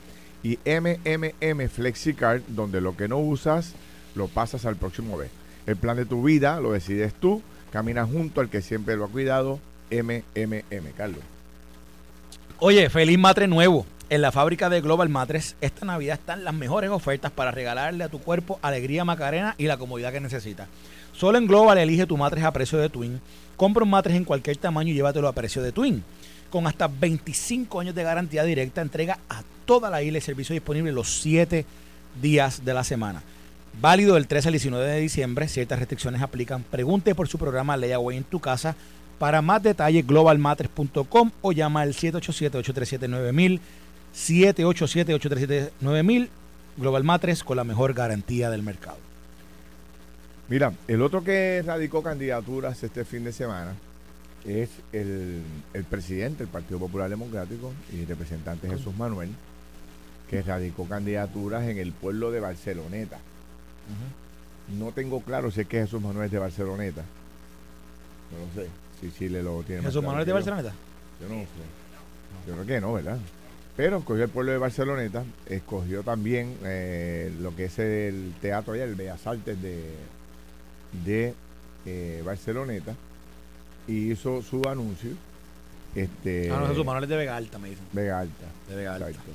Y 0.43 0.59
MMM 0.65 1.69
FlexiCard, 1.69 2.41
donde 2.49 2.81
lo 2.81 2.95
que 2.97 3.07
no 3.07 3.17
usas 3.17 3.73
lo 4.15 4.27
pasas 4.27 4.65
al 4.65 4.75
próximo 4.75 5.17
B. 5.17 5.29
El 5.65 5.77
plan 5.77 5.95
de 5.95 6.05
tu 6.05 6.23
vida 6.23 6.59
lo 6.59 6.73
decides 6.73 7.13
tú. 7.13 7.41
Camina 7.71 8.05
junto 8.05 8.41
al 8.41 8.49
que 8.49 8.61
siempre 8.61 8.95
lo 8.95 9.05
ha 9.05 9.09
cuidado. 9.09 9.59
MMM, 9.89 10.91
Carlos. 10.97 11.21
Oye, 12.59 12.89
feliz 12.89 13.17
matre 13.17 13.47
nuevo. 13.47 13.85
En 14.09 14.21
la 14.21 14.31
fábrica 14.31 14.69
de 14.69 14.81
Global 14.81 15.09
Matres, 15.09 15.55
esta 15.61 15.85
Navidad 15.85 16.19
están 16.19 16.43
las 16.43 16.53
mejores 16.53 16.89
ofertas 16.89 17.31
para 17.31 17.51
regalarle 17.51 18.03
a 18.03 18.09
tu 18.09 18.19
cuerpo 18.19 18.59
alegría 18.61 19.05
macarena 19.05 19.55
y 19.57 19.65
la 19.65 19.77
comodidad 19.77 20.11
que 20.11 20.19
necesitas. 20.19 20.67
Solo 21.13 21.37
en 21.37 21.47
Global 21.47 21.77
elige 21.77 22.05
tu 22.05 22.17
matres 22.17 22.43
a 22.43 22.51
precio 22.51 22.77
de 22.77 22.89
Twin. 22.89 23.21
Compra 23.55 23.83
un 23.83 23.89
matres 23.89 24.15
en 24.15 24.25
cualquier 24.25 24.57
tamaño 24.57 24.91
y 24.91 24.93
llévatelo 24.93 25.27
a 25.27 25.33
precio 25.33 25.61
de 25.63 25.71
Twin. 25.71 26.03
Con 26.49 26.67
hasta 26.67 26.87
25 26.87 27.79
años 27.79 27.95
de 27.95 28.03
garantía 28.03 28.43
directa, 28.43 28.81
entrega 28.81 29.19
a 29.29 29.41
toda 29.65 29.89
la 29.89 30.01
isla 30.01 30.17
y 30.17 30.21
servicio 30.21 30.53
disponible 30.53 30.91
los 30.91 31.21
7 31.21 31.65
días 32.21 32.63
de 32.63 32.73
la 32.73 32.83
semana. 32.83 33.23
Válido 33.81 34.15
del 34.15 34.27
13 34.27 34.49
al 34.49 34.53
19 34.53 34.85
de 34.85 34.99
diciembre. 34.99 35.47
Ciertas 35.47 35.79
restricciones 35.79 36.21
aplican. 36.21 36.63
Pregunte 36.63 37.15
por 37.15 37.27
su 37.27 37.37
programa 37.37 37.77
Layaway 37.77 38.17
en 38.17 38.23
tu 38.23 38.39
casa. 38.39 38.75
Para 39.19 39.41
más 39.41 39.63
detalles, 39.63 40.05
globalmatres.com 40.05 41.31
o 41.41 41.51
llama 41.51 41.81
al 41.81 41.93
787-837-9000. 41.93 43.59
787-837-9000. 44.15 46.29
Global 46.77 47.03
Matres 47.03 47.43
con 47.43 47.57
la 47.57 47.63
mejor 47.63 47.93
garantía 47.93 48.49
del 48.49 48.63
mercado. 48.63 48.97
Mira, 50.49 50.73
el 50.87 51.01
otro 51.01 51.23
que 51.23 51.63
radicó 51.65 52.03
candidaturas 52.03 52.83
este 52.83 53.05
fin 53.05 53.23
de 53.23 53.31
semana 53.31 53.73
es 54.45 54.69
el, 54.91 55.41
el 55.73 55.83
presidente 55.85 56.39
del 56.39 56.49
Partido 56.49 56.79
Popular 56.79 57.09
Democrático 57.09 57.71
y 57.93 58.03
representante 58.05 58.67
Jesús 58.67 58.93
Manuel, 58.97 59.29
que 60.33 60.41
radicó 60.41 60.87
candidaturas 60.87 61.67
en 61.67 61.77
el 61.77 61.91
pueblo 61.91 62.31
de 62.31 62.39
Barceloneta. 62.39 63.19
No 64.79 64.91
tengo 64.91 65.21
claro 65.21 65.51
si 65.51 65.61
es 65.61 65.67
que 65.67 65.81
Jesús 65.81 66.01
Manuel 66.01 66.25
es 66.25 66.31
de 66.31 66.39
Barceloneta. 66.39 67.03
No 68.31 68.39
lo 68.39 68.63
sé. 68.63 68.69
Si 68.99 69.11
Chile 69.11 69.43
lo 69.43 69.61
tiene. 69.63 69.81
Jesús 69.81 70.01
claro 70.01 70.07
Manuel 70.07 70.25
de 70.25 70.25
que 70.25 70.29
yo. 70.31 70.35
Barceloneta. 70.35 70.73
Yo 71.21 71.29
no 71.29 71.41
sé. 71.41 72.47
Yo 72.47 72.53
creo 72.53 72.65
que 72.65 72.81
no, 72.81 72.93
¿verdad? 72.93 73.17
Pero 73.77 73.97
escogió 73.97 74.23
el 74.23 74.29
pueblo 74.29 74.51
de 74.51 74.57
Barceloneta, 74.59 75.23
escogió 75.47 76.03
también 76.03 76.57
eh, 76.63 77.31
lo 77.41 77.55
que 77.55 77.65
es 77.65 77.79
el 77.79 78.33
teatro 78.41 78.73
allá, 78.73 78.83
el 78.83 78.95
Bellas 78.95 79.25
Artes 79.25 79.59
de, 79.61 79.83
de 81.05 81.33
eh, 81.85 82.21
Barceloneta, 82.25 82.95
y 83.87 84.11
hizo 84.11 84.41
su 84.41 84.61
anuncio. 84.69 85.11
Este, 85.95 86.51
Ah, 86.51 86.59
no, 86.59 86.67
Jesús 86.67 86.85
Manuel 86.85 87.03
es 87.03 87.09
de 87.09 87.17
Vega 87.17 87.35
Alta, 87.35 87.57
me 87.59 87.69
dicen. 87.71 87.85
Vega 87.93 88.19
Alta. 88.19 88.45
De 88.69 88.75
Vega 88.75 88.93
Alta. 88.95 89.09
Exacto. 89.09 89.31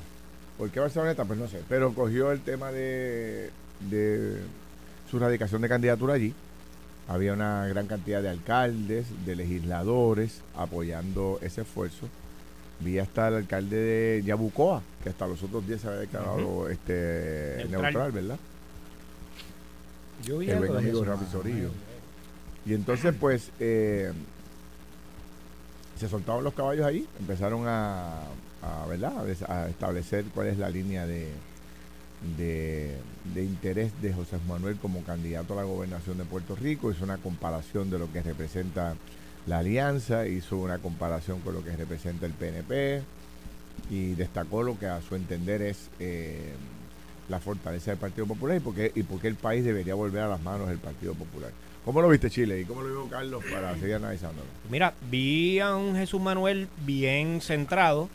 ¿Por 0.59 0.71
qué 0.71 0.81
Barceloneta? 0.81 1.25
Pues 1.25 1.39
no 1.39 1.47
sé. 1.49 1.61
Pero 1.69 1.95
cogió 1.95 2.33
el 2.33 2.41
tema 2.41 2.73
de, 2.73 3.51
de 3.89 4.39
su 5.11 5.19
radicación 5.19 5.63
de 5.63 5.69
candidatura 5.69 6.15
allí. 6.15 6.35
Había 7.07 7.33
una 7.33 7.67
gran 7.69 7.87
cantidad 7.87 8.21
de 8.21 8.29
alcaldes, 8.29 9.07
de 9.25 9.37
legisladores 9.37 10.43
apoyando 10.57 11.39
ese 11.41 11.63
esfuerzo. 11.63 12.09
Vi 12.81 12.99
hasta 12.99 13.29
el 13.29 13.35
alcalde 13.35 13.77
de 13.77 14.23
Yabucoa, 14.25 14.83
que 15.03 15.09
hasta 15.09 15.27
los 15.27 15.43
otros 15.43 15.67
días 15.67 15.81
se 15.81 15.89
había 15.89 16.01
declarado 16.01 16.69
este, 16.69 17.57
Neutral. 17.69 17.83
neutral. 17.83 18.13
¿verdad? 18.13 18.39
Yo 20.25 20.39
vi 20.39 20.51
el 20.51 20.59
buen 20.59 20.77
amigo 20.77 21.05
Rafi 21.05 21.25
Manuel. 21.25 21.43
Sorillo. 21.43 21.71
Y 22.67 22.75
entonces, 22.75 23.15
pues, 23.19 23.51
eh, 23.61 24.13
se 25.99 26.09
soltaron 26.09 26.45
los 26.45 26.55
caballos 26.55 26.87
ahí, 26.87 27.07
empezaron 27.19 27.65
a, 27.67 28.23
¿verdad? 28.89 29.13
a 29.49 29.69
establecer 29.69 30.25
cuál 30.35 30.49
es 30.49 30.59
la 30.59 30.71
línea 30.71 31.07
de, 31.07 31.29
de, 32.37 33.45
interés 33.45 33.93
de 34.03 34.13
José 34.13 34.39
Manuel 34.49 34.77
como 34.77 35.03
candidato 35.03 35.55
a 35.55 35.57
la 35.57 35.63
gobernación 35.65 36.19
de 36.19 36.25
Puerto 36.25 36.57
Rico. 36.57 36.91
Hizo 36.91 37.05
una 37.05 37.19
comparación 37.19 37.91
de 37.91 37.99
lo 37.99 38.13
que 38.13 38.23
representa 38.23 38.95
la 39.47 39.59
alianza, 39.59 40.27
hizo 40.27 40.57
una 40.57 40.79
comparación 40.79 41.41
con 41.41 41.55
lo 41.55 41.65
que 41.65 41.77
representa 41.77 42.27
el 42.27 42.33
PNP 42.33 43.03
y 43.91 44.15
destacó 44.15 44.63
lo 44.63 44.79
que 44.79 44.87
a 44.87 45.01
su 45.01 45.15
entender 45.15 45.63
es 45.63 45.89
eh, 45.99 46.55
la 47.29 47.41
fortaleza 47.41 47.91
del 47.91 48.01
Partido 48.01 48.27
Popular 48.27 48.57
y 48.57 48.61
por, 48.61 48.75
qué, 48.75 48.93
y 48.95 49.27
el 49.27 49.37
país 49.37 49.65
debería 49.65 49.95
volver 49.95 50.23
a 50.23 50.29
las 50.29 50.43
manos 50.43 50.69
del 50.69 50.79
Partido 50.79 51.15
Popular. 51.15 51.53
¿Cómo 51.85 52.03
lo 52.03 52.09
viste 52.09 52.31
Chile 52.31 52.61
y 52.61 52.65
cómo 52.65 52.83
lo 52.83 52.89
vio 52.89 53.09
Carlos 53.09 53.43
para 53.51 53.75
seguir 53.77 53.95
analizándolo? 53.95 54.47
Mira, 54.71 54.95
vi 55.11 55.59
a 55.61 55.75
un 55.75 55.97
Jesús 55.97 56.21
Manuel 56.21 56.69
bien 56.85 57.41
centrado, 57.41 58.09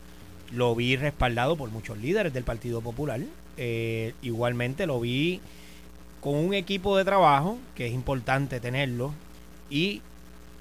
lo 0.52 0.74
vi 0.74 0.96
respaldado 0.96 1.56
por 1.56 1.70
muchos 1.70 1.98
líderes 1.98 2.32
del 2.32 2.44
Partido 2.44 2.80
Popular, 2.80 3.20
eh, 3.56 4.14
igualmente 4.22 4.86
lo 4.86 5.00
vi 5.00 5.40
con 6.20 6.36
un 6.36 6.54
equipo 6.54 6.96
de 6.96 7.04
trabajo, 7.04 7.58
que 7.74 7.86
es 7.86 7.92
importante 7.92 8.60
tenerlo, 8.60 9.12
y 9.68 10.00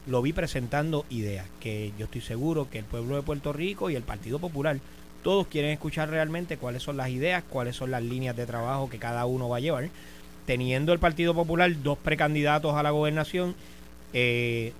lo 0.07 0.21
vi 0.21 0.33
presentando 0.33 1.05
ideas, 1.09 1.45
que 1.59 1.93
yo 1.97 2.05
estoy 2.05 2.21
seguro 2.21 2.69
que 2.69 2.79
el 2.79 2.85
pueblo 2.85 3.15
de 3.15 3.21
Puerto 3.21 3.53
Rico 3.53 3.89
y 3.89 3.95
el 3.95 4.03
Partido 4.03 4.39
Popular, 4.39 4.79
todos 5.21 5.47
quieren 5.47 5.71
escuchar 5.71 6.09
realmente 6.09 6.57
cuáles 6.57 6.83
son 6.83 6.97
las 6.97 7.09
ideas, 7.09 7.43
cuáles 7.49 7.75
son 7.75 7.91
las 7.91 8.03
líneas 8.03 8.35
de 8.35 8.45
trabajo 8.45 8.89
que 8.89 8.99
cada 8.99 9.25
uno 9.25 9.47
va 9.47 9.57
a 9.57 9.61
llevar. 9.61 9.89
Teniendo 10.45 10.93
el 10.93 10.99
Partido 10.99 11.33
Popular 11.33 11.71
dos 11.81 11.97
precandidatos 11.97 12.75
a 12.75 12.83
la 12.83 12.91
gobernación, 12.91 13.55
eh, 14.13 14.73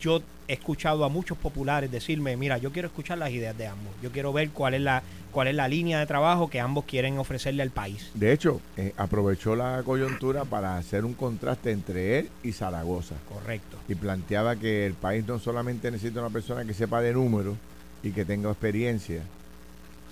yo 0.00 0.22
he 0.46 0.54
escuchado 0.54 1.04
a 1.04 1.08
muchos 1.08 1.36
populares 1.36 1.90
decirme, 1.90 2.36
mira, 2.36 2.58
yo 2.58 2.72
quiero 2.72 2.88
escuchar 2.88 3.18
las 3.18 3.30
ideas 3.30 3.56
de 3.56 3.66
ambos, 3.66 3.92
yo 4.02 4.10
quiero 4.10 4.32
ver 4.32 4.50
cuál 4.50 4.74
es 4.74 4.80
la 4.80 5.02
cuál 5.30 5.48
es 5.48 5.54
la 5.54 5.68
línea 5.68 6.00
de 6.00 6.06
trabajo 6.06 6.48
que 6.48 6.58
ambos 6.58 6.84
quieren 6.86 7.18
ofrecerle 7.18 7.62
al 7.62 7.70
país. 7.70 8.10
De 8.14 8.32
hecho, 8.32 8.60
eh, 8.76 8.94
aprovechó 8.96 9.54
la 9.54 9.82
coyuntura 9.84 10.44
para 10.44 10.78
hacer 10.78 11.04
un 11.04 11.12
contraste 11.12 11.70
entre 11.70 12.18
él 12.18 12.30
y 12.42 12.52
Zaragoza. 12.52 13.14
Correcto. 13.28 13.76
Y 13.88 13.94
planteaba 13.94 14.56
que 14.56 14.86
el 14.86 14.94
país 14.94 15.26
no 15.26 15.38
solamente 15.38 15.90
necesita 15.90 16.20
una 16.20 16.30
persona 16.30 16.64
que 16.64 16.72
sepa 16.72 17.02
de 17.02 17.12
números 17.12 17.56
y 18.02 18.12
que 18.12 18.24
tenga 18.24 18.50
experiencia, 18.50 19.22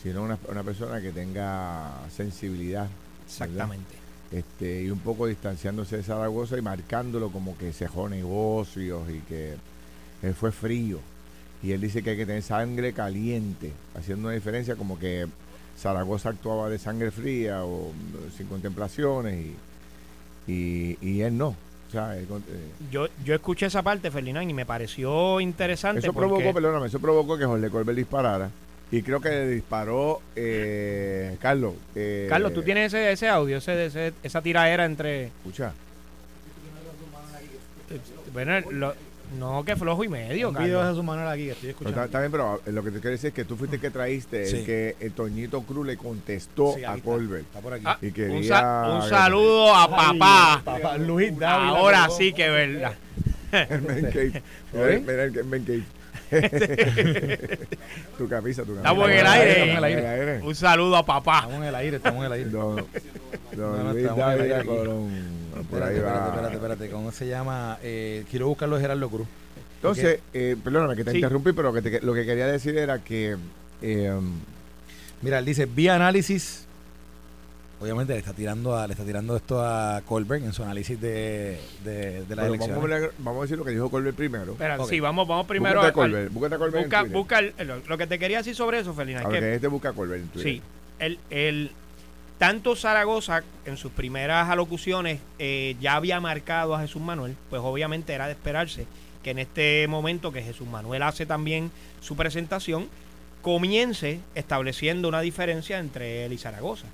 sino 0.02 0.22
una, 0.22 0.38
una 0.48 0.62
persona 0.62 1.00
que 1.00 1.12
tenga 1.12 1.92
sensibilidad. 2.14 2.88
¿verdad? 3.40 3.68
Este, 4.36 4.82
y 4.82 4.90
un 4.90 4.98
poco 4.98 5.26
distanciándose 5.26 5.96
de 5.96 6.02
Zaragoza 6.02 6.58
y 6.58 6.62
marcándolo 6.62 7.30
como 7.30 7.56
que 7.56 7.72
cejó 7.72 8.08
negocios 8.08 9.02
y 9.08 9.20
que 9.20 9.54
él 10.22 10.34
fue 10.34 10.52
frío. 10.52 10.98
Y 11.62 11.72
él 11.72 11.80
dice 11.80 12.02
que 12.02 12.10
hay 12.10 12.16
que 12.18 12.26
tener 12.26 12.42
sangre 12.42 12.92
caliente, 12.92 13.72
haciendo 13.94 14.28
una 14.28 14.34
diferencia 14.34 14.76
como 14.76 14.98
que 14.98 15.26
Zaragoza 15.78 16.28
actuaba 16.30 16.68
de 16.68 16.78
sangre 16.78 17.10
fría 17.10 17.64
o 17.64 17.92
mm, 17.92 18.36
sin 18.36 18.46
contemplaciones 18.46 19.46
y, 20.46 20.52
y, 20.52 20.98
y 21.00 21.20
él 21.22 21.36
no. 21.38 21.48
O 21.88 21.90
sea, 21.90 22.16
él 22.18 22.24
eh, 22.24 22.68
Yo, 22.90 23.06
yo 23.24 23.34
escuché 23.34 23.66
esa 23.66 23.82
parte, 23.82 24.10
Ferdinand, 24.10 24.50
y 24.50 24.54
me 24.54 24.66
pareció 24.66 25.40
interesante. 25.40 26.00
eso 26.00 26.12
porque- 26.12 26.28
provocó, 26.28 26.52
perdóname, 26.52 26.86
eso 26.88 26.98
provocó 26.98 27.38
que 27.38 27.46
Jorge 27.46 27.70
Colbert 27.70 27.96
disparara. 27.96 28.50
Y 28.90 29.02
creo 29.02 29.20
que 29.20 29.28
le 29.30 29.48
disparó 29.48 30.20
eh, 30.36 31.36
Carlos. 31.40 31.74
eh, 31.94 32.26
Carlos, 32.28 32.54
tú 32.54 32.62
tienes 32.62 32.92
ese, 32.94 33.10
ese 33.12 33.28
audio, 33.28 33.56
ese, 33.58 33.86
ese- 33.86 34.12
esa 34.22 34.40
tiraera 34.40 34.84
entre... 34.84 35.26
Escucha. 35.26 35.72
Bueno, 38.32 38.60
lo- 38.70 38.94
no, 39.38 39.64
que 39.64 39.74
flojo 39.74 40.04
y 40.04 40.08
medio, 40.08 40.50
Un 40.50 40.54
video 40.56 40.82
de. 40.84 40.88
Jesús 40.90 41.02
Manuel 41.04 41.26
aquí 41.28 41.46
que 41.46 41.50
estoy 41.52 41.70
escuchando. 41.70 41.96
está, 41.98 42.04
está 42.06 42.20
bien, 42.20 42.30
pero 42.30 42.60
eh, 42.64 42.70
lo 42.70 42.84
que 42.84 42.90
te 42.92 43.00
quiero 43.00 43.10
decir 43.10 43.28
es 43.28 43.34
que 43.34 43.44
tú 43.44 43.56
fuiste 43.56 43.76
el 43.76 43.82
que 43.82 43.90
traíste 43.90 44.46
Sí. 44.46 44.58
el 44.58 44.64
que 44.64 44.96
el 45.00 45.12
Toñito 45.12 45.62
Cruz 45.62 45.84
le 45.84 45.96
contestó 45.96 46.74
Sí, 46.76 46.84
a 46.84 46.94
está. 46.94 47.02
Colbert. 47.04 47.42
Está 47.44 47.60
por 47.60 47.72
aquí. 47.72 47.82
Ah, 47.86 47.98
Y 48.00 48.12
quería- 48.12 48.36
un, 48.36 48.44
sa- 48.44 48.92
un 49.02 49.08
saludo 49.08 49.74
a 49.74 49.90
papá. 49.90 50.62
Papá 50.64 50.96
Luis 50.98 51.36
Dávila. 51.36 51.70
Ahora 51.70 52.08
sí 52.10 52.32
que 52.32 52.48
verdad. 52.48 52.94
El 53.52 54.10
cave. 54.12 54.42
¿Oye? 54.74 54.98
Mira, 55.00 55.24
el 55.24 55.32
cave. 55.32 55.82
tu 58.18 58.28
camisa, 58.28 58.62
tu 58.62 58.74
camisa. 58.74 58.88
Estamos 58.88 59.04
en 59.08 59.12
el 59.12 59.18
Estamos 59.18 59.38
aire. 59.38 59.62
en 59.70 59.76
el 59.76 59.84
aire. 59.84 60.00
En 60.00 60.06
el 60.06 60.28
aire. 60.28 60.42
Un 60.46 60.54
saludo 60.54 60.96
a 60.96 61.06
papá. 61.06 61.36
Estamos 61.38 61.56
en 61.56 61.64
el 61.64 61.74
aire, 61.74 61.96
estamos 61.96 62.20
en 62.20 62.26
el 62.26 62.32
aire. 62.32 62.50
Don, 62.50 62.76
don 62.76 62.86
No, 63.56 63.84
no, 63.84 63.92
Luis 63.92 64.04
estamos 64.04 64.24
en 64.24 64.32
el 64.32 64.40
aire 64.40 64.48
Dávila 64.48 64.56
aquí. 64.58 64.66
Colón. 64.68 65.10
Por 65.70 65.82
ahí 65.82 65.94
Espérate, 65.96 66.00
va. 66.00 66.26
espérate, 66.26 66.26
espérate, 66.26 66.54
espérate. 66.54 66.90
¿Cómo 66.90 67.12
se 67.12 67.26
llama? 67.26 67.78
Eh, 67.82 68.24
quiero 68.30 68.48
buscarlo 68.48 68.76
de 68.76 68.82
Gerardo 68.82 69.08
Cruz. 69.08 69.26
Entonces, 69.76 70.20
eh, 70.34 70.56
perdóname 70.62 70.96
que 70.96 71.04
te 71.04 71.10
Sí. 71.12 71.16
interrumpí, 71.18 71.52
pero 71.52 71.72
que 71.72 71.82
te- 71.82 72.00
lo 72.00 72.12
que 72.14 72.24
quería 72.26 72.46
decir 72.46 72.76
era 72.76 72.98
que 72.98 73.36
eh, 73.82 74.20
Mira, 75.22 75.38
él 75.38 75.44
dice, 75.46 75.64
vía 75.66 75.94
análisis. 75.94 76.65
Obviamente 77.78 78.14
le 78.14 78.20
está 78.20 78.32
tirando 78.32 78.74
a, 78.74 78.86
le 78.86 78.94
está 78.94 79.04
tirando 79.04 79.36
esto 79.36 79.60
a 79.62 80.00
Colbert 80.06 80.42
en 80.44 80.52
su 80.54 80.62
análisis 80.62 80.98
de, 80.98 81.60
de, 81.84 82.24
de 82.24 82.36
la 82.36 82.46
elección. 82.46 82.70
vamos, 82.80 82.90
a 82.90 83.10
vamos 83.18 83.38
a 83.40 83.42
decir 83.42 83.58
lo 83.58 83.64
que 83.66 83.72
dijo 83.72 83.90
Colbert 83.90 84.16
primero. 84.16 84.52
Espera, 84.52 84.80
Ok. 84.80 84.88
sí, 84.88 84.98
vamos, 84.98 85.28
vamos 85.28 85.46
primero 85.46 85.74
Búscate 85.80 85.90
a 85.90 85.92
Colbert, 85.92 86.32
búscate 86.32 86.54
a 86.54 86.58
Colbert 86.58 86.84
busca, 86.84 87.02
busca 87.02 87.38
el- 87.40 87.54
lo, 87.66 87.78
lo 87.86 87.98
que 87.98 88.06
te 88.06 88.18
quería 88.18 88.38
decir 88.38 88.54
sobre 88.54 88.78
eso, 88.78 88.94
Ferdinand. 88.94 89.26
A 89.26 89.28
es 89.28 89.32
ver, 89.32 89.42
que- 89.42 89.48
que 89.50 89.54
este 89.56 89.68
busca 89.68 89.90
a 89.90 89.92
Colbert 89.92 90.22
en 90.22 90.28
Twitter. 90.28 90.52
Sí, 90.54 90.62
el, 91.00 91.18
el, 91.28 91.70
tanto 92.38 92.76
Zaragoza 92.76 93.42
en 93.66 93.76
sus 93.76 93.92
primeras 93.92 94.48
alocuciones 94.48 95.20
eh, 95.38 95.76
ya 95.78 95.96
había 95.96 96.18
marcado 96.18 96.74
a 96.74 96.80
Jesús 96.80 97.02
Manuel, 97.02 97.36
pues 97.50 97.60
obviamente 97.62 98.14
era 98.14 98.24
de 98.26 98.32
esperarse 98.32 98.86
que 99.22 99.32
en 99.32 99.38
este 99.38 99.86
momento 99.88 100.32
que 100.32 100.40
Jesús 100.42 100.66
Manuel 100.66 101.02
hace 101.02 101.26
también 101.26 101.70
su 102.00 102.16
presentación, 102.16 102.88
comience 103.42 104.20
estableciendo 104.34 105.08
una 105.08 105.20
diferencia 105.20 105.78
entre 105.78 106.24
él 106.24 106.32
y 106.32 106.38
Zaragoza. 106.38 106.86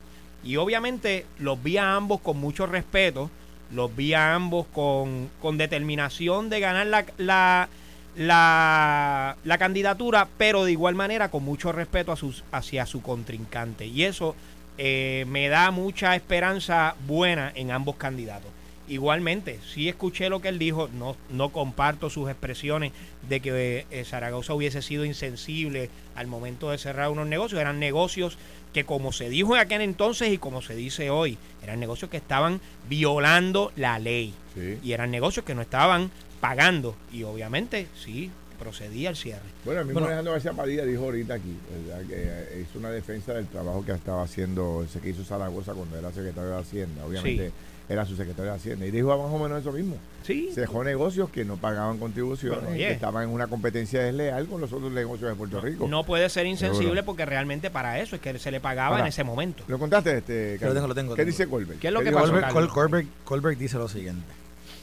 Y 0.45 0.57
obviamente 0.57 1.27
los 1.39 1.63
vi 1.63 1.77
a 1.79 1.95
ambos 1.95 2.21
con 2.21 2.39
mucho 2.39 2.67
respeto, 2.67 3.31
los 3.73 3.95
vi 3.95 4.15
a 4.15 4.35
ambos 4.35 4.67
con, 4.73 5.31
con 5.41 5.57
determinación 5.57 6.51
de 6.51 6.61
ganar 6.61 6.87
la, 6.87 7.05
la, 7.17 7.69
la, 8.17 9.37
la 9.45 9.59
candidatura, 9.59 10.29
pero 10.37 10.65
de 10.65 10.73
igual 10.73 10.95
manera 10.95 11.31
con 11.31 11.45
mucho 11.45 11.73
respeto 11.73 12.13
a 12.13 12.17
sus, 12.17 12.45
hacia 12.53 12.87
su 12.87 13.03
contrincante. 13.03 13.87
Y 13.87 14.05
eso 14.05 14.35
eh, 14.79 15.25
me 15.29 15.49
da 15.49 15.71
mucha 15.71 16.17
esperanza 16.17 16.97
buena 17.07 17.53
en 17.55 17.71
ambos 17.71 17.97
candidatos. 17.97 18.51
Igualmente, 18.93 19.59
sí 19.73 19.89
escuché 19.89 20.29
lo 20.29 20.43
que 20.43 20.49
él 20.49 20.59
dijo, 20.59 20.91
no, 20.93 21.17
no 21.31 21.49
comparto 21.49 22.11
sus 22.11 22.29
expresiones 22.29 22.93
de 23.27 23.41
que 23.41 23.87
eh, 23.91 24.05
Zaragoza 24.05 24.53
hubiese 24.53 24.83
sido 24.83 25.07
insensible 25.07 25.89
al 26.15 26.27
momento 26.27 26.69
de 26.71 26.77
cerrar 26.77 27.09
unos 27.09 27.27
negocios. 27.27 27.59
Eran 27.59 27.79
negocios 27.81 28.37
que 28.75 28.85
como 28.85 29.11
se 29.13 29.31
dijo 29.31 29.55
en 29.55 29.63
aquel 29.63 29.81
entonces 29.81 30.29
y 30.31 30.37
como 30.37 30.61
se 30.61 30.75
dice 30.75 31.09
hoy, 31.09 31.39
eran 31.63 31.81
negocios 31.81 32.11
que 32.11 32.19
estaban 32.19 32.61
violando 32.91 33.73
la 33.77 33.99
ley 33.99 34.35
Sí. 34.55 34.79
y 34.83 34.93
eran 34.93 35.11
negocios 35.11 35.47
que 35.47 35.55
no 35.55 35.63
estaban 35.63 36.11
pagando 36.43 36.95
y 37.11 37.23
obviamente 37.23 37.87
sí 37.99 38.31
procedía 38.59 39.09
el 39.09 39.17
cierre. 39.17 39.41
Bueno, 39.65 39.81
el 39.81 39.87
mismo 39.87 40.01
Bueno. 40.01 40.09
Alejandro 40.09 40.33
García 40.35 40.53
Padilla 40.53 40.85
dijo 40.85 41.05
ahorita 41.05 41.33
aquí, 41.35 41.57
¿verdad? 41.89 42.07
que 42.07 42.15
eh, 42.17 42.63
hizo 42.69 42.79
una 42.79 42.91
defensa 42.91 43.33
del 43.33 43.47
trabajo 43.47 43.83
que 43.87 43.93
estaba 43.93 44.23
haciendo, 44.23 44.85
ese 44.85 45.01
que 45.01 45.09
hizo 45.09 45.25
Zaragoza 45.25 45.73
cuando 45.73 45.99
era 45.99 46.13
secretario 46.13 46.51
de 46.51 46.59
Hacienda. 46.61 47.07
Obviamente 47.07 47.51
era 47.93 48.07
su 48.07 48.17
secretario 48.17 48.51
de 48.53 48.57
Hacienda. 48.57 48.87
Y 48.87 48.91
dijo 48.91 49.09
más 49.09 49.33
o 49.33 49.39
menos 49.39 49.61
eso 49.61 49.73
mismo. 49.73 49.97
Sí, 50.25 50.51
Cejó 50.55 50.83
negocios 50.85 51.31
que 51.31 51.45
no 51.45 51.57
pagaban 51.57 51.99
contribuciones 51.99 52.61
Bueno, 52.61 52.75
y 52.77 52.79
que 52.79 52.93
estaban 52.93 53.25
en 53.25 53.31
una 53.31 53.47
competencia 53.49 54.03
desleal 54.03 54.47
con 54.47 54.61
los 54.61 54.73
otros 54.73 54.91
negocios 54.93 55.31
de 55.31 55.37
Puerto 55.37 55.61
Rico. 55.61 55.87
no 55.89 56.05
puede 56.05 56.29
ser 56.29 56.47
insensible 56.47 56.85
Seguro. 56.87 57.05
porque 57.05 57.27
realmente 57.27 57.71
para 57.71 58.01
eso 58.01 58.17
es 58.17 58.23
que 58.23 58.39
se 58.39 58.51
le 58.51 58.61
pagaba 58.61 58.91
Ahora, 58.97 59.03
en 59.03 59.09
ese 59.09 59.25
momento. 59.25 59.65
¿Lo 59.69 59.79
contaste, 59.79 60.19
este, 60.19 60.57
Carlos? 60.59 60.75
tengo, 60.77 60.87
lo 60.89 60.95
tengo, 60.95 61.15
¿Qué 61.15 61.23
tengo. 61.23 61.27
dice 61.31 61.47
Colbert? 61.49 61.79
¿Qué 61.81 61.89
es 61.89 61.93
lo 61.93 62.01
que 62.01 62.13
pasó, 62.13 62.27
Colbert? 62.27 62.47
Colbert, 62.47 62.55
Carlos? 62.55 62.73
Col- 62.73 62.83
Colbert, 62.91 63.09
Colbert 63.25 63.59
dice 63.59 63.79
lo 63.79 63.89
siguiente. 63.89 64.27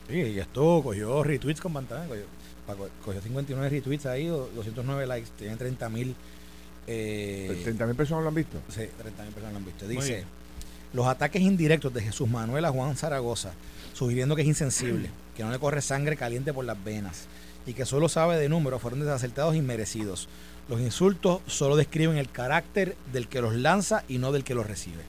Sí, 0.10 0.16
y 0.16 0.40
esto 0.40 0.82
cogió 0.84 1.24
retweets 1.24 1.62
con 1.62 1.74
pantalla. 1.74 2.06
Cogió, 2.08 2.24
pa- 2.68 2.76
co- 2.76 2.90
cogió 3.06 3.22
59 3.22 3.70
retweets 3.70 4.06
ahí, 4.08 4.26
do- 4.28 4.50
209 4.56 5.06
likes, 5.08 5.30
tiene 5.38 5.56
30 5.56 5.88
mil. 5.90 6.16
Eh, 6.88 7.62
30 7.64 7.86
mil 7.86 7.96
personas 7.96 8.24
lo 8.24 8.30
han 8.30 8.36
visto. 8.36 8.58
sí, 8.70 8.82
30 8.98 9.24
mil 9.24 9.32
personas 9.34 9.54
lo 9.54 9.58
han 9.60 9.66
visto. 9.66 9.86
Muy 9.86 9.96
Dice: 9.96 10.14
bien. 10.16 10.26
Los 10.94 11.08
ataques 11.08 11.42
indirectos 11.42 11.94
de 11.94 12.02
Jesús 12.02 12.28
Manuel 12.30 12.66
a 12.66 12.72
Juan 12.72 12.96
Zaragoza, 12.96 13.52
sugiriendo 13.94 14.36
que 14.36 14.42
es 14.42 14.48
insensible, 14.48 15.10
que 15.36 15.44
no 15.44 15.52
le 15.52 15.60
corre 15.60 15.82
sangre 15.82 16.16
caliente 16.18 16.54
por 16.54 16.66
las 16.66 16.84
venas 16.84 17.28
y 17.66 17.74
que 17.74 17.86
solo 17.86 18.10
sabe 18.10 18.38
de 18.38 18.50
números, 18.50 18.82
fueron 18.82 19.00
desacertados 19.02 19.56
y 19.56 19.62
merecidos. 19.62 20.28
Los 20.68 20.82
insultos 20.82 21.42
solo 21.48 21.76
describen 21.76 22.18
el 22.18 22.30
carácter 22.30 22.96
del 23.12 23.28
que 23.28 23.42
los 23.42 23.56
lanza 23.56 24.04
y 24.08 24.18
no 24.18 24.32
del 24.32 24.44
que 24.44 24.56
los 24.56 24.66
recibe. 24.68 25.04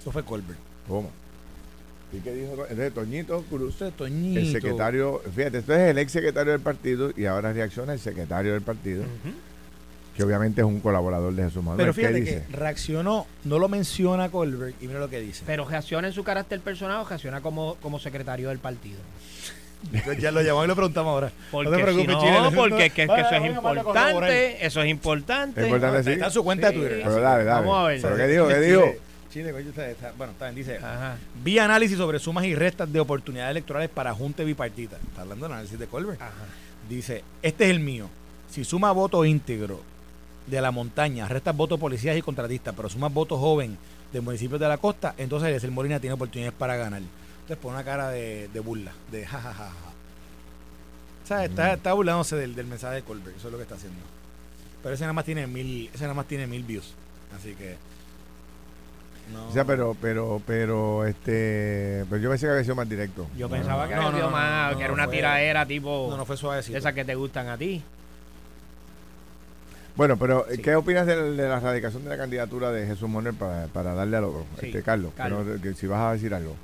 Eso 0.00 0.12
fue 0.12 0.24
Colbert. 0.24 0.58
¿Cómo? 0.88 1.10
¿Y 2.12 2.18
qué 2.18 2.34
dijo? 2.34 2.52
Entonces, 2.62 2.92
Toñito 2.92 3.42
Cruz, 3.42 3.72
Esto 3.74 3.86
es 3.86 3.96
Toñito. 3.96 4.40
el 4.40 4.50
secretario, 4.50 5.22
fíjate, 5.34 5.58
esto 5.58 5.74
es 5.74 5.90
el 5.90 5.98
ex 5.98 6.10
secretario 6.10 6.52
del 6.52 6.60
partido 6.60 7.12
y 7.16 7.26
ahora 7.26 7.52
reacciona 7.52 7.92
el 7.92 8.00
secretario 8.00 8.52
del 8.52 8.62
partido, 8.62 9.04
que 10.20 10.24
obviamente 10.26 10.60
es 10.60 10.66
un 10.66 10.80
colaborador 10.80 11.32
de 11.34 11.44
Jesús 11.44 11.62
Manuel. 11.62 11.78
Pero 11.78 11.92
¿Qué 11.94 12.00
fíjate 12.00 12.20
dice? 12.20 12.44
que 12.50 12.56
reaccionó, 12.56 13.26
no 13.44 13.58
lo 13.58 13.68
menciona 13.68 14.28
Colbert 14.30 14.74
y 14.82 14.86
mira 14.86 15.00
lo 15.00 15.08
que 15.08 15.20
dice. 15.20 15.42
Pero 15.46 15.64
reacciona 15.66 16.08
en 16.08 16.14
su 16.14 16.22
carácter 16.24 16.60
personal 16.60 17.00
o 17.00 17.04
reacciona 17.08 17.40
como, 17.40 17.76
como 17.76 17.98
secretario 17.98 18.50
del 18.50 18.58
partido. 18.58 18.98
ya 20.18 20.30
lo 20.30 20.42
llamamos 20.42 20.66
y 20.66 20.68
lo 20.68 20.76
preguntamos 20.76 21.10
ahora. 21.10 21.32
Porque 21.50 21.70
no 21.70 21.76
te 21.76 21.76
si 21.78 21.82
preocupes, 21.84 22.14
no, 22.16 22.20
Chile. 22.20 22.56
porque 22.56 22.86
es 22.86 22.92
que, 22.92 23.02
es 23.02 23.08
que 23.08 23.12
Vaya, 23.14 23.22
eso 23.28 23.36
es 23.36 23.46
importante, 23.46 24.66
eso 24.66 24.82
es 24.82 24.88
importante. 24.90 25.60
Es 25.62 25.66
importante, 25.66 26.04
sí. 26.04 26.10
Está 26.12 26.26
en 26.26 26.32
su 26.32 26.44
cuenta 26.44 26.68
Sí. 26.68 26.74
de 26.74 26.80
Twitter. 26.80 27.00
Pero 27.02 27.20
dale, 27.20 27.44
dale. 27.44 27.60
Vamos 27.66 27.78
a 27.78 27.88
ver. 27.88 28.02
¿Pero 28.02 28.16
qué 28.16 28.26
dijo? 28.26 28.48
¿Qué 28.48 28.60
dijo? 28.60 28.84
Chile, 29.32 29.52
coño, 29.52 29.68
está- 29.70 29.88
está- 29.88 30.12
bueno, 30.18 30.32
está 30.32 30.46
bien, 30.50 30.56
dice. 30.56 30.76
Ajá. 30.78 31.16
Vi 31.42 31.58
análisis 31.58 31.96
sobre 31.96 32.18
sumas 32.18 32.44
y 32.44 32.54
restas 32.54 32.92
de 32.92 33.00
oportunidades 33.00 33.52
electorales 33.52 33.88
para 33.88 34.12
Junta 34.12 34.42
bipartita. 34.42 34.96
Está 34.96 35.22
hablando 35.22 35.46
de 35.48 35.54
análisis 35.54 35.78
de 35.78 35.86
Colbert. 35.86 36.20
Ajá. 36.20 36.32
Dice, 36.88 37.22
este 37.40 37.64
es 37.64 37.70
el 37.70 37.80
mío. 37.80 38.08
Si 38.50 38.64
suma 38.64 38.90
voto 38.92 39.24
íntegro 39.24 39.80
de 40.50 40.60
la 40.60 40.70
montaña, 40.70 41.26
restas 41.28 41.56
votos 41.56 41.78
policías 41.80 42.16
y 42.16 42.22
contratistas, 42.22 42.74
pero 42.76 42.88
sumas 42.88 43.12
votos 43.12 43.38
joven 43.38 43.78
de 44.12 44.20
municipios 44.20 44.60
de 44.60 44.68
la 44.68 44.78
costa, 44.78 45.14
entonces 45.18 45.62
el 45.64 45.70
Molina 45.70 46.00
tiene 46.00 46.14
oportunidades 46.14 46.56
para 46.58 46.76
ganar. 46.76 47.00
Entonces 47.00 47.56
pone 47.58 47.74
una 47.76 47.84
cara 47.84 48.10
de, 48.10 48.48
de 48.52 48.60
burla, 48.60 48.92
de 49.10 49.24
jajajaja. 49.26 49.74
O 51.24 51.26
sea, 51.26 51.44
está, 51.44 51.74
está 51.74 51.92
burlándose 51.92 52.34
del, 52.36 52.54
del 52.56 52.66
mensaje 52.66 52.96
de 52.96 53.02
Colbert, 53.02 53.36
eso 53.36 53.46
es 53.48 53.52
lo 53.52 53.58
que 53.58 53.62
está 53.62 53.76
haciendo. 53.76 54.00
Pero 54.82 54.94
ese 54.94 55.04
nada 55.04 55.12
más 55.12 55.24
tiene 55.24 55.46
mil, 55.46 55.88
ese 55.94 56.02
nada 56.04 56.14
más 56.14 56.26
tiene 56.26 56.46
mil 56.46 56.62
views. 56.64 56.94
Así 57.36 57.54
que. 57.54 57.76
No. 59.32 59.48
O 59.48 59.52
sea, 59.52 59.64
pero, 59.64 59.96
pero, 60.00 60.42
pero, 60.44 61.06
este, 61.06 62.04
pero 62.10 62.20
yo 62.20 62.30
pensé 62.30 62.46
que 62.46 62.50
había 62.50 62.64
sido 62.64 62.74
más 62.74 62.88
directo. 62.88 63.28
Yo 63.36 63.46
No, 63.48 63.54
pensaba 63.54 63.84
no, 63.84 63.88
que, 63.88 63.94
no, 63.94 64.00
había 64.02 64.16
sido 64.16 64.26
no, 64.30 64.36
más, 64.36 64.72
no, 64.72 64.78
que 64.78 64.84
era 64.84 64.88
no 64.88 64.94
una 64.94 65.04
fue- 65.04 65.16
tiradera 65.16 65.66
tipo 65.66 66.08
no, 66.10 66.16
no 66.16 66.24
fue 66.26 66.36
suavecito. 66.36 66.76
esas 66.76 66.92
que 66.94 67.04
te 67.04 67.14
gustan 67.14 67.48
a 67.48 67.56
ti. 67.56 67.80
Bueno, 70.00 70.16
pero 70.16 70.46
Sí. 70.50 70.62
¿qué 70.62 70.74
opinas 70.76 71.06
de, 71.06 71.14
de 71.34 71.46
la 71.46 71.60
radicación 71.60 72.04
de 72.04 72.08
la 72.08 72.16
candidatura 72.16 72.72
de 72.72 72.86
Jesús 72.86 73.06
Manuel 73.06 73.34
para, 73.34 73.66
para 73.66 73.92
darle 73.92 74.16
otro? 74.16 74.46
Sí, 74.58 74.68
Este, 74.68 74.82
Carlos, 74.82 75.12
Carlos. 75.14 75.46
que 75.62 75.74
si 75.74 75.86
vas 75.86 76.00
a 76.00 76.12
decir 76.14 76.32
algo. 76.32 76.56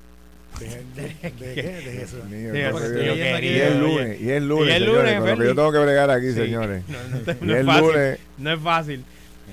¿De, 0.58 0.68
de, 1.02 1.08
de 1.20 1.32
qué? 1.54 1.62
De 1.62 2.02
eso. 2.02 2.16
Dios 2.16 2.28
mío, 2.30 2.50
Sí, 2.54 2.62
no, 2.62 2.70
porque 2.70 2.72
porque 2.72 2.86
estoy 2.86 3.04
yo- 3.04 3.14
leyendo 3.14 3.36
aquí- 3.36 3.46
y 3.46 3.60
es 3.60 3.76
lunes, 3.76 4.20
y 4.22 4.30
es 4.30 4.42
lunes, 4.42 4.68
Y 4.68 4.70
es 4.72 4.78
señores, 4.78 5.18
con 5.20 5.28
lo 5.28 5.36
que 5.36 5.44
yo 5.44 5.54
tengo 5.54 5.72
que 5.72 5.78
bregar 5.80 6.10
aquí, 6.10 6.26
Sí. 6.28 6.32
señores. 6.32 6.82
No, 6.88 6.96
no, 6.96 7.18
Y 7.18 7.44
no 7.44 7.52
es 7.54 7.60
es 7.60 7.66
fácil. 7.66 7.84
lunes. 7.86 8.18
No 8.38 8.52
es 8.54 8.60
fácil. 8.62 9.04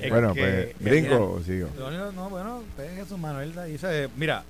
Es 0.02 0.10
Bueno, 0.10 0.34
que- 0.34 0.74
pues, 0.80 0.90
¿brinco 0.92 1.32
o 1.34 1.42
sigo? 1.44 1.68
Lo 1.78 2.12
no, 2.14 2.30
bueno, 2.30 2.64
pues 2.78 2.90
Jesús 2.96 3.20
Manuel 3.20 3.54
dice, 3.68 4.08
mira, 4.16 4.46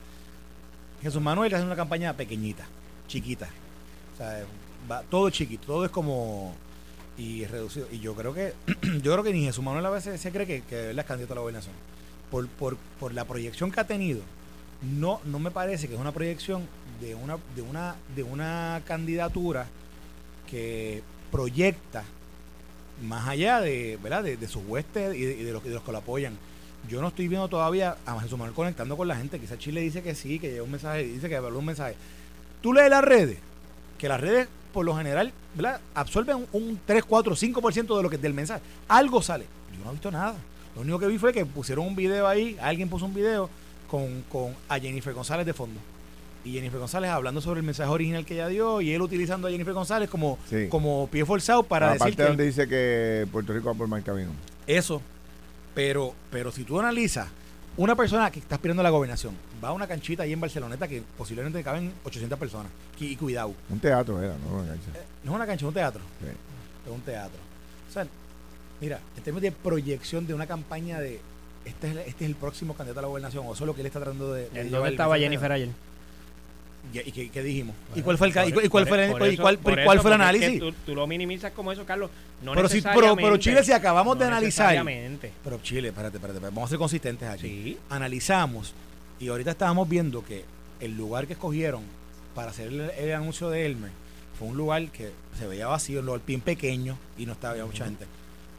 Jesús 1.02 1.24
Manuel 1.24 1.52
hace 1.56 1.66
una 1.66 1.76
campaña 1.76 2.14
pequeñita, 2.14 2.66
chiquita. 3.08 3.48
O 4.14 4.18
sea, 4.18 4.44
va, 4.92 5.02
todo 5.10 5.28
es 5.30 5.34
chiquito, 5.34 5.66
todo 5.66 5.86
es 5.86 5.90
como 5.90 6.56
y 7.18 7.46
reducido. 7.46 7.88
Y 7.92 8.00
yo 8.00 8.16
creo 8.16 8.34
que, 8.34 8.54
yo 9.02 9.12
creo 9.12 9.24
que 9.24 9.34
ni 9.34 9.44
Jesús 9.46 9.64
Manuel 9.64 9.86
a 9.86 9.90
veces 9.90 10.20
se 10.20 10.32
cree 10.32 10.48
que, 10.48 10.62
que 10.62 10.92
es 10.92 11.06
candidato 11.06 11.34
a 11.34 11.36
la 11.36 11.42
gobernación. 11.42 11.74
Por, 12.32 12.48
por, 12.48 12.78
por 13.00 13.14
la 13.14 13.26
proyección 13.26 13.72
que 13.72 13.80
ha 13.80 13.88
tenido, 13.88 14.22
no, 14.82 15.22
no 15.26 15.40
me 15.40 15.52
parece 15.52 15.88
que 15.88 15.94
es 15.94 16.00
una 16.00 16.12
proyección 16.12 16.64
de 17.00 17.16
una, 17.16 17.38
de 17.56 17.62
una, 17.62 17.96
de 18.16 18.24
una 18.24 18.82
candidatura 18.86 19.68
que 20.50 21.04
proyecta 21.32 22.04
más 23.02 23.28
allá 23.28 23.60
de, 23.62 23.98
¿verdad? 24.02 24.24
de, 24.24 24.48
sus 24.48 24.64
huestes 24.68 25.16
y 25.16 25.26
de, 25.26 25.52
los, 25.52 25.64
de 25.64 25.72
los 25.72 25.84
que 25.84 25.92
lo 25.92 25.98
apoyan. 25.98 26.38
Yo 26.90 27.02
no 27.02 27.08
estoy 27.10 27.28
viendo 27.28 27.48
todavía 27.48 27.98
a 28.06 28.20
Jesús 28.20 28.38
Manuel 28.38 28.56
conectando 28.56 28.98
con 28.98 29.08
la 29.08 29.16
gente. 29.16 29.40
Quizás 29.40 29.58
Chile 29.58 29.82
dice 29.82 30.04
que 30.04 30.16
sí, 30.16 30.40
que 30.40 30.52
lleva 30.52 30.66
un 30.66 30.72
mensaje, 30.72 31.04
dice 31.04 31.30
que 31.30 31.36
habló 31.36 31.60
un 31.60 31.66
mensaje. 31.66 31.96
Tú 32.62 32.74
lees 32.74 32.90
las 32.90 33.04
redes, 33.04 33.38
que 33.98 34.08
las 34.08 34.20
redes 34.20 34.48
por 34.74 34.84
lo 34.86 34.96
general 34.98 35.32
¿verdad? 35.56 35.80
absorben 35.94 36.36
un, 36.38 36.48
un 36.52 36.80
3, 36.86 37.04
4, 37.06 37.36
5% 37.36 37.96
de 37.98 38.04
lo 38.04 38.10
que 38.10 38.18
del 38.18 38.34
mensaje. 38.34 38.62
Algo 38.90 39.22
sale. 39.22 39.46
Yo 39.78 39.84
no 39.84 39.90
he 39.92 39.94
visto 39.94 40.12
nada. 40.12 40.36
Lo 40.76 40.82
único 40.82 41.00
que 41.00 41.08
vi 41.08 41.18
fue 41.18 41.32
que 41.32 41.46
pusieron 41.46 41.86
un 41.88 41.96
video 41.96 42.28
ahí, 42.28 42.58
alguien 42.62 42.90
puso 42.90 43.06
un 43.06 43.14
video 43.14 43.50
con, 43.90 44.24
con 44.30 44.54
a 44.68 44.80
Jennifer 44.80 45.14
González 45.14 45.46
de 45.46 45.54
fondo. 45.54 45.80
Y 46.44 46.54
Jennifer 46.54 46.80
González 46.80 47.10
hablando 47.12 47.40
sobre 47.40 47.60
el 47.62 47.66
mensaje 47.66 47.90
original 47.90 48.26
que 48.26 48.34
ella 48.34 48.48
dio 48.50 48.82
y 48.82 48.92
él 48.92 49.02
utilizando 49.02 49.48
a 49.48 49.52
Jennifer 49.52 49.74
González 49.74 50.10
como, 50.10 50.38
Sí. 50.50 50.68
como 50.68 51.08
pie 51.10 51.24
forzado 51.26 51.64
para 51.64 51.86
la 51.86 51.94
decir 51.94 52.04
parte 52.04 52.18
que 52.18 52.24
donde 52.28 52.44
dice 52.46 52.68
que 52.68 53.26
Puerto 53.32 53.54
Rico 53.54 53.68
va 53.70 53.76
por 53.76 53.88
mal 53.88 54.04
camino. 54.04 54.32
eso. 54.68 55.02
Pero, 55.74 56.14
pero 56.32 56.52
si 56.52 56.64
tú 56.64 56.80
analizas 56.80 57.28
una 57.78 57.96
persona 57.96 58.30
que 58.32 58.40
está 58.40 58.56
aspirando 58.56 58.82
a 58.82 58.84
la 58.84 58.90
gobernación, 58.90 59.36
va 59.64 59.70
a 59.70 59.74
una 59.74 59.88
canchita 59.88 60.24
ahí 60.24 60.34
en 60.34 60.40
Barceloneta 60.42 60.88
que 60.88 61.02
posiblemente 61.18 61.64
caben 61.64 61.92
800 62.04 62.38
personas. 62.38 62.72
Y, 63.00 63.06
y 63.08 63.16
cuidado, 63.16 63.54
Un 63.70 63.80
teatro 63.80 64.22
era, 64.22 64.36
¿no? 64.38 64.58
Una 64.60 64.68
cancha. 64.70 64.90
eh, 64.96 65.04
no 65.24 65.32
es 65.32 65.36
una 65.36 65.46
cancha, 65.48 65.66
es 65.66 65.68
un 65.68 65.74
teatro. 65.74 66.02
Sí. 66.22 66.28
Es 66.88 66.92
un 66.94 67.02
teatro. 67.02 67.40
O 67.90 67.92
sea, 67.94 68.06
mira, 68.80 69.00
en 69.18 69.24
términos 69.24 69.42
de 69.44 69.52
proyección 69.52 70.26
de 70.28 70.34
una 70.34 70.46
campaña 70.48 71.00
de 71.00 71.20
este 71.66 71.88
es, 71.88 71.94
el- 71.94 72.00
este 72.00 72.26
es 72.26 72.30
el 72.30 72.36
próximo 72.36 72.74
candidato 72.76 73.00
a 73.00 73.04
la 73.04 73.08
gobernación, 73.08 73.46
o 73.48 73.54
eso 73.54 73.64
es 73.64 73.68
lo 73.68 73.74
que 73.74 73.82
él 73.82 73.88
está 73.88 74.00
tratando 74.00 74.34
de. 74.34 74.50
de 74.50 74.60
¿En 74.62 74.66
llevar 74.68 74.72
dónde 74.82 74.90
estaba. 74.92 75.18
Jennifer 75.18 75.52
ayer? 75.52 75.70
¿Y, 76.92 77.12
qué, 77.12 77.30
qué 77.30 77.42
dijimos? 77.44 77.76
¿Y 77.96 78.02
cuál 78.02 78.18
fue 78.18 78.28
el, 78.28 78.34
ca- 78.34 78.46
y, 78.46 78.52
cu- 78.52 78.60
y 78.62 78.68
cuál 78.70 78.84
por- 78.86 78.96
fue 78.98 79.06
el, 79.06 79.12
por 79.12 79.28
y 79.32 79.38
cuál, 79.38 79.58
por 79.58 79.74
cuál 79.84 79.84
fue 79.84 79.92
el 79.94 79.98
porque 79.98 80.10
es 80.10 80.18
que 80.40 80.46
análisis? 80.46 80.60
Tú, 80.60 80.74
tú 80.86 80.96
lo 80.96 81.08
minimizas 81.08 81.52
como 81.54 81.72
eso, 81.72 81.86
Carlos. 81.86 82.12
No 82.44 82.54
pero, 82.54 82.68
si, 82.68 82.82
pero, 82.82 83.16
pero. 83.16 83.38
Chile, 83.38 83.64
si 83.64 83.72
acabamos 83.72 84.20
de 84.20 84.26
analizar. 84.26 84.76
Pero 85.44 85.60
Chile, 85.64 85.88
espérate, 85.90 86.18
espérate, 86.18 86.38
espérate, 86.38 86.40
vamos 86.56 86.66
a 86.66 86.70
ser 86.70 86.78
consistentes 86.80 87.28
aquí. 87.30 87.48
Sí. 87.48 87.78
Analizamos 87.90 88.74
y 89.20 89.30
ahorita 89.30 89.52
estábamos 89.52 89.88
viendo 89.88 90.24
que 90.26 90.44
el 90.82 90.98
lugar 90.98 91.26
que 91.26 91.34
escogieron 91.34 91.84
para 92.36 92.50
hacer 92.52 92.68
el, 92.68 92.82
el 92.82 93.14
anuncio 93.14 93.50
de 93.50 93.66
Elmer 93.66 93.92
fue 94.38 94.50
un 94.50 94.58
lugar 94.58 94.86
que 94.90 95.12
se 95.40 95.48
veía 95.48 95.68
vacío, 95.68 96.02
un 96.02 96.08
lugar 96.08 96.22
bien 96.28 96.42
pequeño 96.42 96.98
y 97.18 97.26
no 97.26 97.32
estaba 97.34 97.52
había 97.54 97.66
mucha 97.66 97.86
gente. 97.86 98.06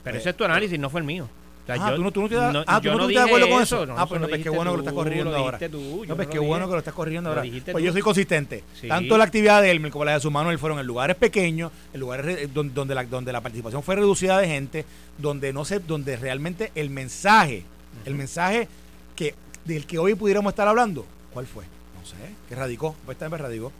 Pero 0.02 0.16
Eh, 0.16 0.20
ese 0.20 0.30
es 0.30 0.36
tu 0.36 0.44
análisis, 0.44 0.78
no 0.78 0.88
fue 0.88 1.00
el 1.00 1.06
mío. 1.06 1.28
O 1.64 1.66
sea, 1.66 1.76
Ah, 1.76 1.90
yo- 1.90 1.96
¿tú 1.96 2.02
no- 2.04 2.12
tú 2.12 2.20
no 2.20 2.28
te 2.28 2.34
das- 2.34 2.64
ah, 2.66 2.80
¿tú 2.80 2.90
no 2.92 3.06
te 3.06 3.14
das 3.14 3.24
acuerdo 3.26 3.48
con 3.48 3.62
eso? 3.62 3.76
Ah, 3.80 3.84
eso 3.84 4.06
pues 4.08 4.20
no, 4.20 4.28
pues 4.28 4.42
qué 4.42 4.50
bueno 4.50 4.70
que 4.72 4.76
lo 4.76 4.82
estás 4.82 4.94
corrigiendo 4.94 5.30
lo 5.30 5.36
ahora. 5.38 5.58
tú, 5.58 6.04
yo 6.04 6.08
No, 6.08 6.16
pues 6.16 6.28
qué 6.28 6.38
bueno 6.38 6.66
que 6.66 6.72
lo 6.72 6.78
estás 6.78 6.92
corrigiendo 6.94 7.30
Lo 7.34 7.40
ahora. 7.40 7.50
Pues 7.72 7.82
yo 7.84 7.92
soy 7.92 8.02
consistente. 8.02 8.64
Sí. 8.78 8.86
Tanto 8.86 9.16
la 9.16 9.24
actividad 9.24 9.62
de 9.62 9.70
Elmer 9.70 9.90
como 9.90 10.04
la 10.04 10.12
de 10.12 10.20
su 10.20 10.30
Manuel 10.30 10.58
fueron 10.58 10.78
en 10.78 10.86
lugares 10.86 11.16
pequeños, 11.16 11.72
en 11.94 12.00
lugares 12.00 12.26
re- 12.26 12.46
donde, 12.48 12.74
donde, 12.74 12.94
la, 12.94 13.04
donde 13.04 13.32
la 13.32 13.40
participación 13.40 13.82
fue 13.82 13.94
reducida 13.96 14.38
de 14.38 14.46
gente, 14.46 14.84
donde 15.16 15.54
no 15.54 15.64
sé, 15.64 15.78
donde 15.78 16.16
realmente 16.16 16.70
el 16.74 16.90
mensaje, 16.90 17.64
el 18.04 18.14
mensaje 18.14 18.68
que 19.16 19.34
del 19.64 19.86
que 19.86 19.98
hoy 19.98 20.14
pudiéramos 20.14 20.52
estar 20.52 20.68
hablando, 20.68 21.06
¿cuál 21.32 21.46
fue? 21.46 21.64
No 21.98 22.04
sé, 22.04 22.16
que 22.46 22.54
radicó, 22.54 22.94
pues 23.06 23.16
también 23.16 23.40
radicó. 23.42 23.72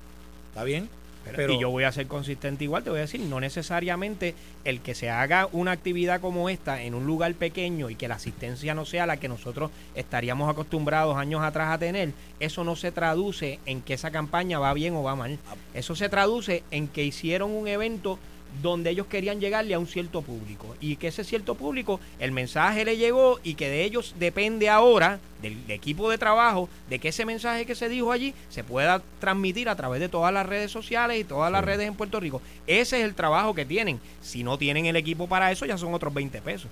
Está 0.48 0.64
bien, 0.64 0.88
Pero, 1.24 1.36
pero 1.36 1.52
y 1.54 1.60
yo 1.60 1.70
voy 1.70 1.84
a 1.84 1.92
ser 1.92 2.06
consistente 2.06 2.64
igual, 2.64 2.84
te 2.84 2.90
voy 2.90 2.98
a 2.98 3.02
decir, 3.02 3.20
no 3.20 3.40
necesariamente 3.40 4.34
el 4.64 4.80
que 4.80 4.94
se 4.94 5.10
haga 5.10 5.48
una 5.52 5.72
actividad 5.72 6.20
como 6.20 6.48
esta 6.48 6.82
en 6.82 6.94
un 6.94 7.06
lugar 7.06 7.34
pequeño 7.34 7.90
y 7.90 7.96
que 7.96 8.08
la 8.08 8.16
asistencia 8.16 8.74
no 8.74 8.84
sea 8.84 9.06
la 9.06 9.16
que 9.16 9.28
nosotros 9.28 9.70
estaríamos 9.94 10.50
acostumbrados 10.50 11.16
años 11.16 11.42
atrás 11.42 11.72
a 11.72 11.78
tener, 11.78 12.12
eso 12.40 12.64
no 12.64 12.76
se 12.76 12.92
traduce 12.92 13.58
en 13.66 13.82
que 13.82 13.94
esa 13.94 14.10
campaña 14.10 14.58
va 14.58 14.74
bien 14.74 14.94
o 14.94 15.02
va 15.02 15.16
mal. 15.16 15.38
Ah. 15.48 15.54
Eso 15.74 15.96
se 15.96 16.08
traduce 16.08 16.62
en 16.70 16.88
que 16.88 17.04
hicieron 17.04 17.50
un 17.50 17.68
evento 17.68 18.18
donde 18.62 18.90
ellos 18.90 19.06
querían 19.06 19.40
llegarle 19.40 19.74
a 19.74 19.78
un 19.78 19.86
cierto 19.86 20.22
público 20.22 20.76
y 20.80 20.96
que 20.96 21.08
ese 21.08 21.24
cierto 21.24 21.54
público 21.54 22.00
el 22.18 22.32
mensaje 22.32 22.84
le 22.84 22.96
llegó 22.96 23.40
y 23.42 23.54
que 23.54 23.68
de 23.68 23.84
ellos 23.84 24.14
depende 24.18 24.68
ahora 24.68 25.18
del 25.42 25.58
equipo 25.68 26.08
de 26.10 26.18
trabajo 26.18 26.68
de 26.88 26.98
que 26.98 27.08
ese 27.08 27.24
mensaje 27.26 27.66
que 27.66 27.74
se 27.74 27.88
dijo 27.88 28.12
allí 28.12 28.32
se 28.50 28.62
pueda 28.64 29.02
transmitir 29.20 29.68
a 29.68 29.76
través 29.76 30.00
de 30.00 30.08
todas 30.08 30.32
las 30.32 30.46
redes 30.46 30.70
sociales 30.70 31.20
y 31.20 31.24
todas 31.24 31.50
las 31.52 31.62
Sí. 31.62 31.66
redes 31.66 31.88
en 31.88 31.94
Puerto 31.94 32.20
Rico. 32.20 32.40
Ese 32.66 32.98
es 33.00 33.04
el 33.04 33.14
trabajo 33.14 33.54
que 33.54 33.64
tienen. 33.64 33.98
Si 34.22 34.44
no 34.44 34.56
tienen 34.56 34.86
el 34.86 34.96
equipo 34.96 35.26
para 35.26 35.50
eso 35.52 35.66
ya 35.66 35.76
son 35.76 35.92
otros 35.94 36.14
20 36.14 36.40
pesos. 36.40 36.70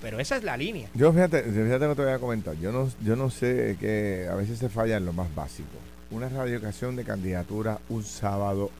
Pero 0.00 0.18
esa 0.18 0.36
es 0.36 0.42
la 0.42 0.56
línea. 0.56 0.88
Yo 0.94 1.12
fíjate, 1.12 1.42
fíjate 1.44 1.88
que 1.88 1.94
te 1.94 2.02
voy 2.02 2.12
a 2.12 2.18
comentar. 2.18 2.56
Yo 2.58 2.72
no, 2.72 2.90
yo 3.04 3.14
no 3.16 3.30
sé 3.30 3.76
que 3.80 4.26
a 4.30 4.34
veces 4.34 4.58
se 4.58 4.68
falla 4.68 4.96
en 4.96 5.06
lo 5.06 5.12
más 5.12 5.32
básico. 5.34 5.68
Una 6.10 6.28
radicación 6.28 6.96
de 6.96 7.04
candidatura 7.04 7.78
un 7.88 8.04
sábado 8.04 8.70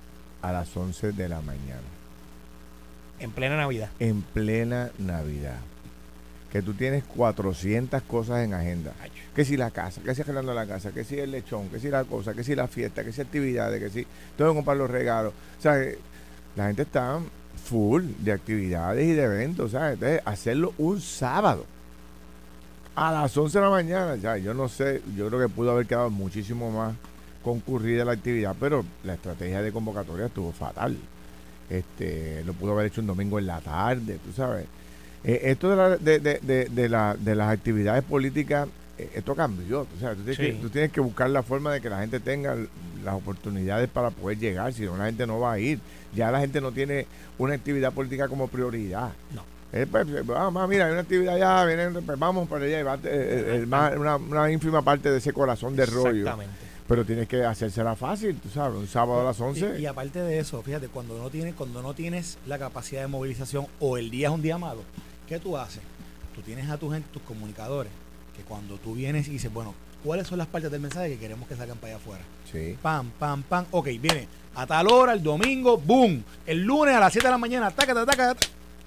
a 0.43 0.51
las 0.53 0.77
11 0.77 1.13
de 1.13 1.29
la 1.29 1.41
mañana, 1.41 1.81
En 3.23 3.31
plena 3.31 3.57
Navidad. 3.57 3.91
en 3.99 4.23
plena 4.23 4.91
Navidad. 4.99 5.59
Que 6.51 6.61
tú 6.61 6.75
tienes 6.75 7.05
400 7.05 8.03
cosas 8.03 8.45
en 8.45 8.53
agenda. 8.53 8.93
Que 9.35 9.45
si 9.45 9.57
la 9.57 9.71
casa, 9.71 10.03
que 10.03 10.15
si 10.15 10.21
arreglando 10.21 10.53
la 10.53 10.67
casa, 10.67 10.93
que 10.93 11.03
si 11.05 11.19
el 11.19 11.31
lechón, 11.31 11.69
que 11.71 11.81
si 11.81 11.89
la 11.89 12.05
cosa, 12.05 12.35
que 12.35 12.45
si 12.45 12.55
la 12.55 12.69
fiesta, 12.69 13.03
que 13.03 13.13
si 13.13 13.23
actividades, 13.23 13.81
que 13.81 13.89
si 13.89 14.07
tengo 14.37 14.51
que 14.51 14.57
comprar 14.57 14.77
los 14.77 14.91
regalos. 14.91 15.33
O 15.59 15.63
sea, 15.63 15.77
la 16.55 16.67
gente 16.67 16.83
está 16.83 17.21
full 17.65 18.03
de 18.19 18.33
actividades 18.33 19.07
y 19.07 19.13
de 19.13 19.23
eventos, 19.23 19.71
¿sabes? 19.71 19.95
Entonces, 19.95 20.21
hacerlo 20.27 20.75
un 20.77 21.01
sábado 21.01 21.65
a 22.95 23.11
las 23.13 23.35
11 23.35 23.59
de 23.59 23.65
la 23.65 23.71
mañana, 23.71 24.17
ya, 24.17 24.37
yo 24.37 24.53
no 24.53 24.69
sé, 24.69 25.01
yo 25.17 25.29
creo 25.29 25.41
que 25.41 25.49
pudo 25.49 25.71
haber 25.71 25.87
quedado 25.87 26.11
muchísimo 26.11 26.71
más 26.71 26.95
concurrida 27.43 28.05
la 28.05 28.13
actividad, 28.13 28.55
pero 28.59 28.85
la 29.05 29.15
estrategia 29.15 29.63
de 29.63 29.73
convocatoria 29.73 30.27
estuvo 30.27 30.53
fatal. 30.53 30.97
Este, 31.71 32.43
lo 32.45 32.53
pudo 32.53 32.73
haber 32.73 32.87
hecho 32.87 33.01
un 33.01 33.07
domingo 33.07 33.39
en 33.39 33.47
la 33.47 33.61
tarde, 33.61 34.19
tú 34.25 34.33
sabes. 34.33 34.67
Eh, 35.25 35.41
esto 35.45 35.71
de, 35.71 35.77
la- 35.77 35.97
de, 35.97 36.19
de- 36.19 36.69
de- 36.69 36.89
la- 36.89 37.17
de 37.19 37.35
las 37.35 37.49
actividades 37.51 38.03
políticas 38.05 38.69
eh, 38.99 39.09
esto 39.15 39.35
cambió. 39.35 39.81
O 39.83 40.01
sea, 40.01 40.11
tú 40.15 40.23
tienes, 40.23 40.37
Sí. 40.37 40.43
que, 40.45 40.53
tú 40.55 40.69
tienes 40.69 40.93
que 40.93 41.01
buscar 41.01 41.31
la 41.31 41.43
forma 41.43 41.73
de 41.73 41.81
que 41.81 41.89
la 41.89 42.01
gente 42.01 42.21
tenga 42.21 42.55
las 43.05 43.15
oportunidades 43.15 43.89
para 43.89 44.11
poder 44.11 44.39
llegar, 44.39 44.73
si 44.75 44.83
no 44.83 44.97
la 44.97 45.07
gente 45.07 45.27
no 45.27 45.41
va 45.41 45.53
a 45.53 45.59
ir. 45.59 45.79
Ya 46.15 46.31
la 46.31 46.41
gente 46.41 46.61
no 46.61 46.73
tiene 46.73 47.07
una 47.39 47.55
actividad 47.55 47.93
política 47.93 48.29
como 48.29 48.49
prioridad. 48.49 49.11
No. 49.35 49.43
Eh, 49.73 49.87
pues, 49.91 50.07
eh, 50.09 50.21
vamos, 50.27 50.69
mira, 50.69 50.85
hay 50.87 50.93
una 50.93 51.01
actividad 51.01 51.35
allá, 51.37 51.65
vienen, 51.65 52.05
pues, 52.05 52.19
vamos 52.19 52.47
para 52.47 52.67
allá 52.67 52.81
y 52.81 52.83
va, 52.83 53.93
una, 53.97 54.17
una 54.17 54.51
ínfima 54.53 54.83
parte 54.83 55.11
de 55.11 55.17
ese 55.19 55.33
corazón 55.33 55.75
de 55.75 55.87
rollo. 55.87 56.11
Exactamente. 56.19 56.53
Pero 56.93 57.07
tienes 57.07 57.27
que 57.27 57.43
hacérsela 57.43 57.97
fácil, 57.97 58.37
tú 58.37 58.51
sabes, 58.51 58.79
un 58.79 58.87
sábado 58.87 59.23
a 59.23 59.25
las 59.25 59.41
11. 59.41 59.79
Y, 59.79 59.83
y 59.85 59.87
aparte 59.87 60.21
de 60.21 60.39
eso, 60.39 60.61
fíjate, 60.61 60.89
cuando 60.89 61.17
no 61.17 61.31
tienes, 61.31 61.55
cuando 61.55 61.81
no 61.81 61.95
tienes 61.95 62.37
la 62.47 62.59
capacidad 62.59 63.01
de 63.01 63.07
movilización 63.07 63.67
o 63.81 63.97
el 63.97 64.11
día 64.11 64.29
es 64.29 64.35
un 64.35 64.43
día 64.43 64.59
malo, 64.59 64.83
¿qué 65.27 65.39
tú 65.39 65.57
haces? 65.57 65.81
Tú 66.35 66.43
tienes 66.43 66.69
a 66.69 66.77
tu 66.77 66.91
gente, 66.91 67.09
tus 67.11 67.23
comunicadores, 67.23 67.91
que 68.37 68.43
cuando 68.43 68.77
tú 68.77 68.93
vienes 68.93 69.27
y 69.29 69.31
dices, 69.31 69.51
bueno, 69.51 69.75
¿cuáles 70.05 70.27
son 70.27 70.37
las 70.37 70.49
partes 70.49 70.71
del 70.71 70.83
mensaje 70.83 71.09
que 71.09 71.19
queremos 71.19 71.49
que 71.49 71.57
salgan 71.57 71.79
para 71.79 71.95
allá 71.95 71.97
afuera? 71.97 72.25
sí. 72.45 72.77
Pam, 72.83 73.11
pam, 73.19 73.43
pam. 73.43 73.65
Ok, 73.71 73.87
viene 73.99 74.29
a 74.55 74.67
tal 74.67 74.87
hora, 74.89 75.15
el 75.15 75.23
domingo, 75.23 75.79
boom. 75.79 76.23
El 76.45 76.63
lunes 76.63 76.95
a 76.95 77.01
las 77.01 77.11
7 77.11 77.27
de 77.27 77.31
la 77.33 77.39
mañana, 77.39 77.71
taca, 77.71 77.95
taca, 77.95 78.15
taca. 78.15 78.37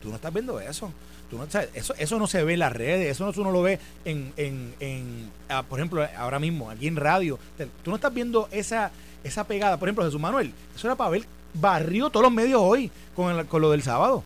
Tú 0.06 0.10
no 0.12 0.18
estás 0.18 0.32
viendo 0.32 0.60
eso. 0.60 0.92
Tú 1.32 1.40
no, 1.40 1.50
sabes, 1.50 1.70
eso, 1.74 1.96
eso 1.98 2.20
no 2.20 2.28
se 2.28 2.44
ve 2.44 2.54
en 2.54 2.60
las 2.60 2.72
redes, 2.72 3.10
eso 3.10 3.26
no, 3.26 3.34
tú 3.34 3.44
no 3.44 3.50
lo 3.50 3.64
ves 3.64 3.80
en, 4.06 4.32
en, 4.38 4.76
en 4.80 5.32
ah, 5.50 5.64
por 5.68 5.80
ejemplo, 5.80 6.08
ahora 6.16 6.38
mismo, 6.38 6.70
aquí 6.70 6.86
en 6.88 6.96
radio. 6.96 7.40
Tú 7.84 7.90
no 7.90 7.96
estás 7.96 8.14
viendo 8.14 8.48
esa, 8.52 8.92
esa 9.24 9.44
pegada. 9.46 9.78
Por 9.78 9.88
ejemplo, 9.90 10.06
Jesús 10.06 10.22
Manuel, 10.22 10.54
eso 10.76 10.88
era 10.88 10.96
para 10.96 11.10
ver, 11.10 11.24
barrió 11.56 12.12
todos 12.12 12.24
los 12.26 12.32
medios 12.32 12.62
hoy 12.64 12.92
con, 13.16 13.36
el- 13.36 13.48
con 13.48 13.60
lo 13.64 13.72
del 13.72 13.82
sábado. 13.82 14.24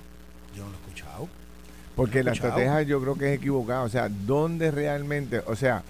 Yo 0.53 0.65
no 0.65 0.71
lo 0.71 0.75
he 0.75 0.79
escuchado. 0.81 1.29
Porque 1.95 2.21
la 2.21 2.31
escuchado. 2.33 2.59
estrategia 2.59 2.81
yo 2.89 3.01
creo 3.01 3.15
que 3.17 3.33
es 3.33 3.37
equivocada. 3.39 3.83
O 3.83 3.89
sea, 3.89 4.09
¿dónde 4.09 4.69
realmente, 4.69 5.41
o 5.47 5.55
sea, 5.55 5.83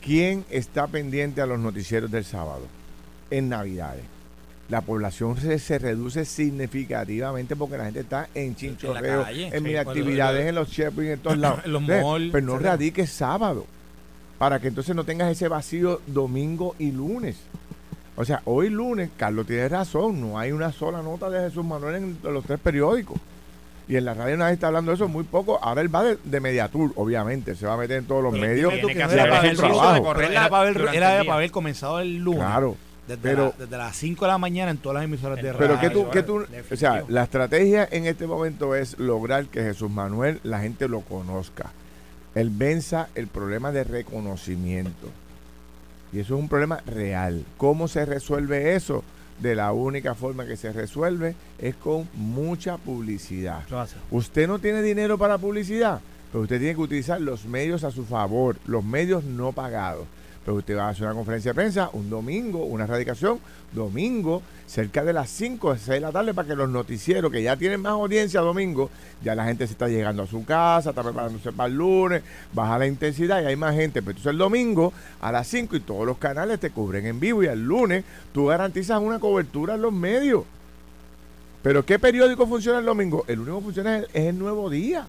quién 0.00 0.44
está 0.50 0.86
pendiente 0.86 1.40
a 1.40 1.46
los 1.46 1.58
noticieros 1.58 2.12
del 2.12 2.24
sábado? 2.24 2.62
En 3.30 3.48
Navidades. 3.48 4.04
La 4.68 4.82
población 4.82 5.36
se, 5.38 5.58
se 5.58 5.78
reduce 5.78 6.24
significativamente 6.26 7.56
porque 7.56 7.78
la 7.78 7.84
gente 7.86 8.00
está 8.00 8.28
en 8.34 8.54
chinchorreo, 8.54 9.22
calle, 9.22 9.46
en 9.46 9.52
sí, 9.52 9.60
mis 9.60 9.74
bueno, 9.74 9.90
actividades, 9.90 10.46
en 10.46 10.54
los 10.54 10.68
shopping, 10.68 11.06
en 11.06 11.18
todos 11.20 11.38
lados. 11.38 11.60
en 11.64 11.72
los 11.72 11.82
malls, 11.82 12.32
Pero 12.32 12.46
no 12.46 12.58
radiques 12.58 13.10
sábado. 13.10 13.64
Para 14.38 14.60
que 14.60 14.68
entonces 14.68 14.94
no 14.94 15.04
tengas 15.04 15.32
ese 15.32 15.48
vacío 15.48 16.00
domingo 16.06 16.76
y 16.78 16.92
lunes. 16.92 17.36
O 18.14 18.24
sea, 18.24 18.42
hoy 18.44 18.68
lunes, 18.68 19.10
Carlos 19.16 19.46
tiene 19.46 19.68
razón, 19.68 20.20
no 20.20 20.38
hay 20.38 20.52
una 20.52 20.70
sola 20.70 21.02
nota 21.02 21.30
de 21.30 21.48
Jesús 21.48 21.64
Manuel 21.64 21.94
en 21.94 22.18
los 22.22 22.44
tres 22.44 22.60
periódicos. 22.60 23.18
Y 23.88 23.96
en 23.96 24.04
la 24.04 24.12
radio 24.12 24.36
nadie 24.36 24.54
está 24.54 24.66
hablando 24.66 24.90
de 24.90 24.96
eso 24.96 25.08
muy 25.08 25.24
poco. 25.24 25.58
Ahora 25.62 25.80
él 25.80 25.92
va 25.92 26.04
de, 26.04 26.18
de 26.22 26.40
Mediatur, 26.40 26.92
obviamente, 26.96 27.54
se 27.54 27.66
va 27.66 27.72
a 27.72 27.76
meter 27.78 27.96
en 27.98 28.04
todos 28.04 28.22
los 28.22 28.34
medios. 28.34 28.72
el 30.68 30.74
día. 30.76 31.18
para 31.24 31.34
haber 31.34 31.50
comenzado 31.50 31.98
el 32.00 32.18
lunes. 32.18 32.40
Claro. 32.40 32.76
Desde, 33.08 33.20
Pero- 33.22 33.54
la- 33.58 33.64
desde 33.64 33.76
las 33.78 33.96
5 33.96 34.24
de 34.24 34.30
la 34.30 34.38
mañana 34.38 34.70
en 34.70 34.76
todas 34.78 34.96
las 34.96 35.04
emisoras 35.04 35.42
de 35.42 35.52
radio. 35.52 35.58
Pero 35.66 35.80
que 35.80 35.90
tú, 35.90 36.10
que 36.10 36.22
tú, 36.22 36.44
o 36.72 36.76
sea, 36.76 37.04
la 37.08 37.24
estrategia 37.24 37.88
en 37.90 38.06
este 38.06 38.26
momento 38.26 38.74
es 38.76 38.98
lograr 38.98 39.46
que 39.46 39.62
Jesús 39.62 39.90
Manuel 39.90 40.38
la 40.44 40.60
gente 40.60 40.86
lo 40.88 41.00
conozca. 41.00 41.70
Él 42.34 42.50
venza 42.50 43.08
el 43.14 43.26
problema 43.26 43.72
de 43.72 43.82
reconocimiento. 43.84 45.08
Y 46.12 46.20
eso 46.20 46.36
es 46.36 46.40
un 46.40 46.48
problema 46.48 46.80
real. 46.86 47.44
¿Cómo 47.56 47.88
se 47.88 48.04
resuelve 48.06 48.74
eso? 48.74 49.02
De 49.40 49.54
la 49.54 49.72
única 49.72 50.14
forma 50.14 50.46
que 50.46 50.56
se 50.56 50.72
resuelve 50.72 51.34
es 51.58 51.74
con 51.76 52.08
mucha 52.14 52.76
publicidad. 52.76 53.60
Usted 54.10 54.48
no 54.48 54.58
tiene 54.58 54.82
dinero 54.82 55.16
para 55.16 55.38
publicidad, 55.38 56.00
pero 56.32 56.42
usted 56.42 56.58
tiene 56.58 56.74
que 56.74 56.80
utilizar 56.80 57.20
los 57.20 57.44
medios 57.46 57.84
a 57.84 57.90
su 57.90 58.04
favor, 58.04 58.56
los 58.66 58.84
medios 58.84 59.22
no 59.24 59.52
pagados. 59.52 60.06
Pero 60.48 60.56
usted 60.56 60.78
va 60.78 60.86
a 60.86 60.88
hacer 60.88 61.04
una 61.04 61.14
conferencia 61.14 61.50
de 61.50 61.54
prensa 61.54 61.90
un 61.92 62.08
domingo, 62.08 62.64
una 62.64 62.86
radicación, 62.86 63.38
domingo, 63.70 64.40
cerca 64.66 65.04
de 65.04 65.12
las 65.12 65.28
5 65.28 65.68
o 65.68 65.76
6 65.76 65.86
de 65.86 66.00
la 66.00 66.10
tarde, 66.10 66.32
para 66.32 66.48
que 66.48 66.56
los 66.56 66.70
noticieros 66.70 67.30
que 67.30 67.42
ya 67.42 67.54
tienen 67.58 67.82
más 67.82 67.92
audiencia 67.92 68.40
domingo, 68.40 68.88
ya 69.22 69.34
la 69.34 69.44
gente 69.44 69.66
se 69.66 69.74
está 69.74 69.88
llegando 69.88 70.22
a 70.22 70.26
su 70.26 70.46
casa, 70.46 70.88
está 70.88 71.02
preparándose 71.02 71.52
para 71.52 71.68
el 71.68 71.76
lunes, 71.76 72.22
baja 72.54 72.78
la 72.78 72.86
intensidad 72.86 73.42
y 73.42 73.44
hay 73.44 73.56
más 73.56 73.74
gente. 73.74 74.00
Pero 74.00 74.12
entonces 74.12 74.30
el 74.30 74.38
domingo 74.38 74.94
a 75.20 75.30
las 75.32 75.46
5 75.48 75.76
y 75.76 75.80
todos 75.80 76.06
los 76.06 76.16
canales 76.16 76.58
te 76.58 76.70
cubren 76.70 77.04
en 77.04 77.20
vivo 77.20 77.42
y 77.42 77.46
el 77.48 77.62
lunes 77.62 78.04
tú 78.32 78.46
garantizas 78.46 79.02
una 79.02 79.18
cobertura 79.18 79.74
en 79.74 79.82
los 79.82 79.92
medios. 79.92 80.44
Pero 81.62 81.84
¿qué 81.84 81.98
periódico 81.98 82.46
funciona 82.46 82.78
el 82.78 82.86
domingo? 82.86 83.22
El 83.28 83.40
único 83.40 83.58
que 83.58 83.64
funciona 83.64 83.98
es 83.98 84.04
el, 84.04 84.10
es 84.14 84.28
el 84.28 84.38
Nuevo 84.38 84.70
Día. 84.70 85.06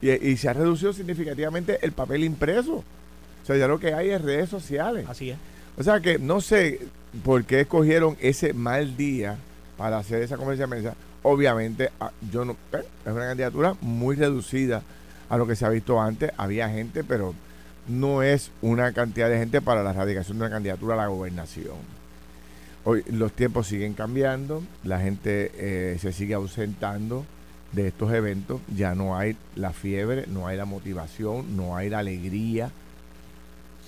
Y, 0.00 0.12
y 0.12 0.38
se 0.38 0.48
ha 0.48 0.54
reducido 0.54 0.94
significativamente 0.94 1.78
el 1.82 1.92
papel 1.92 2.24
impreso. 2.24 2.82
O 3.42 3.46
sea, 3.46 3.56
ya 3.56 3.66
lo 3.68 3.80
que 3.80 3.94
hay 3.94 4.10
es 4.10 4.22
redes 4.22 4.48
sociales. 4.48 5.06
Así 5.08 5.30
es. 5.30 5.38
O 5.78 5.82
sea 5.82 6.00
que 6.00 6.18
no 6.18 6.40
sé 6.40 6.80
por 7.24 7.44
qué 7.44 7.60
escogieron 7.60 8.16
ese 8.20 8.52
mal 8.52 8.96
día 8.96 9.36
para 9.76 9.98
hacer 9.98 10.22
esa 10.22 10.36
conferencia 10.36 10.66
de 10.66 10.70
prensa. 10.70 10.94
Obviamente, 11.22 11.90
ah, 12.00 12.12
yo 12.30 12.44
no, 12.44 12.56
es 12.72 13.12
una 13.12 13.26
candidatura 13.26 13.74
muy 13.80 14.16
reducida 14.16 14.82
a 15.28 15.36
lo 15.36 15.46
que 15.46 15.56
se 15.56 15.64
ha 15.64 15.68
visto 15.68 16.00
antes. 16.00 16.30
Había 16.36 16.68
gente, 16.68 17.04
pero 17.04 17.34
no 17.88 18.22
es 18.22 18.50
una 18.62 18.92
cantidad 18.92 19.28
de 19.28 19.38
gente 19.38 19.60
para 19.60 19.82
la 19.82 19.92
radicación 19.92 20.38
de 20.38 20.44
una 20.44 20.50
candidatura 20.50 20.94
a 20.94 20.98
la 20.98 21.06
gobernación. 21.08 21.76
Hoy 22.84 23.04
los 23.10 23.32
tiempos 23.32 23.66
siguen 23.66 23.92
cambiando, 23.92 24.62
la 24.84 25.00
gente 25.00 25.52
eh, 25.54 25.98
se 26.00 26.12
sigue 26.12 26.34
ausentando 26.34 27.26
de 27.72 27.88
estos 27.88 28.12
eventos, 28.12 28.60
ya 28.74 28.94
no 28.94 29.16
hay 29.16 29.36
la 29.54 29.72
fiebre, 29.72 30.24
no 30.28 30.46
hay 30.46 30.56
la 30.56 30.64
motivación, 30.64 31.56
no 31.56 31.76
hay 31.76 31.90
la 31.90 31.98
alegría. 31.98 32.70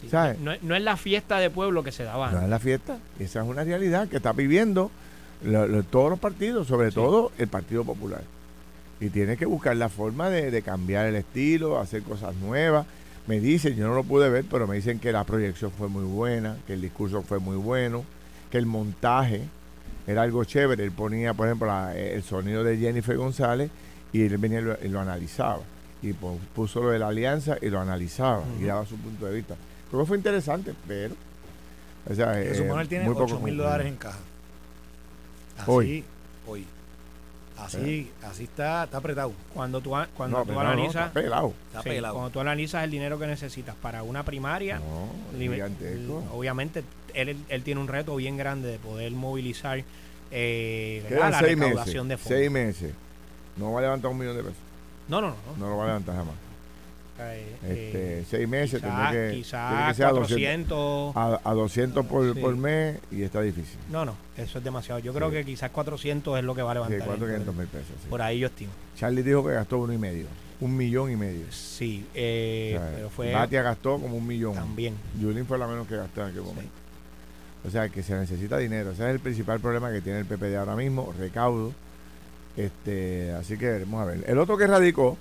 Sí. 0.02 0.08
¿Sabes? 0.10 0.38
No, 0.40 0.52
no 0.62 0.74
es 0.76 0.82
la 0.82 0.96
fiesta 0.96 1.38
de 1.38 1.48
pueblo 1.50 1.82
que 1.82 1.92
se 1.92 2.04
daba 2.04 2.30
No 2.30 2.42
es 2.42 2.48
la 2.48 2.58
fiesta. 2.58 2.98
Esa 3.18 3.40
es 3.42 3.48
una 3.48 3.64
realidad 3.64 4.08
que 4.08 4.16
está 4.18 4.32
viviendo 4.32 4.90
lo- 5.44 5.66
lo- 5.66 5.82
todos 5.82 6.10
los 6.10 6.18
partidos, 6.18 6.66
sobre 6.68 6.90
Sí. 6.90 6.94
todo 6.96 7.32
el 7.38 7.48
Partido 7.48 7.84
Popular. 7.84 8.22
Y 9.00 9.08
tiene 9.10 9.36
que 9.36 9.46
buscar 9.46 9.76
la 9.76 9.88
forma 9.88 10.28
de, 10.30 10.50
de 10.50 10.62
cambiar 10.62 11.06
el 11.06 11.16
estilo, 11.16 11.80
hacer 11.80 12.02
cosas 12.02 12.34
nuevas. 12.36 12.86
Me 13.26 13.40
dicen, 13.40 13.74
yo 13.76 13.86
no 13.88 13.94
lo 13.94 14.04
pude 14.04 14.28
ver, 14.28 14.44
pero 14.50 14.66
me 14.66 14.76
dicen 14.76 14.98
que 15.00 15.10
la 15.12 15.24
proyección 15.24 15.70
fue 15.72 15.88
muy 15.88 16.04
buena, 16.04 16.56
que 16.66 16.74
el 16.74 16.80
discurso 16.80 17.22
fue 17.22 17.38
muy 17.38 17.56
bueno, 17.56 18.04
que 18.50 18.58
el 18.58 18.66
montaje 18.66 19.42
era 20.06 20.22
algo 20.22 20.44
chévere. 20.44 20.84
Él 20.84 20.92
ponía, 20.92 21.32
por 21.34 21.46
ejemplo, 21.46 21.66
la- 21.68 21.96
el 21.96 22.22
sonido 22.22 22.62
de 22.64 22.76
Jennifer 22.78 23.16
González 23.16 23.70
y 24.12 24.22
él 24.22 24.36
venía 24.38 24.60
y 24.60 24.62
lo, 24.62 24.76
y 24.84 24.88
lo 24.88 25.00
analizaba. 25.00 25.60
Y 26.02 26.08
pu- 26.14 26.38
puso 26.54 26.80
lo 26.82 26.90
de 26.90 26.98
la 26.98 27.08
alianza 27.08 27.56
y 27.62 27.68
lo 27.70 27.80
analizaba 27.80 28.42
y 28.60 28.64
daba 28.64 28.84
su 28.86 28.96
punto 28.96 29.26
de 29.26 29.34
vista. 29.36 29.54
Creo 29.92 30.02
que 30.02 30.08
fue 30.08 30.16
interesante, 30.16 30.74
pero. 30.88 31.14
O 32.10 32.14
sea, 32.14 32.34
Jesús 32.34 32.64
eh, 32.64 32.68
Manuel 32.68 32.88
tiene 32.88 33.04
muy 33.04 33.14
poco 33.14 33.26
8 33.26 33.38
mil 33.40 33.56
dólares 33.56 33.86
en 33.86 33.94
caja. 33.96 34.18
Así, 35.58 35.70
Hoy. 35.70 36.04
hoy. 36.48 36.66
Así, 37.58 38.10
así 38.24 38.44
está, 38.44 38.84
está 38.84 38.96
apretado. 38.98 39.32
Cuando 39.54 39.80
tú, 39.80 39.92
cuando 40.16 40.38
No, 40.38 40.44
tú 40.44 40.52
no, 40.52 40.60
analizas, 40.60 41.06
está 41.08 41.12
pelado. 41.12 41.52
Está 41.68 41.82
sí, 41.82 41.90
pelado. 41.90 42.14
cuando 42.14 42.30
tú 42.30 42.40
analizas 42.40 42.82
el 42.82 42.90
dinero 42.90 43.18
que 43.20 43.26
necesitas 43.28 43.76
para 43.76 44.02
una 44.02 44.24
primaria, 44.24 44.78
No, 44.80 45.38
Libe- 45.38 45.54
gigantesco. 45.56 46.24
obviamente 46.32 46.82
él, 47.14 47.36
él 47.48 47.62
tiene 47.62 47.80
un 47.80 47.86
reto 47.86 48.16
bien 48.16 48.36
grande 48.36 48.68
de 48.68 48.78
poder 48.78 49.12
movilizar 49.12 49.84
eh, 50.32 51.06
la 51.10 51.38
seis 51.38 51.56
recaudación 51.58 52.08
meses. 52.08 52.08
de 52.08 52.16
fondos. 52.16 52.38
Seis 52.38 52.50
meses. 52.50 52.94
No 53.58 53.70
va 53.72 53.78
a 53.78 53.82
levantar 53.82 54.10
un 54.10 54.18
millón 54.18 54.36
de 54.38 54.42
pesos. 54.42 54.58
No, 55.06 55.20
no, 55.20 55.28
no. 55.28 55.36
No 55.58 55.68
lo 55.70 55.76
va 55.76 55.84
a 55.84 55.86
levantar 55.88 56.16
jamás. 56.16 56.34
Eh, 57.30 57.56
Este, 57.62 58.18
eh, 58.20 58.24
seis 58.28 58.48
meses 58.48 58.80
quizás 58.82 59.12
que, 59.12 59.44
ser 59.44 60.06
a 60.06 60.10
200, 60.12 61.12
400. 61.12 61.16
a, 61.16 61.40
a 61.50 61.54
200 61.54 62.06
por, 62.06 62.34
Sí. 62.34 62.40
por 62.40 62.56
mes 62.56 62.98
y 63.10 63.22
está 63.22 63.40
difícil. 63.40 63.78
No, 63.90 64.04
no, 64.04 64.16
eso 64.36 64.58
es 64.58 64.64
demasiado. 64.64 64.98
Yo 65.00 65.12
creo 65.14 65.28
Sí. 65.30 65.36
que 65.36 65.44
quizás 65.44 65.70
400 65.70 66.38
es 66.38 66.44
lo 66.44 66.54
que 66.54 66.62
va 66.62 66.72
a 66.72 66.74
Sí, 66.74 66.78
levantar. 66.92 67.06
400 67.06 67.54
el- 67.54 67.58
mil 67.60 67.68
pesos. 67.68 67.86
sí. 68.02 68.08
Por 68.08 68.20
ahí 68.22 68.38
yo 68.40 68.46
estimo. 68.48 68.72
Charlie 68.96 69.22
dijo 69.22 69.44
que 69.46 69.52
gastó 69.52 69.78
uno 69.78 69.92
y 69.92 69.98
medio. 69.98 70.26
Un 70.60 70.76
millón 70.76 71.10
y 71.10 71.16
medio. 71.16 71.44
Sí, 71.50 72.06
eh, 72.14 72.74
O 72.76 72.80
sea, 72.80 72.90
pero 72.94 73.10
fue 73.10 73.32
Batia 73.32 73.62
gastó 73.62 73.98
como 73.98 74.16
un 74.16 74.26
millón. 74.26 74.54
también. 74.54 74.94
Yulín 75.20 75.44
fue 75.46 75.58
la 75.58 75.66
menos 75.66 75.86
que 75.88 75.96
gastó 75.96 76.22
en 76.22 76.28
aquel 76.28 76.42
momento. 76.42 76.72
O 77.66 77.70
sea, 77.70 77.88
que 77.88 78.02
se 78.02 78.14
necesita 78.14 78.58
dinero. 78.58 78.90
Ese 78.92 79.04
es 79.08 79.10
el 79.14 79.20
principal 79.20 79.60
problema 79.60 79.90
que 79.92 80.00
tiene 80.00 80.20
el 80.20 80.24
PPD 80.26 80.56
ahora 80.56 80.76
mismo, 80.76 81.12
recaudo. 81.18 81.72
Este, 82.56 83.32
así 83.32 83.56
que 83.56 83.66
veremos 83.70 84.02
a 84.02 84.04
ver. 84.04 84.24
El 84.26 84.38
otro 84.38 84.56
que 84.58 84.66
radicó 84.66 85.16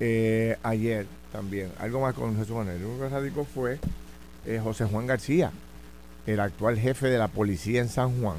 eh, 0.00 0.56
ayer 0.62 1.06
también, 1.32 1.70
algo 1.78 2.00
más 2.00 2.14
con 2.14 2.36
Jesús 2.36 2.56
Manuel. 2.56 2.76
El 2.76 2.84
único 2.84 3.04
que 3.04 3.08
radicó 3.10 3.44
fue 3.44 3.78
eh, 4.46 4.60
José 4.62 4.84
Juan 4.84 5.06
García, 5.06 5.50
el 6.26 6.40
actual 6.40 6.78
jefe 6.78 7.08
de 7.08 7.18
la 7.18 7.28
policía 7.28 7.80
en 7.80 7.88
San 7.88 8.20
Juan. 8.20 8.36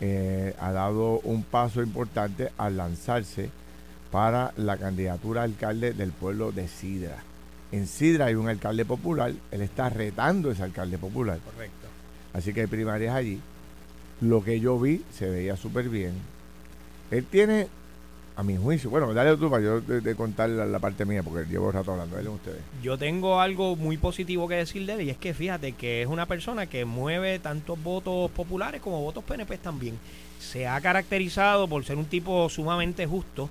Eh, 0.00 0.54
ha 0.58 0.72
dado 0.72 1.20
un 1.20 1.42
paso 1.42 1.82
importante 1.82 2.50
al 2.58 2.76
lanzarse 2.76 3.50
para 4.10 4.52
la 4.56 4.76
candidatura 4.76 5.40
a 5.40 5.44
alcalde 5.44 5.92
del 5.92 6.12
pueblo 6.12 6.52
de 6.52 6.68
Sidra. 6.68 7.22
En 7.72 7.86
Sidra 7.86 8.26
hay 8.26 8.34
un 8.34 8.48
alcalde 8.48 8.84
popular, 8.84 9.32
él 9.50 9.60
está 9.62 9.88
retando 9.88 10.50
ese 10.50 10.62
alcalde 10.62 10.98
popular. 10.98 11.38
Correcto. 11.38 11.88
Así 12.32 12.52
que 12.52 12.62
hay 12.62 12.66
primarias 12.66 13.14
allí. 13.14 13.40
Lo 14.20 14.44
que 14.44 14.60
yo 14.60 14.78
vi 14.78 15.02
se 15.12 15.28
veía 15.28 15.56
súper 15.56 15.88
bien. 15.88 16.12
Él 17.10 17.24
tiene 17.24 17.68
a 18.36 18.42
mi 18.42 18.56
juicio. 18.56 18.90
Bueno, 18.90 19.12
dale 19.14 19.36
tú 19.36 19.48
para 19.50 19.62
yo 19.62 19.80
de, 19.80 20.14
contar 20.14 20.48
la, 20.48 20.78
parte 20.78 21.04
mía, 21.04 21.22
porque 21.22 21.48
llevo 21.48 21.70
rato 21.70 21.92
hablando. 21.92 22.16
Dale 22.16 22.28
ustedes. 22.28 22.60
Yo 22.82 22.98
tengo 22.98 23.40
algo 23.40 23.76
muy 23.76 23.96
positivo 23.96 24.48
que 24.48 24.56
decir 24.56 24.84
de 24.86 24.94
él, 24.94 25.00
y 25.02 25.10
es 25.10 25.16
que 25.16 25.34
fíjate 25.34 25.72
que 25.72 26.02
es 26.02 26.08
una 26.08 26.26
persona 26.26 26.66
que 26.66 26.84
mueve 26.84 27.38
tantos 27.38 27.80
votos 27.82 28.30
populares 28.32 28.80
como 28.80 29.00
votos 29.00 29.24
PNP 29.24 29.58
también. 29.58 29.98
Se 30.40 30.66
ha 30.66 30.80
caracterizado 30.80 31.68
por 31.68 31.84
ser 31.84 31.96
un 31.96 32.06
tipo 32.06 32.48
sumamente 32.48 33.06
justo, 33.06 33.48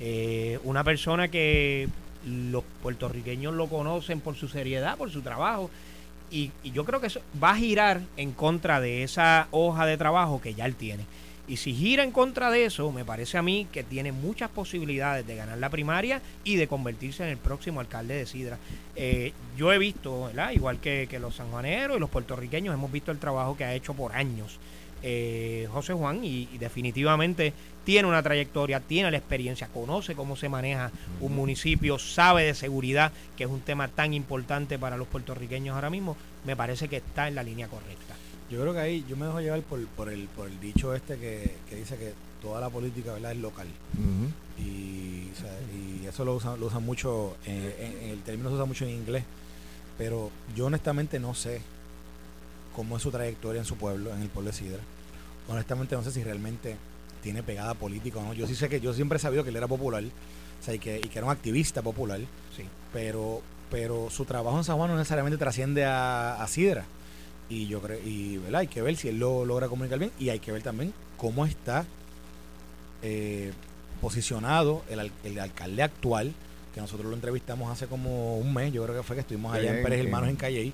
eh, 0.00 0.58
una 0.64 0.82
persona 0.82 1.28
que 1.28 1.88
los 2.26 2.64
puertorriqueños 2.82 3.54
lo 3.54 3.66
conocen 3.68 4.20
por 4.20 4.34
su 4.36 4.48
seriedad, 4.48 4.96
por 4.96 5.10
su 5.10 5.20
trabajo. 5.20 5.70
Y, 6.30 6.50
y 6.62 6.70
yo 6.70 6.86
creo 6.86 7.02
que 7.02 7.08
va 7.42 7.50
a 7.50 7.56
girar 7.56 8.00
en 8.16 8.32
contra 8.32 8.80
de 8.80 9.02
esa 9.02 9.48
hoja 9.50 9.84
de 9.84 9.98
trabajo 9.98 10.40
que 10.40 10.54
ya 10.54 10.64
él 10.64 10.74
tiene. 10.74 11.04
Y 11.48 11.56
si 11.56 11.74
gira 11.74 12.04
en 12.04 12.12
contra 12.12 12.50
de 12.50 12.64
eso, 12.64 12.92
me 12.92 13.04
parece 13.04 13.36
a 13.36 13.42
mí 13.42 13.66
que 13.72 13.82
tiene 13.82 14.12
muchas 14.12 14.48
posibilidades 14.48 15.26
de 15.26 15.36
ganar 15.36 15.58
la 15.58 15.70
primaria 15.70 16.22
y 16.44 16.56
de 16.56 16.68
convertirse 16.68 17.24
en 17.24 17.30
el 17.30 17.36
próximo 17.36 17.80
alcalde 17.80 18.14
de 18.14 18.26
Sidra. 18.26 18.58
Eh, 18.94 19.32
yo 19.56 19.72
he 19.72 19.78
visto, 19.78 20.30
igual 20.52 20.78
que, 20.78 21.08
los 21.20 21.36
sanjuaneros 21.36 21.96
y 21.96 22.00
los 22.00 22.10
puertorriqueños, 22.10 22.72
hemos 22.72 22.92
visto 22.92 23.10
el 23.10 23.18
trabajo 23.18 23.56
que 23.56 23.64
ha 23.64 23.74
hecho 23.74 23.92
por 23.92 24.12
años 24.12 24.58
eh, 25.02 25.68
José 25.72 25.92
Juan 25.94 26.24
y, 26.24 26.46
definitivamente 26.58 27.52
tiene 27.84 28.06
una 28.06 28.22
trayectoria, 28.22 28.78
tiene 28.78 29.10
la 29.10 29.16
experiencia, 29.16 29.66
conoce 29.66 30.14
cómo 30.14 30.36
se 30.36 30.48
maneja 30.48 30.92
un 31.20 31.34
municipio, 31.34 31.98
sabe 31.98 32.44
de 32.44 32.54
seguridad, 32.54 33.10
que 33.36 33.42
es 33.42 33.50
un 33.50 33.60
tema 33.60 33.88
tan 33.88 34.14
importante 34.14 34.78
para 34.78 34.96
los 34.96 35.08
puertorriqueños 35.08 35.74
ahora 35.74 35.90
mismo. 35.90 36.16
Me 36.44 36.54
parece 36.54 36.86
que 36.86 36.98
está 36.98 37.26
en 37.26 37.34
la 37.34 37.42
línea 37.42 37.66
correcta. 37.66 38.14
Yo 38.52 38.60
creo 38.60 38.74
que 38.74 38.80
ahí 38.80 39.04
yo 39.08 39.16
me 39.16 39.24
dejo 39.24 39.40
llevar 39.40 39.62
por, 39.62 39.82
por, 39.86 40.10
el, 40.10 40.28
por 40.28 40.46
el 40.46 40.60
dicho 40.60 40.94
este 40.94 41.16
que, 41.16 41.56
dice 41.74 41.96
que 41.96 42.12
toda 42.42 42.60
la 42.60 42.68
política 42.68 43.14
¿verdad? 43.14 43.32
es 43.32 43.38
local. 43.38 43.66
y, 44.58 45.30
eso 46.06 46.26
lo 46.26 46.34
usan, 46.34 46.60
lo 46.60 46.66
usan 46.66 46.84
mucho, 46.84 47.38
en, 47.46 48.10
el 48.10 48.20
término 48.20 48.50
se 48.50 48.56
usa 48.56 48.66
mucho 48.66 48.84
en 48.84 48.90
inglés, 48.90 49.24
pero 49.96 50.30
yo 50.54 50.66
honestamente 50.66 51.18
no 51.18 51.34
sé 51.34 51.62
cómo 52.76 52.98
es 52.98 53.02
su 53.02 53.10
trayectoria 53.10 53.60
en 53.60 53.64
su 53.64 53.76
pueblo, 53.76 54.12
en 54.12 54.20
el 54.20 54.28
pueblo 54.28 54.50
de 54.50 54.56
Sidra. 54.58 54.80
Honestamente 55.48 55.96
no 55.96 56.02
sé 56.02 56.12
si 56.12 56.22
realmente 56.22 56.76
tiene 57.22 57.42
pegada 57.42 57.72
política 57.72 58.18
o 58.18 58.22
no. 58.22 58.34
Yo 58.34 58.46
sí 58.46 58.54
sé 58.54 58.68
que 58.68 58.80
yo 58.80 58.92
siempre 58.92 59.16
he 59.16 59.20
sabido 59.20 59.42
que 59.42 59.48
él 59.48 59.56
era 59.56 59.66
popular, 59.68 60.04
o 60.04 60.62
sea, 60.62 60.74
y 60.74 60.78
que, 60.78 60.98
y 60.98 61.08
que 61.08 61.18
era 61.18 61.24
un 61.24 61.32
activista 61.32 61.80
popular, 61.80 62.20
sí. 62.54 62.64
pero, 62.92 63.40
pero 63.70 64.10
su 64.10 64.26
trabajo 64.26 64.58
en 64.58 64.64
San 64.64 64.76
Juan 64.76 64.90
no 64.90 64.98
necesariamente 64.98 65.38
trasciende 65.38 65.86
a, 65.86 66.42
a 66.42 66.46
Sidra 66.46 66.84
y 67.52 67.66
yo 67.66 67.80
creo 67.80 67.98
y 68.04 68.38
¿verdad? 68.38 68.60
hay 68.60 68.66
que 68.66 68.80
ver 68.80 68.96
si 68.96 69.08
él 69.08 69.18
lo 69.18 69.44
logra 69.44 69.68
comunicar 69.68 69.98
bien 69.98 70.10
y 70.18 70.30
hay 70.30 70.38
que 70.38 70.52
ver 70.52 70.62
también 70.62 70.94
cómo 71.18 71.44
está 71.44 71.84
eh, 73.02 73.52
posicionado 74.00 74.82
el, 74.88 75.38
alcalde 75.38 75.82
actual 75.82 76.32
que 76.74 76.80
nosotros 76.80 77.10
lo 77.10 77.14
entrevistamos 77.14 77.70
hace 77.70 77.86
como 77.86 78.38
un 78.38 78.54
mes 78.54 78.72
yo 78.72 78.82
creo 78.84 78.96
que 78.96 79.02
fue 79.02 79.16
que 79.16 79.20
estuvimos 79.20 79.54
allá 79.54 79.76
en 79.76 79.82
Pérez 79.82 80.00
Hermanos 80.00 80.30
en 80.30 80.36
Calle 80.36 80.72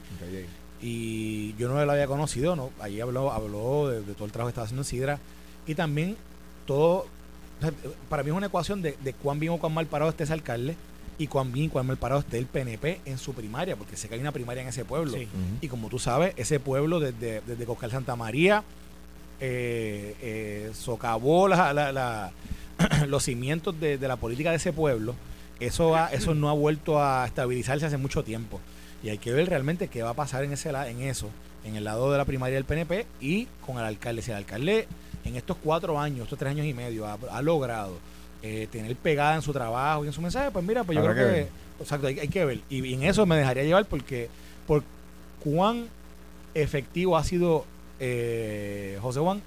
y 0.81 1.55
yo 1.57 1.69
no 1.69 1.85
lo 1.85 1.91
había 1.91 2.07
conocido 2.07 2.55
no 2.55 2.71
allí 2.81 3.01
habló 3.01 3.33
habló 3.33 3.89
de, 3.89 4.15
todo 4.15 4.27
el 4.27 4.33
trabajo 4.33 4.49
que 4.49 4.53
estaba 4.53 4.65
haciendo 4.65 4.83
en 4.83 4.87
Sidra. 4.87 5.19
Y 5.67 5.75
también 5.75 6.17
todo 6.65 7.07
para 8.09 8.23
mí 8.23 8.31
es 8.31 8.37
una 8.37 8.47
ecuación 8.47 8.83
de, 8.83 8.97
de 9.03 9.13
cuán 9.13 9.41
bien 9.41 9.53
o 9.53 9.59
cuán 9.59 9.75
mal 9.75 9.87
parado 9.87 10.11
esté 10.11 10.25
ese 10.25 10.33
alcalde 10.33 10.77
y 11.19 11.27
cuán 11.27 11.53
bien, 11.53 11.69
cuán 11.69 11.87
mal 11.87 11.97
parado 11.97 12.21
esté 12.21 12.39
el 12.39 12.47
PNP 12.47 13.01
en 13.05 13.19
su 13.19 13.35
primaria, 13.35 13.77
porque 13.77 13.97
sé 13.97 14.09
que 14.09 14.15
hay 14.15 14.21
una 14.21 14.33
primaria 14.33 14.63
en 14.63 14.69
ese 14.69 14.85
pueblo. 14.85 15.19
Y 15.61 15.69
como 15.69 15.89
tú 15.89 15.99
sabes, 15.99 16.33
ese 16.37 16.61
pueblo 16.61 17.01
desde, 17.01 17.43
desde 17.45 17.65
Coscal 17.67 17.91
Santa 17.91 18.15
María 18.15 18.63
eh, 19.41 20.15
eh, 20.23 20.71
socavó 20.75 21.49
la, 21.49 22.31
los 23.09 23.25
cimientos 23.25 23.79
de, 23.81 23.99
la 23.99 24.17
política 24.17 24.51
de 24.51 24.57
ese 24.57 24.73
pueblo. 24.73 25.17
Eso, 25.59 25.97
eso 26.13 26.35
no 26.37 26.49
ha 26.49 26.53
vuelto 26.53 27.03
a 27.03 27.27
estabilizarse 27.27 27.87
hace 27.87 27.97
mucho 27.97 28.23
tiempo. 28.23 28.61
Y 29.03 29.09
hay 29.09 29.19
que 29.19 29.33
ver 29.33 29.49
realmente 29.49 29.89
qué 29.89 30.03
va 30.03 30.11
a 30.11 30.15
pasar 30.15 30.45
en, 30.45 30.53
ese, 30.53 30.71
en 30.71 31.01
eso, 31.03 31.31
en 31.65 31.75
el 31.75 31.83
lado 31.83 32.13
de 32.13 32.19
la 32.19 32.25
primaria 32.25 32.55
del 32.55 32.65
PNP 32.65 33.07
y 33.21 33.49
con 33.67 33.79
el 33.79 33.85
alcalde. 33.85 34.23
Si 34.23 34.31
el 34.31 34.37
alcalde 34.37 34.87
en 35.25 35.37
estos 35.37 35.57
cuatro 35.63 35.99
años, 35.99 36.25
estos 36.25 36.39
tres 36.39 36.53
años 36.53 36.67
y 36.67 36.75
medio, 36.75 37.07
ha 37.07 37.43
logrado 37.43 37.99
eh, 38.41 38.69
tener 38.71 38.95
pegada 38.95 39.35
en 39.35 39.43
su 39.43 39.53
trabajo 39.53 40.05
y 40.05 40.07
en 40.07 40.13
su 40.13 40.21
mensaje, 40.23 40.53
pues 40.53 40.65
mira, 40.65 40.85
pues 40.85 40.97
yo 40.97 41.03
creo 41.03 41.15
que, 41.15 41.49
exacto, 41.81 42.07
hay, 42.07 42.29
que 42.29 42.45
ver. 42.45 42.61
Y, 42.71 42.95
en 42.95 43.03
eso 43.03 43.27
me 43.27 43.37
dejaría 43.37 43.65
llevar 43.65 43.85
porque 43.85 44.29
por 44.65 44.85
cuán 45.43 45.89
efectivo 46.55 47.17
ha 47.17 47.25
sido 47.25 47.65
eh, 47.99 48.97
José 49.03 49.19
Juan, 49.19 49.43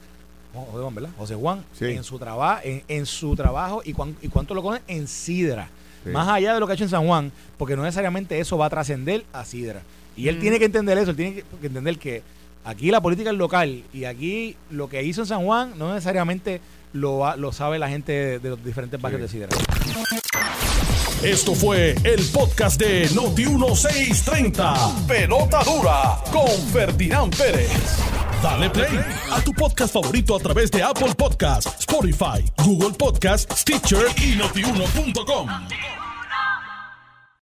José 0.53 0.81
Juan, 0.81 0.95
¿verdad? 0.95 1.09
José 1.17 1.35
Juan 1.35 1.63
en 1.79 2.03
su 2.03 2.19
trabajo, 2.19 2.61
en, 2.65 3.05
su 3.05 3.33
trabajo 3.37 3.81
y, 3.85 3.91
y 4.21 4.27
cuánto 4.27 4.53
lo 4.53 4.61
conoce 4.61 4.83
en 4.87 5.07
Sidra. 5.07 5.69
Más 6.03 6.27
allá 6.27 6.53
de 6.53 6.59
lo 6.59 6.65
que 6.65 6.73
ha 6.73 6.75
hecho 6.75 6.83
en 6.83 6.89
San 6.89 7.07
Juan, 7.07 7.31
porque 7.57 7.77
no 7.77 7.83
necesariamente 7.83 8.39
eso 8.39 8.57
va 8.57 8.65
a 8.65 8.69
trascender 8.69 9.23
a 9.31 9.45
Sidra. 9.45 9.83
Y 10.17 10.27
él 10.27 10.35
mm. 10.35 10.41
tiene 10.41 10.59
que 10.59 10.65
entender 10.65 10.97
eso, 10.97 11.11
él 11.11 11.15
tiene 11.15 11.43
que 11.61 11.67
entender 11.67 11.97
que 11.97 12.23
aquí 12.63 12.91
la 12.91 13.01
política 13.01 13.31
es 13.31 13.37
local 13.37 13.83
y 13.93 14.05
aquí 14.05 14.55
lo 14.69 14.89
que 14.89 15.03
hizo 15.03 15.21
en 15.21 15.27
San 15.27 15.45
Juan 15.45 15.73
no 15.77 15.93
necesariamente 15.93 16.61
lo, 16.93 17.35
lo 17.37 17.51
sabe 17.51 17.79
la 17.79 17.89
gente 17.89 18.39
de, 18.39 18.49
los 18.49 18.63
diferentes 18.63 19.01
barrios 19.01 19.21
de 19.21 19.27
Sidra. 19.27 19.49
Esto 21.23 21.53
fue 21.53 21.95
el 22.03 22.25
podcast 22.33 22.79
de 22.79 23.07
Noti1630. 23.09 25.05
Pelota 25.05 25.63
dura 25.63 26.17
con 26.31 26.49
Ferdinand 26.73 27.35
Pérez. 27.35 27.69
Dale 28.41 28.71
play 28.71 28.99
a 29.31 29.39
tu 29.41 29.53
podcast 29.53 29.93
favorito 29.93 30.35
a 30.35 30.39
través 30.39 30.71
de 30.71 30.81
Apple 30.81 31.13
Podcasts, 31.15 31.79
Spotify, 31.81 32.43
Google 32.65 32.97
Podcasts, 32.97 33.61
Stitcher 33.61 34.07
y 34.17 34.35
notiuno.com. 34.35 35.47